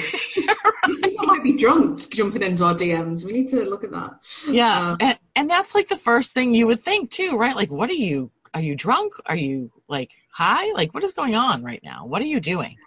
I 0.85 1.25
might 1.25 1.43
be 1.43 1.53
drunk 1.53 2.09
jumping 2.11 2.43
into 2.43 2.63
our 2.63 2.73
DMs. 2.73 3.25
We 3.25 3.33
need 3.33 3.49
to 3.49 3.65
look 3.65 3.83
at 3.83 3.91
that. 3.91 4.13
Yeah, 4.49 4.91
uh, 4.91 4.97
and 4.99 5.19
and 5.35 5.49
that's 5.49 5.75
like 5.75 5.89
the 5.89 5.97
first 5.97 6.33
thing 6.33 6.55
you 6.55 6.67
would 6.67 6.79
think 6.79 7.11
too, 7.11 7.37
right? 7.37 7.55
Like, 7.55 7.71
what 7.71 7.89
are 7.89 7.93
you? 7.93 8.31
Are 8.53 8.61
you 8.61 8.75
drunk? 8.75 9.13
Are 9.25 9.35
you 9.35 9.71
like 9.87 10.11
high? 10.31 10.71
Like, 10.73 10.93
what 10.93 11.03
is 11.03 11.13
going 11.13 11.35
on 11.35 11.63
right 11.63 11.81
now? 11.83 12.05
What 12.05 12.21
are 12.21 12.25
you 12.25 12.39
doing? 12.39 12.77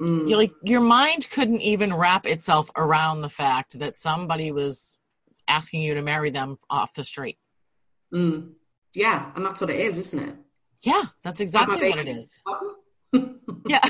Mm. 0.00 0.28
you 0.28 0.36
like 0.36 0.50
your 0.64 0.80
mind 0.80 1.30
couldn't 1.30 1.60
even 1.60 1.94
wrap 1.94 2.26
itself 2.26 2.68
around 2.74 3.20
the 3.20 3.28
fact 3.28 3.78
that 3.78 3.96
somebody 3.96 4.50
was 4.50 4.98
asking 5.46 5.82
you 5.82 5.94
to 5.94 6.02
marry 6.02 6.30
them 6.30 6.58
off 6.68 6.94
the 6.94 7.04
street. 7.04 7.38
Mm. 8.12 8.54
Yeah, 8.94 9.30
and 9.36 9.44
that's 9.44 9.60
what 9.60 9.70
it 9.70 9.78
is, 9.78 9.98
isn't 9.98 10.28
it? 10.28 10.34
Yeah, 10.82 11.02
that's 11.22 11.40
exactly 11.40 11.90
what 11.90 11.98
it 12.00 12.08
is. 12.08 12.38
yeah. 13.68 13.80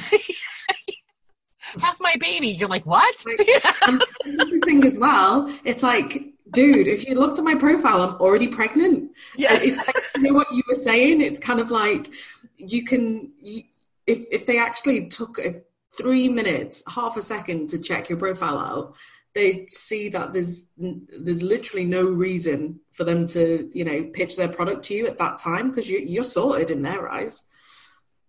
Half 1.80 1.96
my 2.00 2.14
baby. 2.20 2.48
You're 2.48 2.68
like, 2.68 2.86
what? 2.86 3.14
Like, 3.26 3.38
this 3.38 4.34
is 4.34 4.36
the 4.36 4.60
thing 4.64 4.84
as 4.84 4.98
well. 4.98 5.52
It's 5.64 5.82
like, 5.82 6.22
dude, 6.54 6.86
if 6.86 7.06
you 7.06 7.14
looked 7.14 7.38
at 7.38 7.44
my 7.44 7.54
profile, 7.54 8.00
I'm 8.02 8.14
already 8.16 8.48
pregnant. 8.48 9.12
Yeah. 9.36 9.50
It's 9.52 9.86
like, 9.86 9.96
you 10.16 10.22
know 10.22 10.34
what 10.34 10.50
you 10.52 10.62
were 10.68 10.74
saying? 10.74 11.20
It's 11.20 11.40
kind 11.40 11.60
of 11.60 11.70
like 11.70 12.12
you 12.56 12.84
can, 12.84 13.32
you, 13.40 13.62
if, 14.06 14.24
if 14.32 14.46
they 14.46 14.58
actually 14.58 15.08
took 15.08 15.38
a 15.38 15.62
three 15.96 16.28
minutes, 16.28 16.82
half 16.92 17.16
a 17.16 17.22
second 17.22 17.70
to 17.70 17.78
check 17.78 18.08
your 18.08 18.18
profile 18.18 18.58
out, 18.58 18.96
they 19.34 19.66
see 19.66 20.08
that 20.10 20.32
there's 20.32 20.66
there's 20.76 21.42
literally 21.42 21.84
no 21.84 22.04
reason 22.04 22.80
for 22.92 23.02
them 23.02 23.26
to 23.26 23.68
you 23.74 23.84
know 23.84 24.04
pitch 24.12 24.36
their 24.36 24.48
product 24.48 24.84
to 24.84 24.94
you 24.94 25.06
at 25.06 25.18
that 25.18 25.38
time 25.38 25.68
because 25.68 25.90
you, 25.90 25.98
you're 25.98 26.24
sorted 26.24 26.70
in 26.70 26.82
their 26.82 27.08
eyes. 27.08 27.44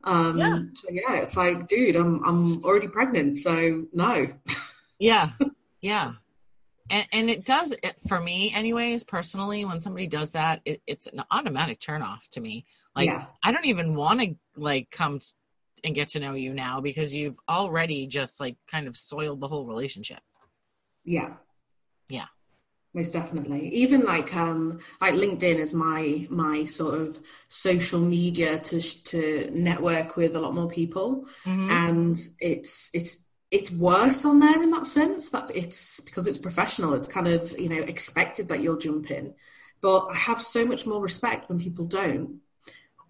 Um, 0.04 0.38
yeah. 0.38 0.60
So 0.74 0.88
yeah, 0.92 1.16
it's 1.18 1.38
like, 1.38 1.68
dude, 1.68 1.96
I'm 1.96 2.24
I'm 2.24 2.64
already 2.64 2.88
pregnant, 2.88 3.38
so 3.38 3.86
no. 3.94 4.28
yeah, 5.00 5.32
yeah, 5.82 6.14
and 6.90 7.08
and 7.12 7.30
it 7.30 7.46
does 7.46 7.72
it 7.72 8.00
for 8.08 8.20
me, 8.20 8.54
anyways. 8.54 9.04
Personally, 9.04 9.66
when 9.66 9.80
somebody 9.80 10.08
does 10.08 10.32
that, 10.32 10.62
it, 10.66 10.82
it's 10.86 11.08
an 11.08 11.24
automatic 11.32 11.80
turn 11.80 12.02
off 12.02 12.28
to 12.32 12.42
me. 12.42 12.66
Like 12.96 13.10
yeah. 13.10 13.26
I 13.44 13.52
don't 13.52 13.66
even 13.66 13.96
want 13.96 14.22
to 14.22 14.36
like 14.56 14.90
come 14.92 15.20
and 15.84 15.96
get 15.96 16.10
to 16.10 16.20
know 16.20 16.34
you 16.34 16.54
now 16.54 16.82
because 16.82 17.16
you've 17.16 17.38
already 17.50 18.08
just 18.08 18.40
like 18.40 18.58
kind 18.70 18.88
of 18.88 18.96
soiled 18.96 19.40
the 19.40 19.48
whole 19.48 19.66
relationship. 19.66 20.20
Yeah. 21.04 21.34
Yeah. 22.10 22.26
Most 22.94 23.12
definitely. 23.12 23.70
Even 23.70 24.04
like 24.04 24.36
um 24.36 24.80
like 25.02 25.16
LinkedIn 25.16 25.58
is 25.58 25.76
my 25.76 26.28
my 26.30 26.66
sort 26.66 27.02
of 27.02 27.20
social 27.50 28.00
media 28.00 28.60
to 28.60 28.82
to 29.04 29.52
network 29.54 30.16
with 30.16 30.36
a 30.36 30.40
lot 30.40 30.56
more 30.56 30.70
people 30.70 31.26
mm-hmm. 31.44 31.70
and 31.70 32.18
it's 32.40 32.90
it's 32.94 33.26
it's 33.52 33.72
worse 33.72 34.26
on 34.26 34.40
there 34.40 34.62
in 34.62 34.72
that 34.72 34.88
sense 34.88 35.30
that 35.30 35.52
it's 35.56 36.00
because 36.02 36.28
it's 36.28 36.38
professional 36.38 36.94
it's 36.94 37.08
kind 37.08 37.28
of 37.28 37.58
you 37.60 37.70
know 37.70 37.82
expected 37.84 38.50
that 38.50 38.62
you'll 38.62 38.78
jump 38.78 39.12
in 39.12 39.34
but 39.82 40.08
i 40.08 40.16
have 40.16 40.42
so 40.42 40.66
much 40.66 40.86
more 40.86 41.02
respect 41.02 41.50
when 41.50 41.60
people 41.60 41.86
don't 41.86 42.40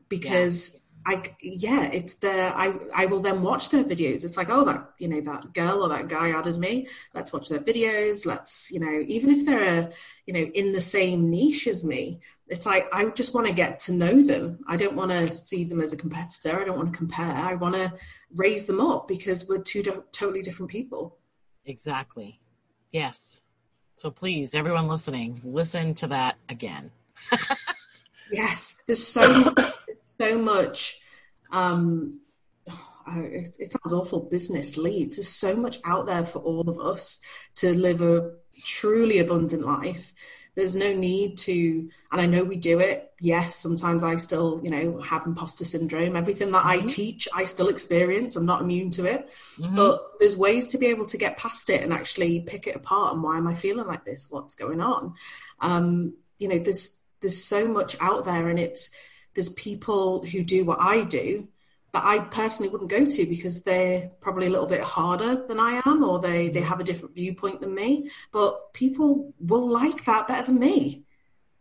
because 0.09 0.81
I 1.07 1.21
yeah, 1.39 1.91
it's 1.91 2.15
the 2.15 2.31
I 2.31 2.73
I 2.95 3.05
will 3.05 3.21
then 3.21 3.43
watch 3.43 3.69
their 3.69 3.83
videos. 3.83 4.23
It's 4.23 4.37
like, 4.37 4.49
oh 4.49 4.65
that 4.65 4.89
you 4.97 5.07
know, 5.07 5.21
that 5.21 5.53
girl 5.53 5.83
or 5.83 5.89
that 5.89 6.07
guy 6.07 6.31
added 6.31 6.57
me. 6.57 6.87
Let's 7.13 7.31
watch 7.31 7.47
their 7.47 7.59
videos. 7.59 8.25
Let's, 8.25 8.71
you 8.71 8.79
know, 8.79 9.03
even 9.05 9.29
if 9.29 9.45
they're 9.45 9.91
you 10.25 10.33
know, 10.33 10.39
in 10.39 10.71
the 10.71 10.81
same 10.81 11.29
niche 11.29 11.67
as 11.67 11.83
me, 11.83 12.21
it's 12.47 12.65
like 12.65 12.87
I 12.93 13.09
just 13.09 13.33
want 13.33 13.47
to 13.47 13.53
get 13.53 13.79
to 13.81 13.93
know 13.93 14.21
them. 14.21 14.59
I 14.67 14.77
don't 14.77 14.95
want 14.95 15.11
to 15.11 15.31
see 15.31 15.63
them 15.63 15.81
as 15.81 15.93
a 15.93 15.97
competitor. 15.97 16.59
I 16.59 16.65
don't 16.65 16.77
want 16.77 16.93
to 16.93 16.97
compare. 16.97 17.25
I 17.25 17.55
want 17.55 17.75
to 17.75 17.93
raise 18.35 18.65
them 18.65 18.79
up 18.79 19.07
because 19.07 19.47
we're 19.47 19.61
two 19.61 19.83
do- 19.83 20.03
totally 20.11 20.41
different 20.41 20.71
people. 20.71 21.17
Exactly. 21.65 22.39
Yes. 22.91 23.41
So 23.95 24.11
please, 24.11 24.53
everyone 24.53 24.87
listening, 24.87 25.41
listen 25.43 25.95
to 25.95 26.07
that 26.07 26.35
again. 26.49 26.91
yes, 28.31 28.75
there's 28.85 29.05
so 29.05 29.53
so 30.17 30.37
much 30.37 30.99
um 31.51 32.19
it 33.07 33.71
sounds 33.71 33.93
awful 33.93 34.21
business 34.21 34.77
leads 34.77 35.17
there's 35.17 35.27
so 35.27 35.55
much 35.55 35.77
out 35.85 36.07
there 36.07 36.23
for 36.23 36.39
all 36.39 36.67
of 36.69 36.79
us 36.79 37.19
to 37.55 37.73
live 37.73 38.01
a 38.01 38.31
truly 38.65 39.19
abundant 39.19 39.63
life 39.63 40.11
there's 40.55 40.75
no 40.75 40.93
need 40.93 41.37
to 41.37 41.89
and 42.11 42.21
i 42.21 42.25
know 42.25 42.43
we 42.43 42.55
do 42.55 42.79
it. 42.79 43.11
Yes 43.19 43.55
sometimes 43.55 44.03
i 44.03 44.15
still 44.15 44.59
you 44.63 44.69
know 44.69 45.01
have 45.01 45.25
imposter 45.25 45.65
syndrome. 45.65 46.15
Everything 46.15 46.51
that 46.51 46.65
mm-hmm. 46.65 46.83
i 46.83 46.85
teach 46.85 47.27
i 47.33 47.43
still 47.43 47.69
experience. 47.69 48.35
I'm 48.35 48.45
not 48.45 48.61
immune 48.61 48.89
to 48.91 49.05
it. 49.05 49.29
Mm-hmm. 49.57 49.75
but 49.75 50.01
there's 50.19 50.37
ways 50.37 50.67
to 50.67 50.77
be 50.77 50.87
able 50.87 51.05
to 51.05 51.17
get 51.17 51.37
past 51.37 51.69
it 51.69 51.81
and 51.81 51.93
actually 51.93 52.41
pick 52.41 52.67
it 52.67 52.75
apart 52.75 53.13
and 53.13 53.23
why 53.23 53.37
am 53.37 53.47
i 53.47 53.53
feeling 53.53 53.87
like 53.87 54.05
this? 54.05 54.27
What's 54.29 54.55
going 54.55 54.81
on? 54.81 55.13
Um, 55.59 56.15
you 56.37 56.47
know 56.47 56.59
there's 56.59 57.01
there's 57.21 57.43
so 57.43 57.67
much 57.67 57.95
out 57.99 58.25
there 58.25 58.49
and 58.49 58.59
it's 58.59 58.93
there's 59.33 59.49
people 59.49 60.25
who 60.25 60.43
do 60.43 60.65
what 60.65 60.79
i 60.79 61.03
do 61.03 61.47
that 61.95 62.03
I 62.03 62.19
personally 62.19 62.69
wouldn't 62.69 62.89
go 62.89 63.05
to 63.05 63.25
because 63.25 63.61
they're 63.61 64.09
probably 64.19 64.47
a 64.47 64.49
little 64.49 64.67
bit 64.67 64.81
harder 64.81 65.47
than 65.47 65.61
I 65.61 65.81
am 65.85 66.03
or 66.03 66.19
they, 66.19 66.49
they 66.49 66.59
have 66.59 66.81
a 66.81 66.83
different 66.83 67.15
viewpoint 67.15 67.61
than 67.61 67.73
me. 67.73 68.09
But 68.33 68.73
people 68.73 69.33
will 69.39 69.65
like 69.65 70.03
that 70.03 70.27
better 70.27 70.47
than 70.47 70.59
me. 70.59 71.03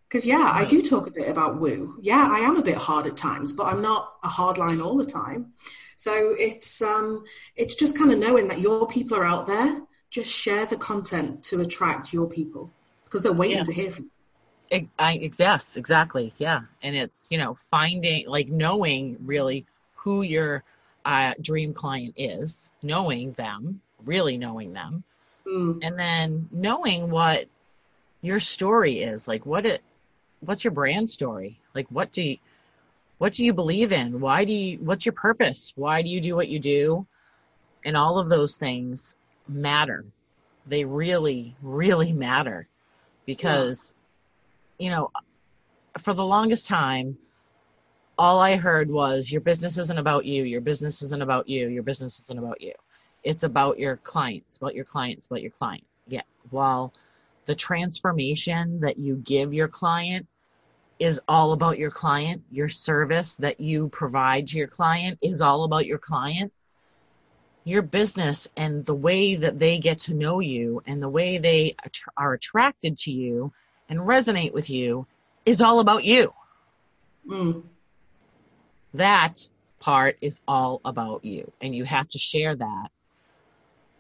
Because, 0.09 0.27
yeah, 0.27 0.51
I 0.53 0.65
do 0.65 0.83
talk 0.83 1.07
a 1.07 1.13
bit 1.13 1.29
about 1.29 1.61
woo. 1.61 1.99
Yeah, 2.03 2.29
I 2.29 2.41
am 2.41 2.57
a 2.57 2.63
bit 2.63 2.77
hard 2.77 3.07
at 3.07 3.17
times, 3.17 3.53
but 3.53 3.67
I'm 3.67 3.81
not 3.81 4.13
a 4.25 4.29
hard 4.29 4.59
line 4.59 4.81
all 4.81 4.97
the 4.97 5.07
time. 5.07 5.53
So 5.95 6.35
it's 6.37 6.83
um, 6.83 7.25
it's 7.55 7.77
just 7.77 7.97
kind 7.97 8.11
of 8.11 8.19
knowing 8.19 8.49
that 8.49 8.59
your 8.59 8.89
people 8.89 9.17
are 9.17 9.25
out 9.25 9.47
there. 9.47 9.83
Just 10.11 10.35
share 10.35 10.67
the 10.67 10.77
content 10.77 11.45
to 11.45 11.61
attract 11.61 12.13
your 12.13 12.29
people 12.29 12.73
because 13.05 13.23
they're 13.23 13.33
waiting 13.33 13.59
yeah. 13.59 13.65
to 13.65 13.73
hear 13.73 13.91
from 13.93 14.11
you. 14.73 14.89
I, 14.99 15.31
yes, 15.39 15.77
exactly. 15.77 16.33
Yeah. 16.39 16.63
And 16.83 16.97
it's, 16.97 17.29
you 17.31 17.39
know, 17.39 17.55
finding, 17.55 18.27
like 18.27 18.49
knowing 18.49 19.17
really 19.21 19.67
who 20.05 20.21
your 20.21 20.63
uh, 21.07 21.33
dream 21.41 21.73
client 21.73 22.15
is, 22.19 22.71
knowing 22.83 23.33
them, 23.33 23.81
really 24.05 24.37
knowing 24.37 24.75
them, 24.75 25.03
mm. 25.47 25.79
and 25.83 25.99
then 25.99 26.47
knowing 26.53 27.11
what 27.11 27.47
your 28.21 28.39
story 28.39 29.03
is. 29.03 29.27
Like, 29.27 29.47
what 29.47 29.65
it, 29.65 29.83
what's 30.41 30.63
your 30.63 30.73
brand 30.73 31.11
story? 31.11 31.59
Like, 31.75 31.87
what 31.89 32.13
do 32.13 32.23
you, 32.23 32.37
what 33.17 33.33
do 33.33 33.47
you 33.47 33.55
believe 33.55 33.93
in? 33.93 34.21
Why 34.21 34.45
do 34.45 34.53
you, 34.53 34.79
what's 34.79 35.07
your 35.07 35.15
purpose? 35.15 35.73
Why 35.75 36.03
do 36.03 36.11
you 36.11 36.21
do 36.21 36.37
what 36.37 36.49
you 36.49 36.59
do? 36.59 37.07
And 37.83 37.97
all 37.97 38.19
of 38.19 38.29
those 38.29 38.57
things 38.57 39.17
matter. 39.49 40.05
They 40.67 40.85
really, 40.85 41.57
really 41.63 42.13
matter 42.13 42.69
because, 43.25 43.95
yeah. 44.79 44.85
you 44.85 44.91
know, 44.91 45.11
for 45.99 46.13
the 46.13 46.27
longest 46.27 46.69
time, 46.69 47.17
all 48.19 48.39
I 48.39 48.57
heard 48.57 48.91
was 48.91 49.31
your 49.31 49.41
business 49.41 49.79
isn't 49.79 49.99
about 49.99 50.25
you, 50.25 50.45
your 50.45 50.61
business 50.61 51.03
isn't 51.03 51.23
about 51.23 51.49
you, 51.49 51.69
your 51.69 51.83
business 51.83 52.21
isn't 52.21 52.39
about 52.39 52.61
you. 52.61 52.73
It's 53.23 53.45
about 53.45 53.79
your 53.79 53.97
clients, 53.97 54.59
about 54.59 54.75
your 54.75 54.85
clients, 54.85 55.27
about 55.27 55.43
your 55.43 55.51
client. 55.51 55.85
Yeah. 56.07 56.23
While 56.51 56.93
the 57.47 57.55
transformation 57.55 58.81
that 58.81 58.99
you 58.99 59.17
give 59.17 59.55
your 59.55 59.69
client 59.69 60.27
is 60.99 61.21
all 61.27 61.53
about 61.53 61.79
your 61.79 61.91
client, 61.91 62.43
your 62.51 62.69
service 62.69 63.37
that 63.39 63.61
you 63.61 63.89
provide 63.89 64.49
to 64.49 64.59
your 64.59 64.69
client 64.69 65.19
is 65.23 65.43
all 65.43 65.65
about 65.65 65.87
your 65.87 65.99
client. 65.99 66.53
Your 67.65 67.83
business 67.83 68.47
and 68.57 68.85
the 68.85 68.95
way 68.95 69.35
that 69.37 69.59
they 69.59 69.79
get 69.79 70.01
to 70.01 70.15
know 70.15 70.41
you 70.41 70.83
and 70.87 71.03
the 71.03 71.09
way 71.09 71.39
they 71.39 71.75
are 72.17 72.35
attracted 72.35 72.99
to 72.99 73.11
you 73.11 73.53
and 73.89 73.99
resonate 74.01 74.53
with 74.53 74.69
you 74.69 75.07
is 75.47 75.63
all 75.63 75.81
about 75.81 76.05
you. 76.05 76.33
Mm 77.27 77.65
that 78.95 79.49
part 79.81 80.17
is 80.21 80.41
all 80.49 80.81
about 80.85 81.25
you. 81.25 81.53
And 81.61 81.75
you 81.75 81.85
have 81.85 82.09
to 82.11 82.19
share 82.19 82.57
that 82.57 82.89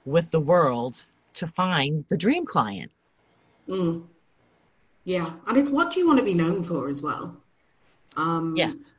with 0.04 0.30
the 0.30 0.40
world 0.40 1.04
to 1.34 1.46
find 1.46 2.04
the 2.08 2.16
dream 2.16 2.46
client. 2.46 2.90
Mm. 3.68 4.04
Yeah. 5.04 5.32
And 5.46 5.58
it's 5.58 5.70
what 5.70 5.96
you 5.96 6.06
want 6.06 6.18
to 6.20 6.24
be 6.24 6.34
known 6.34 6.64
for 6.64 6.88
as 6.88 7.02
well. 7.02 7.36
Um, 8.16 8.54
yes. 8.56 8.94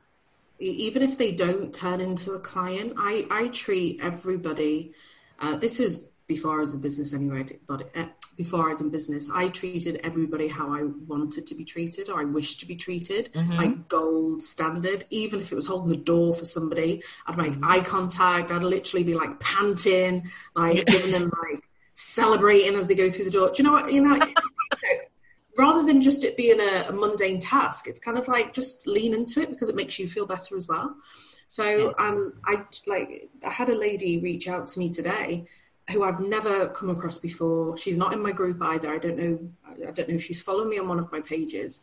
Even 0.59 1.01
if 1.01 1.17
they 1.17 1.31
don't 1.31 1.73
turn 1.73 1.99
into 1.99 2.33
a 2.33 2.39
client, 2.39 2.93
I, 2.97 3.27
I 3.29 3.47
treat 3.49 3.99
everybody. 4.01 4.93
Uh, 5.39 5.57
this 5.57 5.79
is 5.79 6.07
before 6.27 6.57
I 6.57 6.59
was 6.61 6.73
a 6.73 6.79
business 6.79 7.13
anyway, 7.13 7.45
but 7.67 7.89
uh, 7.95 8.07
before 8.35 8.67
I 8.67 8.69
was 8.71 8.81
in 8.81 8.89
business, 8.89 9.29
I 9.33 9.49
treated 9.49 9.99
everybody 10.03 10.47
how 10.47 10.71
I 10.71 10.83
wanted 10.83 11.45
to 11.47 11.55
be 11.55 11.63
treated 11.63 12.09
or 12.09 12.19
I 12.19 12.25
wished 12.25 12.59
to 12.61 12.67
be 12.67 12.75
treated, 12.75 13.31
mm-hmm. 13.33 13.53
like 13.53 13.87
gold 13.87 14.41
standard. 14.41 15.05
Even 15.09 15.39
if 15.39 15.51
it 15.51 15.55
was 15.55 15.67
holding 15.67 15.89
the 15.89 15.97
door 15.97 16.33
for 16.33 16.45
somebody, 16.45 17.01
I'd 17.27 17.37
make 17.37 17.53
mm-hmm. 17.53 17.63
eye 17.71 17.79
contact. 17.81 18.51
I'd 18.51 18.63
literally 18.63 19.03
be 19.03 19.13
like 19.13 19.39
panting, 19.39 20.27
like 20.55 20.77
yeah. 20.77 20.83
giving 20.83 21.11
them 21.11 21.31
like 21.43 21.63
celebrating 21.95 22.75
as 22.75 22.87
they 22.87 22.95
go 22.95 23.09
through 23.09 23.25
the 23.25 23.31
door. 23.31 23.51
Do 23.51 23.61
you 23.61 23.69
know 23.69 23.73
what? 23.73 23.91
You 23.91 24.01
know, 24.01 24.19
rather 25.57 25.83
than 25.83 26.01
just 26.01 26.23
it 26.23 26.35
being 26.35 26.59
a, 26.59 26.87
a, 26.89 26.91
mundane 26.91 27.39
task, 27.39 27.87
it's 27.87 27.99
kind 27.99 28.17
of 28.17 28.27
like 28.27 28.53
just 28.53 28.85
lean 28.87 29.13
into 29.13 29.41
it 29.41 29.49
because 29.49 29.69
it 29.69 29.75
makes 29.75 29.97
you 29.97 30.07
feel 30.07 30.25
better 30.25 30.57
as 30.57 30.67
well. 30.67 30.95
So, 31.47 31.93
yeah. 31.97 32.05
um, 32.05 32.33
I 32.45 32.65
like 32.85 33.29
I 33.45 33.51
had 33.51 33.69
a 33.69 33.77
lady 33.77 34.19
reach 34.19 34.47
out 34.47 34.67
to 34.67 34.79
me 34.79 34.89
today 34.89 35.45
who 35.91 36.03
I've 36.03 36.19
never 36.19 36.69
come 36.69 36.89
across 36.89 37.19
before. 37.19 37.77
She's 37.77 37.97
not 37.97 38.13
in 38.13 38.21
my 38.21 38.31
group 38.31 38.61
either. 38.61 38.91
I 38.91 38.97
don't 38.97 39.17
know. 39.17 39.49
I 39.87 39.91
don't 39.91 40.09
know 40.09 40.15
if 40.15 40.23
she's 40.23 40.41
followed 40.41 40.67
me 40.67 40.79
on 40.79 40.87
one 40.87 40.99
of 40.99 41.11
my 41.11 41.21
pages. 41.21 41.81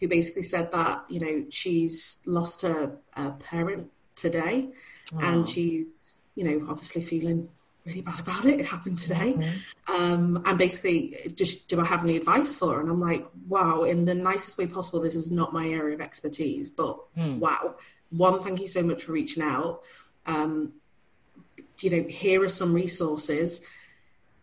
Who 0.00 0.06
basically 0.06 0.44
said 0.44 0.70
that 0.72 1.04
you 1.08 1.18
know 1.18 1.44
she's 1.50 2.20
lost 2.24 2.62
her 2.62 2.98
uh, 3.16 3.32
parent 3.32 3.90
today, 4.14 4.68
oh. 5.14 5.18
and 5.20 5.48
she's 5.48 6.22
you 6.34 6.44
know 6.44 6.66
obviously 6.70 7.02
feeling 7.02 7.48
really 7.84 8.02
bad 8.02 8.20
about 8.20 8.44
it. 8.44 8.60
It 8.60 8.66
happened 8.66 8.98
today, 8.98 9.34
mm-hmm. 9.34 9.92
um, 9.92 10.42
and 10.44 10.56
basically, 10.56 11.16
just 11.34 11.68
do 11.68 11.80
I 11.80 11.84
have 11.84 12.04
any 12.04 12.16
advice 12.16 12.54
for 12.54 12.74
her? 12.74 12.80
And 12.80 12.90
I'm 12.90 13.00
like, 13.00 13.26
wow, 13.48 13.82
in 13.82 14.04
the 14.04 14.14
nicest 14.14 14.58
way 14.58 14.66
possible. 14.66 15.00
This 15.00 15.16
is 15.16 15.32
not 15.32 15.52
my 15.52 15.66
area 15.66 15.96
of 15.96 16.00
expertise, 16.00 16.70
but 16.70 16.98
mm. 17.16 17.38
wow. 17.38 17.74
One, 18.10 18.40
thank 18.40 18.60
you 18.60 18.68
so 18.68 18.82
much 18.82 19.02
for 19.02 19.12
reaching 19.12 19.42
out. 19.42 19.82
Um, 20.26 20.74
you 21.80 21.90
know, 21.90 22.08
here 22.08 22.42
are 22.42 22.48
some 22.48 22.72
resources. 22.72 23.64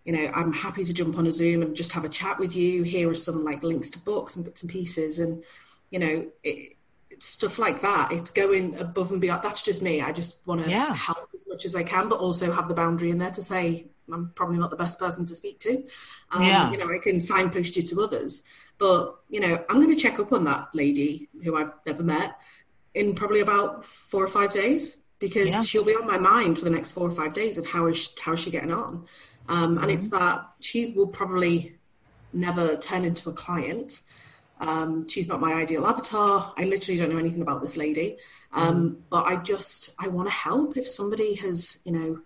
You 0.04 0.14
know, 0.14 0.32
I'm 0.34 0.54
happy 0.54 0.84
to 0.84 0.94
jump 0.94 1.18
on 1.18 1.28
a 1.28 1.32
Zoom 1.32 1.62
and 1.62 1.76
just 1.76 1.92
have 1.94 2.06
a 2.06 2.10
chat 2.10 2.40
with 2.40 2.56
you. 2.56 2.84
Here 2.84 3.10
are 3.10 3.16
some 3.16 3.44
like 3.44 3.64
links 3.64 3.90
to 3.92 4.00
books 4.00 4.36
and 4.36 4.46
bits 4.46 4.62
and 4.62 4.72
pieces, 4.72 5.20
and 5.20 5.44
you 5.90 6.00
know, 6.00 6.28
it, 6.44 6.76
stuff 7.20 7.60
like 7.60 7.82
that. 7.82 8.12
It's 8.12 8.30
going 8.30 8.78
above 8.78 9.12
and 9.12 9.22
beyond. 9.22 9.44
That's 9.44 9.64
just 9.64 9.82
me. 9.82 10.02
I 10.02 10.12
just 10.12 10.46
want 10.46 10.64
to 10.64 10.70
yeah. 10.70 10.94
help 10.94 11.30
as 11.36 11.48
much 11.48 11.66
as 11.66 11.76
I 11.76 11.84
can, 11.84 12.10
but 12.10 12.20
also 12.20 12.52
have 12.52 12.68
the 12.68 12.76
boundary 12.76 13.10
in 13.10 13.18
there 13.18 13.32
to 13.32 13.44
say 13.44 13.88
I'm 14.12 14.32
probably 14.36 14.58
not 14.58 14.70
the 14.70 14.76
best 14.76 15.00
person 15.00 15.26
to 15.26 15.36
speak 15.36 15.60
to. 15.62 15.84
Um, 16.32 16.44
yeah. 16.44 16.72
You 16.72 16.78
know, 16.78 16.94
I 16.94 17.00
can 17.00 17.20
signpost 17.20 17.76
you 17.76 17.84
to 17.84 18.02
others, 18.02 18.44
but 18.78 19.16
you 19.30 19.40
know, 19.40 19.64
I'm 19.70 19.82
going 19.82 19.96
to 19.96 20.02
check 20.02 20.20
up 20.20 20.32
on 20.32 20.44
that 20.46 20.70
lady 20.74 21.30
who 21.44 21.58
I've 21.58 21.74
never 21.86 22.04
met 22.04 22.40
in 22.94 23.16
probably 23.16 23.40
about 23.40 23.84
four 23.84 24.24
or 24.24 24.28
five 24.28 24.54
days 24.54 25.04
because 25.26 25.52
yeah. 25.52 25.64
she'll 25.64 25.84
be 25.84 25.94
on 25.94 26.06
my 26.06 26.20
mind 26.20 26.60
for 26.60 26.66
the 26.66 26.70
next 26.70 26.92
four 26.92 27.08
or 27.08 27.12
five 27.12 27.34
days 27.34 27.58
of 27.58 27.66
how 27.66 27.88
is 27.88 27.98
she, 27.98 28.10
how 28.24 28.34
is 28.34 28.40
she 28.40 28.52
getting 28.52 28.72
on, 28.72 29.06
um, 29.50 29.76
mm-hmm. 29.76 29.84
and 29.84 29.92
it's 29.92 30.10
that 30.10 30.48
she 30.60 30.92
will 30.92 31.08
probably 31.08 31.76
never 32.32 32.78
turn 32.78 33.04
into 33.04 33.30
a 33.30 33.34
client. 33.34 34.04
Um, 34.60 35.08
she's 35.10 35.28
not 35.28 35.42
my 35.42 35.54
ideal 35.54 35.86
avatar. 35.86 36.54
I 36.58 36.66
literally 36.66 37.00
don't 37.00 37.10
know 37.10 37.18
anything 37.18 37.42
about 37.42 37.64
this 37.64 37.76
lady, 37.76 38.18
um, 38.54 38.76
mm-hmm. 38.76 39.02
but 39.10 39.26
I 39.26 39.38
just 39.38 39.96
I 40.00 40.10
want 40.10 40.28
to 40.28 40.36
help. 40.36 40.78
If 40.78 40.88
somebody 40.88 41.34
has 41.36 41.80
you 41.86 41.92
know 41.92 42.20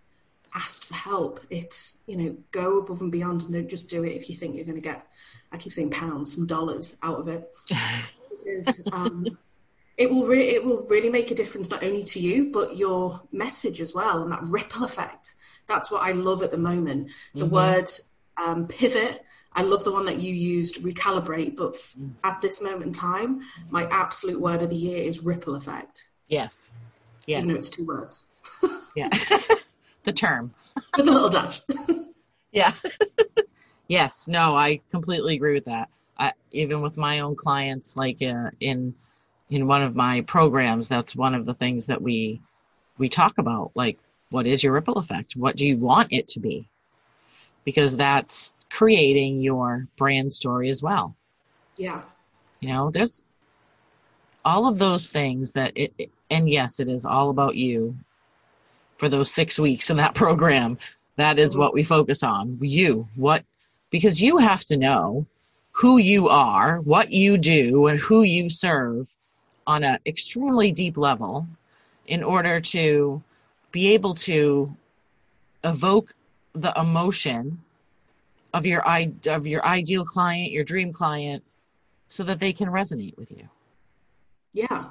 asked 0.54 0.84
for 0.84 0.95
help, 0.95 1.39
it's 1.50 2.00
you 2.06 2.18
know 2.18 2.38
go 2.52 2.80
above 2.80 3.00
and 3.00 3.14
beyond 3.14 3.43
and 3.43 3.54
don't 3.54 3.70
just 3.70 3.89
do 3.89 4.04
it 4.04 4.12
if 4.12 4.30
you 4.30 4.36
think 4.36 4.56
you're 4.56 4.66
going 4.66 4.82
to 4.82 4.88
get. 4.88 5.08
I 5.54 5.58
keep 5.58 5.72
saying 5.72 5.91
pounds, 5.91 6.36
some 6.36 6.45
dollars 6.45 6.97
out 7.02 7.20
of 7.20 7.28
it. 7.30 7.50
because 8.43 8.86
um, 8.91 9.38
it 10.00 10.10
will 10.10 10.26
re- 10.26 10.50
it 10.50 10.64
will 10.64 10.88
really 10.89 11.10
make 11.10 11.30
a 11.30 11.36
difference 11.36 11.70
not 11.70 11.84
only 11.84 12.04
to 12.06 12.20
you 12.20 12.50
but 12.52 12.78
your 12.78 13.22
message 13.32 13.82
as 13.82 13.93
well 13.93 14.24
and 14.24 14.32
that 14.32 14.41
ripple 14.43 14.84
effect. 14.84 15.36
That's 15.68 15.91
what 15.91 16.02
i 16.02 16.14
love 16.14 16.41
at 16.41 16.52
the 16.52 16.58
moment. 16.58 17.12
The 17.36 17.45
mm-hmm. 17.45 17.54
word 17.54 17.91
um, 18.43 18.68
pivot 18.68 19.24
i 19.54 19.62
love 19.62 19.84
the 19.84 19.91
one 19.91 20.06
that 20.06 20.20
you 20.20 20.34
used 20.34 20.84
recalibrate 20.84 21.56
but 21.58 21.74
f- 21.74 21.95
mm. 22.00 22.12
at 22.24 22.39
this 22.39 22.62
moment 22.62 22.86
in 22.86 22.93
time 22.93 23.41
my 23.72 23.86
absolute 23.89 24.39
word 24.39 24.62
of 24.62 24.70
the 24.70 24.76
year 24.76 25.04
is 25.04 25.22
ripple 25.22 25.56
effect. 25.56 26.08
Yes. 26.30 26.72
Yes. 27.28 27.39
Even 27.39 27.50
though 27.50 27.60
it's 27.60 27.70
two 27.70 27.86
words. 27.86 28.26
Yeah. 28.95 29.10
The 30.04 30.14
term. 30.14 30.54
With 30.97 31.08
a 31.08 31.12
little 31.12 31.30
dash. 31.30 31.62
Yeah. 32.52 32.72
Yes. 33.88 34.28
No 34.28 34.56
i 34.56 34.80
completely 34.89 35.36
agree 35.36 35.54
with 35.54 35.66
that. 35.66 35.89
I, 36.18 36.34
even 36.52 36.82
with 36.82 36.97
my 36.97 37.20
own 37.20 37.36
clients 37.36 37.97
like 37.97 38.22
uh, 38.22 38.50
in 38.60 38.95
in 39.50 39.68
one 39.68 39.82
of 39.82 39.95
my 39.95 40.22
programs 40.22 40.88
that's 40.88 41.16
one 41.16 41.34
of 41.34 41.45
the 41.45 41.54
things 41.54 41.88
that 41.88 42.02
we 42.02 42.41
we 42.97 43.10
talk 43.10 43.38
about 43.38 43.72
like 43.76 43.97
what 44.30 44.45
is 44.45 44.64
your 44.64 44.74
ripple 44.74 44.97
effect? 44.97 45.36
What 45.36 45.56
do 45.56 45.68
you 45.68 45.78
want 45.78 46.14
it 46.14 46.28
to 46.30 46.39
be? 46.39 46.70
Because 47.66 47.97
that's 47.97 48.54
creating 48.72 49.41
your 49.41 49.88
brand 49.97 50.32
story 50.32 50.70
as 50.70 50.84
well. 50.84 51.16
Yeah. 51.78 52.04
You 52.60 52.70
know 52.70 52.91
there's 52.91 53.24
all 54.45 54.68
of 54.68 54.78
those 54.78 55.10
things 55.10 55.54
that 55.54 55.74
it, 55.76 55.93
it 55.97 56.12
and 56.30 56.50
yes 56.50 56.80
it 56.80 56.88
is 56.88 57.06
all 57.06 57.30
about 57.30 57.56
you 57.56 57.97
for 58.97 59.10
those 59.10 59.32
six 59.32 59.60
weeks 59.60 59.89
in 59.89 59.97
that 59.97 60.16
program. 60.24 60.78
That 61.16 61.39
is 61.39 61.58
what 61.58 61.74
we 61.74 61.84
focus 61.84 62.24
on. 62.24 62.58
You 62.62 63.08
what 63.16 63.43
because 63.89 64.22
you 64.22 64.38
have 64.38 64.64
to 64.66 64.78
know 64.78 65.26
who 65.72 65.97
you 65.97 66.28
are, 66.30 66.80
what 66.82 67.12
you 67.12 67.38
do, 67.38 67.88
and 67.88 68.00
who 68.00 68.22
you 68.22 68.50
serve 68.50 69.16
on 69.70 69.84
an 69.84 70.00
extremely 70.08 70.72
deep 70.72 70.98
level 70.98 71.48
in 72.08 72.24
order 72.24 72.60
to 72.60 73.22
be 73.72 73.94
able 73.94 74.16
to 74.16 74.76
evoke 75.64 76.16
the 76.54 76.74
emotion 76.76 77.62
of 78.52 78.66
your 78.66 78.82
of 79.28 79.46
your 79.46 79.64
ideal 79.64 80.04
client, 80.04 80.52
your 80.52 80.64
dream 80.64 80.92
client, 80.92 81.44
so 82.08 82.24
that 82.24 82.40
they 82.40 82.52
can 82.52 82.68
resonate 82.68 83.16
with 83.16 83.30
you. 83.30 83.48
Yeah. 84.54 84.86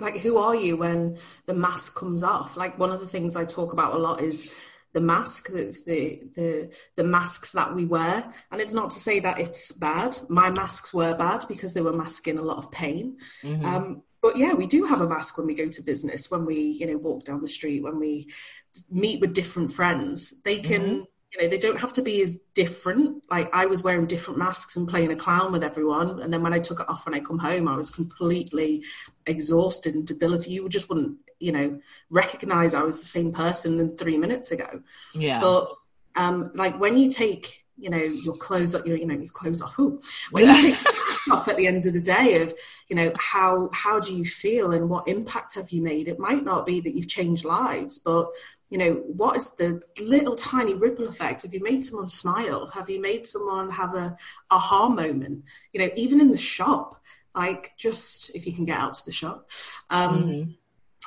Like 0.00 0.20
who 0.20 0.38
are 0.38 0.56
you 0.56 0.78
when 0.78 1.18
the 1.44 1.52
mask 1.52 1.94
comes 1.94 2.22
off? 2.22 2.56
Like 2.56 2.78
one 2.78 2.90
of 2.90 3.00
the 3.00 3.06
things 3.06 3.36
I 3.36 3.44
talk 3.44 3.74
about 3.74 3.92
a 3.92 3.98
lot 3.98 4.22
is 4.22 4.54
the 4.92 5.00
mask, 5.00 5.48
the, 5.48 5.76
the 5.86 6.22
the 6.34 6.70
the 6.96 7.04
masks 7.04 7.52
that 7.52 7.74
we 7.74 7.86
wear, 7.86 8.32
and 8.50 8.60
it's 8.60 8.74
not 8.74 8.90
to 8.90 9.00
say 9.00 9.20
that 9.20 9.38
it's 9.38 9.72
bad. 9.72 10.18
My 10.28 10.50
masks 10.50 10.92
were 10.92 11.14
bad 11.14 11.44
because 11.48 11.74
they 11.74 11.80
were 11.80 11.96
masking 11.96 12.38
a 12.38 12.42
lot 12.42 12.58
of 12.58 12.70
pain. 12.70 13.16
Mm-hmm. 13.42 13.64
Um, 13.64 14.02
but 14.20 14.36
yeah, 14.36 14.54
we 14.54 14.66
do 14.66 14.84
have 14.84 15.00
a 15.00 15.08
mask 15.08 15.36
when 15.36 15.46
we 15.46 15.54
go 15.54 15.68
to 15.68 15.82
business, 15.82 16.30
when 16.30 16.44
we 16.44 16.58
you 16.58 16.86
know 16.86 16.98
walk 16.98 17.24
down 17.24 17.42
the 17.42 17.48
street, 17.48 17.82
when 17.82 17.98
we 17.98 18.28
meet 18.90 19.20
with 19.20 19.34
different 19.34 19.72
friends. 19.72 20.40
They 20.42 20.60
can. 20.60 20.82
Mm-hmm 20.82 21.02
you 21.32 21.42
know 21.42 21.48
they 21.48 21.58
don't 21.58 21.80
have 21.80 21.92
to 21.92 22.02
be 22.02 22.20
as 22.20 22.40
different 22.54 23.22
like 23.30 23.48
i 23.54 23.66
was 23.66 23.82
wearing 23.82 24.06
different 24.06 24.38
masks 24.38 24.76
and 24.76 24.88
playing 24.88 25.10
a 25.10 25.16
clown 25.16 25.50
with 25.52 25.64
everyone 25.64 26.20
and 26.20 26.32
then 26.32 26.42
when 26.42 26.52
i 26.52 26.58
took 26.58 26.80
it 26.80 26.88
off 26.88 27.06
when 27.06 27.14
i 27.14 27.20
come 27.20 27.38
home 27.38 27.66
i 27.66 27.76
was 27.76 27.90
completely 27.90 28.82
exhausted 29.26 29.94
and 29.94 30.06
debilitated 30.06 30.52
you 30.52 30.68
just 30.68 30.88
wouldn't 30.88 31.16
you 31.42 31.52
know 31.52 31.80
recognize 32.08 32.72
I 32.72 32.82
was 32.82 33.00
the 33.00 33.06
same 33.06 33.32
person 33.32 33.76
than 33.76 33.96
three 33.96 34.16
minutes 34.16 34.52
ago. 34.52 34.82
Yeah. 35.12 35.40
But 35.40 35.74
um, 36.14 36.52
like 36.54 36.78
when 36.80 36.96
you 36.96 37.10
take 37.10 37.64
you 37.76 37.90
know 37.90 37.98
your 37.98 38.36
clothes 38.36 38.74
up, 38.74 38.86
your 38.86 38.96
you 38.96 39.06
know 39.06 39.16
your 39.16 39.28
clothes 39.28 39.60
off. 39.60 39.78
Ooh, 39.78 40.00
when 40.30 40.46
you 40.46 40.62
take 40.74 40.86
off 41.32 41.48
at 41.48 41.56
the 41.56 41.66
end 41.66 41.84
of 41.84 41.92
the 41.92 42.00
day 42.00 42.40
of 42.40 42.54
you 42.88 42.94
know 42.94 43.12
how 43.18 43.70
how 43.72 43.98
do 43.98 44.14
you 44.14 44.24
feel 44.24 44.72
and 44.72 44.88
what 44.88 45.08
impact 45.08 45.56
have 45.56 45.70
you 45.70 45.82
made? 45.82 46.06
It 46.06 46.20
might 46.20 46.44
not 46.44 46.64
be 46.64 46.80
that 46.80 46.94
you've 46.94 47.08
changed 47.08 47.44
lives, 47.44 47.98
but 47.98 48.28
you 48.72 48.78
know 48.78 48.92
what 49.20 49.36
is 49.36 49.50
the 49.50 49.80
little 50.00 50.34
tiny 50.34 50.74
ripple 50.74 51.06
effect 51.06 51.42
have 51.42 51.54
you 51.54 51.62
made 51.62 51.84
someone 51.84 52.08
smile 52.08 52.66
have 52.66 52.88
you 52.88 53.00
made 53.00 53.26
someone 53.26 53.68
have 53.70 53.94
a 53.94 54.16
aha 54.50 54.88
moment 54.88 55.44
you 55.72 55.80
know 55.80 55.90
even 55.94 56.20
in 56.20 56.30
the 56.30 56.38
shop 56.38 57.00
like 57.34 57.72
just 57.76 58.34
if 58.34 58.46
you 58.46 58.52
can 58.52 58.64
get 58.64 58.78
out 58.78 58.94
to 58.94 59.04
the 59.04 59.12
shop 59.12 59.50
um, 59.90 60.22
mm-hmm 60.22 60.50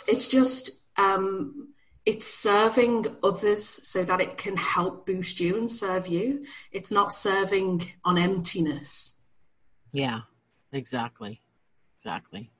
it's 0.07 0.27
just 0.27 0.81
um, 0.97 1.69
it's 2.05 2.27
serving 2.27 3.05
others 3.23 3.65
so 3.65 4.03
that 4.03 4.21
it 4.21 4.37
can 4.37 4.57
help 4.57 5.05
boost 5.05 5.39
you 5.39 5.57
and 5.57 5.71
serve 5.71 6.07
you. 6.07 6.45
It's 6.71 6.91
not 6.91 7.11
serving 7.11 7.81
on 8.03 8.17
emptiness. 8.17 9.19
Yeah, 9.91 10.21
exactly. 10.71 11.41
Exactly. 11.97 12.51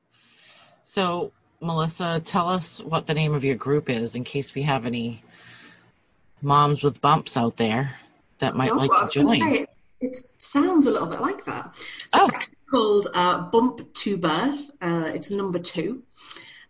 So, 0.82 1.32
Melissa, 1.62 2.22
tell 2.24 2.48
us 2.50 2.82
what 2.84 3.06
the 3.06 3.14
name 3.14 3.34
of 3.34 3.44
your 3.44 3.56
group 3.56 3.90
is 3.90 4.16
in 4.16 4.24
case 4.24 4.54
we 4.54 4.64
have 4.64 4.86
any 4.86 5.24
moms 6.42 6.84
with 6.84 7.02
bumps 7.02 7.38
out 7.38 7.58
there 7.58 7.98
that 8.40 8.56
might 8.56 8.76
like 8.76 8.92
to 8.92 9.10
join. 9.12 9.40
Say, 9.40 9.68
it, 10.02 10.16
sounds 10.38 10.86
a 10.86 10.92
little 10.92 11.08
bit 11.08 11.22
like 11.22 11.46
that. 11.46 11.76
So 11.76 12.22
oh. 12.22 12.26
It's 12.26 12.36
actually 12.36 12.58
called 12.70 13.08
uh, 13.14 13.42
Bump 13.50 13.94
to 13.94 14.18
Birth. 14.18 14.72
Uh, 14.82 15.12
it's 15.14 15.32
number 15.32 15.60
two. 15.60 16.04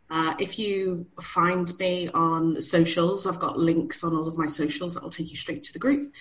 Uh, 0.09 0.35
if 0.39 0.59
you 0.59 1.07
find 1.19 1.77
me 1.79 2.09
on 2.09 2.61
socials, 2.61 3.25
I've 3.25 3.39
got 3.39 3.57
links 3.57 4.03
on 4.03 4.13
all 4.13 4.27
of 4.27 4.37
my 4.37 4.47
socials 4.47 4.93
that 4.93 5.03
will 5.03 5.09
take 5.09 5.31
you 5.31 5.35
straight 5.35 5.63
to 5.63 5.73
the 5.73 5.79
group. 5.79 6.13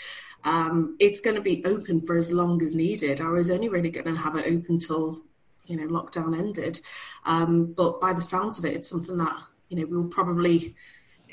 Um, 0.44 0.96
it's 0.98 1.20
going 1.20 1.36
to 1.36 1.42
be 1.42 1.64
open 1.64 2.00
for 2.00 2.16
as 2.16 2.32
long 2.32 2.62
as 2.62 2.74
needed. 2.74 3.20
I 3.20 3.28
was 3.28 3.50
only 3.50 3.68
really 3.68 3.90
going 3.90 4.06
to 4.06 4.20
have 4.20 4.36
it 4.36 4.46
open 4.46 4.78
till 4.78 5.22
you 5.66 5.76
know 5.76 5.88
lockdown 5.88 6.36
ended, 6.36 6.80
um, 7.24 7.72
but 7.72 8.00
by 8.00 8.12
the 8.12 8.22
sounds 8.22 8.58
of 8.58 8.64
it, 8.64 8.74
it's 8.74 8.88
something 8.88 9.18
that 9.18 9.42
you 9.68 9.76
know 9.78 9.86
we'll 9.88 10.08
probably 10.08 10.74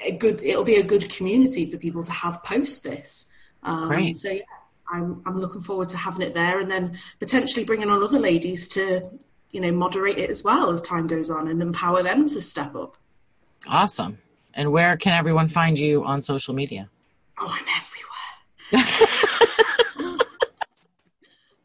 a 0.03 0.11
good. 0.11 0.41
It'll 0.41 0.63
be 0.63 0.75
a 0.75 0.83
good 0.83 1.09
community 1.09 1.69
for 1.69 1.77
people 1.77 2.03
to 2.03 2.11
have 2.11 2.43
post 2.43 2.83
this. 2.83 3.31
Um, 3.63 3.87
Great. 3.89 4.17
So 4.17 4.29
yeah, 4.29 4.43
I'm 4.91 5.21
I'm 5.25 5.39
looking 5.39 5.61
forward 5.61 5.89
to 5.89 5.97
having 5.97 6.21
it 6.21 6.33
there, 6.33 6.59
and 6.59 6.69
then 6.69 6.97
potentially 7.19 7.65
bringing 7.65 7.89
on 7.89 8.03
other 8.03 8.19
ladies 8.19 8.67
to 8.69 9.09
you 9.51 9.59
know, 9.59 9.71
moderate 9.71 10.17
it 10.17 10.29
as 10.29 10.43
well 10.43 10.71
as 10.71 10.81
time 10.81 11.07
goes 11.07 11.29
on 11.29 11.47
and 11.47 11.61
empower 11.61 12.01
them 12.01 12.27
to 12.27 12.41
step 12.41 12.75
up. 12.75 12.97
Awesome. 13.67 14.17
And 14.53 14.71
where 14.71 14.97
can 14.97 15.13
everyone 15.13 15.47
find 15.47 15.77
you 15.77 16.03
on 16.03 16.21
social 16.21 16.53
media? 16.53 16.89
Oh, 17.39 17.47
I'm 17.47 17.65
everywhere. 17.77 19.07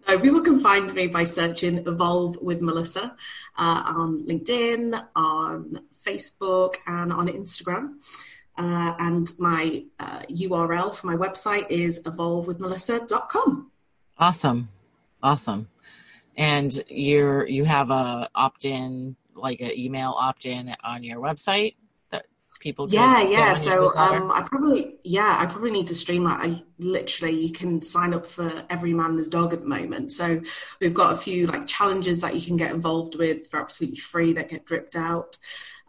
no, 0.09 0.19
people 0.19 0.41
can 0.41 0.61
find 0.61 0.93
me 0.95 1.07
by 1.09 1.25
searching 1.25 1.79
Evolve 1.87 2.39
with 2.41 2.63
Melissa 2.63 3.17
uh, 3.57 3.83
on 3.87 4.25
LinkedIn, 4.25 5.07
on 5.15 5.81
Facebook, 6.05 6.77
and 6.87 7.13
on 7.13 7.29
Instagram. 7.29 7.95
Uh, 8.59 8.95
and 8.99 9.33
my 9.39 9.85
uh, 9.99 10.23
URL 10.31 10.95
for 10.95 11.07
my 11.09 11.17
website 11.17 11.71
is 11.71 12.03
evolvewithmelissa.com. 12.05 13.71
Awesome. 14.19 14.69
Awesome 15.23 15.69
and 16.37 16.83
you're 16.89 17.47
you 17.47 17.65
have 17.65 17.91
a 17.91 18.29
opt-in 18.35 19.17
like 19.35 19.61
an 19.61 19.73
email 19.77 20.15
opt-in 20.17 20.75
on 20.85 21.03
your 21.03 21.21
website 21.21 21.75
people 22.67 22.87
yeah 22.91 23.23
yeah 23.23 23.55
so 23.55 23.95
um 23.97 24.31
i 24.33 24.43
probably 24.43 24.97
yeah 25.05 25.37
i 25.39 25.47
probably 25.47 25.71
need 25.71 25.87
to 25.87 25.95
stream 25.95 26.25
that 26.25 26.41
i 26.41 26.61
literally 26.79 27.41
you 27.47 27.53
can 27.53 27.81
sign 27.81 28.13
up 28.13 28.27
for 28.27 28.51
every 28.69 28.93
man 28.93 29.15
there's 29.15 29.29
dog 29.29 29.53
at 29.53 29.61
the 29.61 29.69
moment 29.69 30.11
so 30.11 30.41
we've 30.81 30.95
got 30.95 31.13
a 31.13 31.17
few 31.17 31.47
like 31.47 31.67
challenges 31.67 32.21
that 32.21 32.35
you 32.35 32.43
can 32.43 32.57
get 32.57 32.73
involved 32.75 33.15
with 33.17 33.47
for 33.47 33.61
absolutely 33.61 33.99
free 33.99 34.33
that 34.33 34.49
get 34.49 34.67
dripped 34.67 34.97
out 34.97 35.37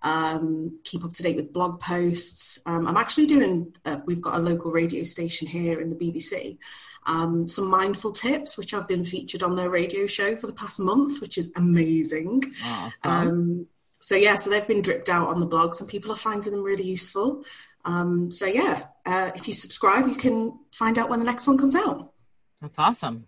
um, 0.04 0.80
keep 0.84 1.04
up 1.04 1.12
to 1.14 1.24
date 1.24 1.36
with 1.36 1.52
blog 1.52 1.82
posts. 1.82 2.60
Um, 2.68 2.88
I'm 2.88 2.98
actually 2.98 3.26
doing, 3.26 3.76
uh, 3.84 3.98
we've 4.06 4.22
got 4.22 4.36
a 4.36 4.40
local 4.40 4.72
radio 4.72 5.04
station 5.04 5.48
here 5.48 5.82
in 5.82 5.90
the 5.90 5.96
BBC 5.96 6.60
um, 7.08 7.48
some 7.48 7.68
mindful 7.68 8.12
tips, 8.12 8.58
which 8.58 8.74
I've 8.74 8.88
been 8.88 9.04
featured 9.04 9.42
on 9.42 9.56
their 9.56 9.70
radio 9.70 10.06
show 10.06 10.36
for 10.36 10.46
the 10.46 10.54
past 10.54 10.80
month, 10.80 11.22
which 11.22 11.38
is 11.38 11.52
amazing. 11.56 12.44
Awesome. 12.64 13.12
Um, 13.12 13.68
so 14.08 14.16
yeah, 14.16 14.38
so 14.38 14.50
they've 14.50 14.66
been 14.66 14.82
dripped 14.82 15.10
out 15.10 15.28
on 15.28 15.42
the 15.42 15.46
blogs, 15.46 15.82
and 15.82 15.90
people 15.90 16.14
are 16.14 16.16
finding 16.16 16.54
them 16.54 16.64
really 16.64 16.86
useful. 16.86 17.44
Um, 17.84 18.32
so 18.32 18.46
yeah, 18.46 18.84
uh, 19.06 19.32
if 19.36 19.50
you 19.50 19.54
subscribe, 19.54 20.08
you 20.08 20.16
can 20.16 20.58
find 20.72 20.98
out 20.98 21.10
when 21.10 21.20
the 21.20 21.26
next 21.26 21.46
one 21.46 21.58
comes 21.58 21.76
out. 21.76 22.14
That's 22.62 22.80
awesome. 22.80 23.26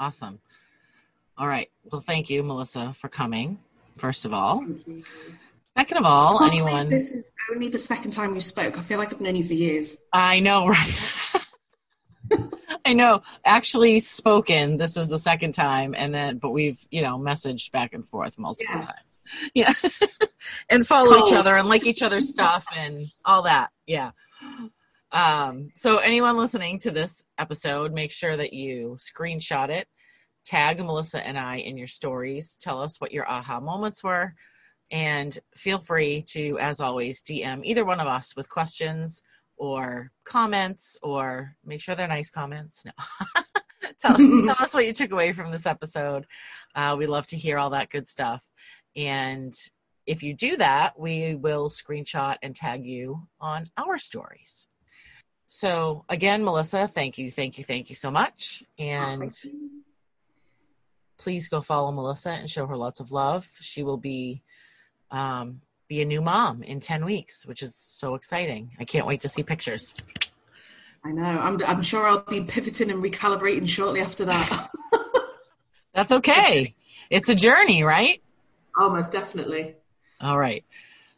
Awesome. 0.00 0.40
All 1.36 1.46
right. 1.46 1.70
Well, 1.84 2.00
thank 2.00 2.30
you, 2.30 2.42
Melissa, 2.42 2.94
for 2.94 3.08
coming. 3.08 3.60
First 3.96 4.24
of 4.24 4.34
all. 4.34 4.66
Second 5.76 5.98
of 5.98 6.04
all, 6.04 6.42
anyone. 6.42 6.90
This 6.90 7.12
is 7.12 7.32
only 7.54 7.68
the 7.68 7.78
second 7.78 8.10
time 8.10 8.34
we 8.34 8.40
spoke. 8.40 8.76
I 8.76 8.80
feel 8.80 8.98
like 8.98 9.12
I've 9.12 9.20
known 9.20 9.36
you 9.36 9.44
for 9.44 9.54
years. 9.54 10.02
I 10.12 10.40
know, 10.40 10.66
right? 10.66 10.94
I 12.84 12.92
know. 12.92 13.22
Actually, 13.44 14.00
spoken. 14.00 14.78
This 14.78 14.96
is 14.96 15.06
the 15.06 15.16
second 15.18 15.52
time, 15.52 15.94
and 15.96 16.12
then 16.12 16.38
but 16.38 16.50
we've 16.50 16.84
you 16.90 17.02
know 17.02 17.20
messaged 17.20 17.70
back 17.70 17.94
and 17.94 18.04
forth 18.04 18.36
multiple 18.36 18.74
yeah. 18.74 18.80
times. 18.80 19.07
Yeah, 19.54 19.72
and 20.68 20.86
follow 20.86 21.14
cool. 21.14 21.28
each 21.28 21.34
other 21.34 21.56
and 21.56 21.68
like 21.68 21.86
each 21.86 22.02
other's 22.02 22.28
stuff 22.28 22.64
and 22.76 23.06
all 23.24 23.42
that. 23.42 23.70
Yeah. 23.86 24.12
Um, 25.10 25.70
so 25.74 25.98
anyone 25.98 26.36
listening 26.36 26.78
to 26.80 26.90
this 26.90 27.24
episode, 27.38 27.92
make 27.92 28.12
sure 28.12 28.36
that 28.36 28.52
you 28.52 28.96
screenshot 28.98 29.70
it, 29.70 29.88
tag 30.44 30.78
Melissa 30.78 31.26
and 31.26 31.38
I 31.38 31.56
in 31.56 31.78
your 31.78 31.86
stories. 31.86 32.56
Tell 32.60 32.82
us 32.82 33.00
what 33.00 33.12
your 33.12 33.28
aha 33.28 33.60
moments 33.60 34.04
were, 34.04 34.34
and 34.90 35.38
feel 35.56 35.78
free 35.78 36.24
to, 36.28 36.58
as 36.58 36.80
always, 36.80 37.22
DM 37.22 37.60
either 37.64 37.84
one 37.84 38.00
of 38.00 38.06
us 38.06 38.34
with 38.36 38.48
questions 38.48 39.22
or 39.56 40.10
comments 40.24 40.96
or 41.02 41.56
make 41.64 41.82
sure 41.82 41.94
they're 41.94 42.08
nice 42.08 42.30
comments. 42.30 42.84
No. 42.84 42.92
tell, 44.00 44.16
tell 44.16 44.64
us 44.64 44.74
what 44.74 44.86
you 44.86 44.92
took 44.92 45.12
away 45.12 45.32
from 45.32 45.50
this 45.50 45.66
episode. 45.66 46.26
Uh, 46.74 46.94
we 46.98 47.06
love 47.06 47.26
to 47.28 47.36
hear 47.36 47.58
all 47.58 47.70
that 47.70 47.90
good 47.90 48.06
stuff. 48.06 48.46
And 48.96 49.54
if 50.06 50.22
you 50.22 50.34
do 50.34 50.56
that, 50.56 50.98
we 50.98 51.34
will 51.34 51.68
screenshot 51.68 52.36
and 52.42 52.56
tag 52.56 52.86
you 52.86 53.28
on 53.40 53.66
our 53.76 53.98
stories. 53.98 54.66
So, 55.46 56.04
again, 56.08 56.44
Melissa, 56.44 56.88
thank 56.88 57.18
you, 57.18 57.30
thank 57.30 57.58
you, 57.58 57.64
thank 57.64 57.88
you 57.88 57.94
so 57.94 58.10
much. 58.10 58.62
And 58.78 59.34
please 61.18 61.48
go 61.48 61.60
follow 61.60 61.90
Melissa 61.92 62.30
and 62.30 62.50
show 62.50 62.66
her 62.66 62.76
lots 62.76 63.00
of 63.00 63.12
love. 63.12 63.50
She 63.60 63.82
will 63.82 63.96
be 63.96 64.42
um, 65.10 65.62
be 65.88 66.02
a 66.02 66.04
new 66.04 66.20
mom 66.20 66.62
in 66.62 66.80
10 66.80 67.04
weeks, 67.04 67.46
which 67.46 67.62
is 67.62 67.74
so 67.74 68.14
exciting. 68.14 68.72
I 68.78 68.84
can't 68.84 69.06
wait 69.06 69.22
to 69.22 69.28
see 69.28 69.42
pictures. 69.42 69.94
I 71.02 71.12
know. 71.12 71.22
I'm, 71.22 71.62
I'm 71.64 71.82
sure 71.82 72.06
I'll 72.06 72.24
be 72.28 72.42
pivoting 72.42 72.90
and 72.90 73.02
recalibrating 73.02 73.68
shortly 73.68 74.00
after 74.00 74.26
that. 74.26 74.68
That's 75.94 76.12
okay. 76.12 76.74
It's 77.08 77.30
a 77.30 77.34
journey, 77.34 77.82
right? 77.82 78.22
Oh, 78.78 78.90
most 78.90 79.12
definitely. 79.12 79.74
All 80.20 80.38
right. 80.38 80.64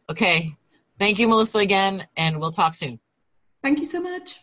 Okay. 0.09 0.55
Thank 0.99 1.19
you, 1.19 1.27
Melissa, 1.27 1.59
again, 1.59 2.07
and 2.17 2.39
we'll 2.39 2.51
talk 2.51 2.75
soon. 2.75 2.99
Thank 3.63 3.79
you 3.79 3.85
so 3.85 4.01
much. 4.01 4.39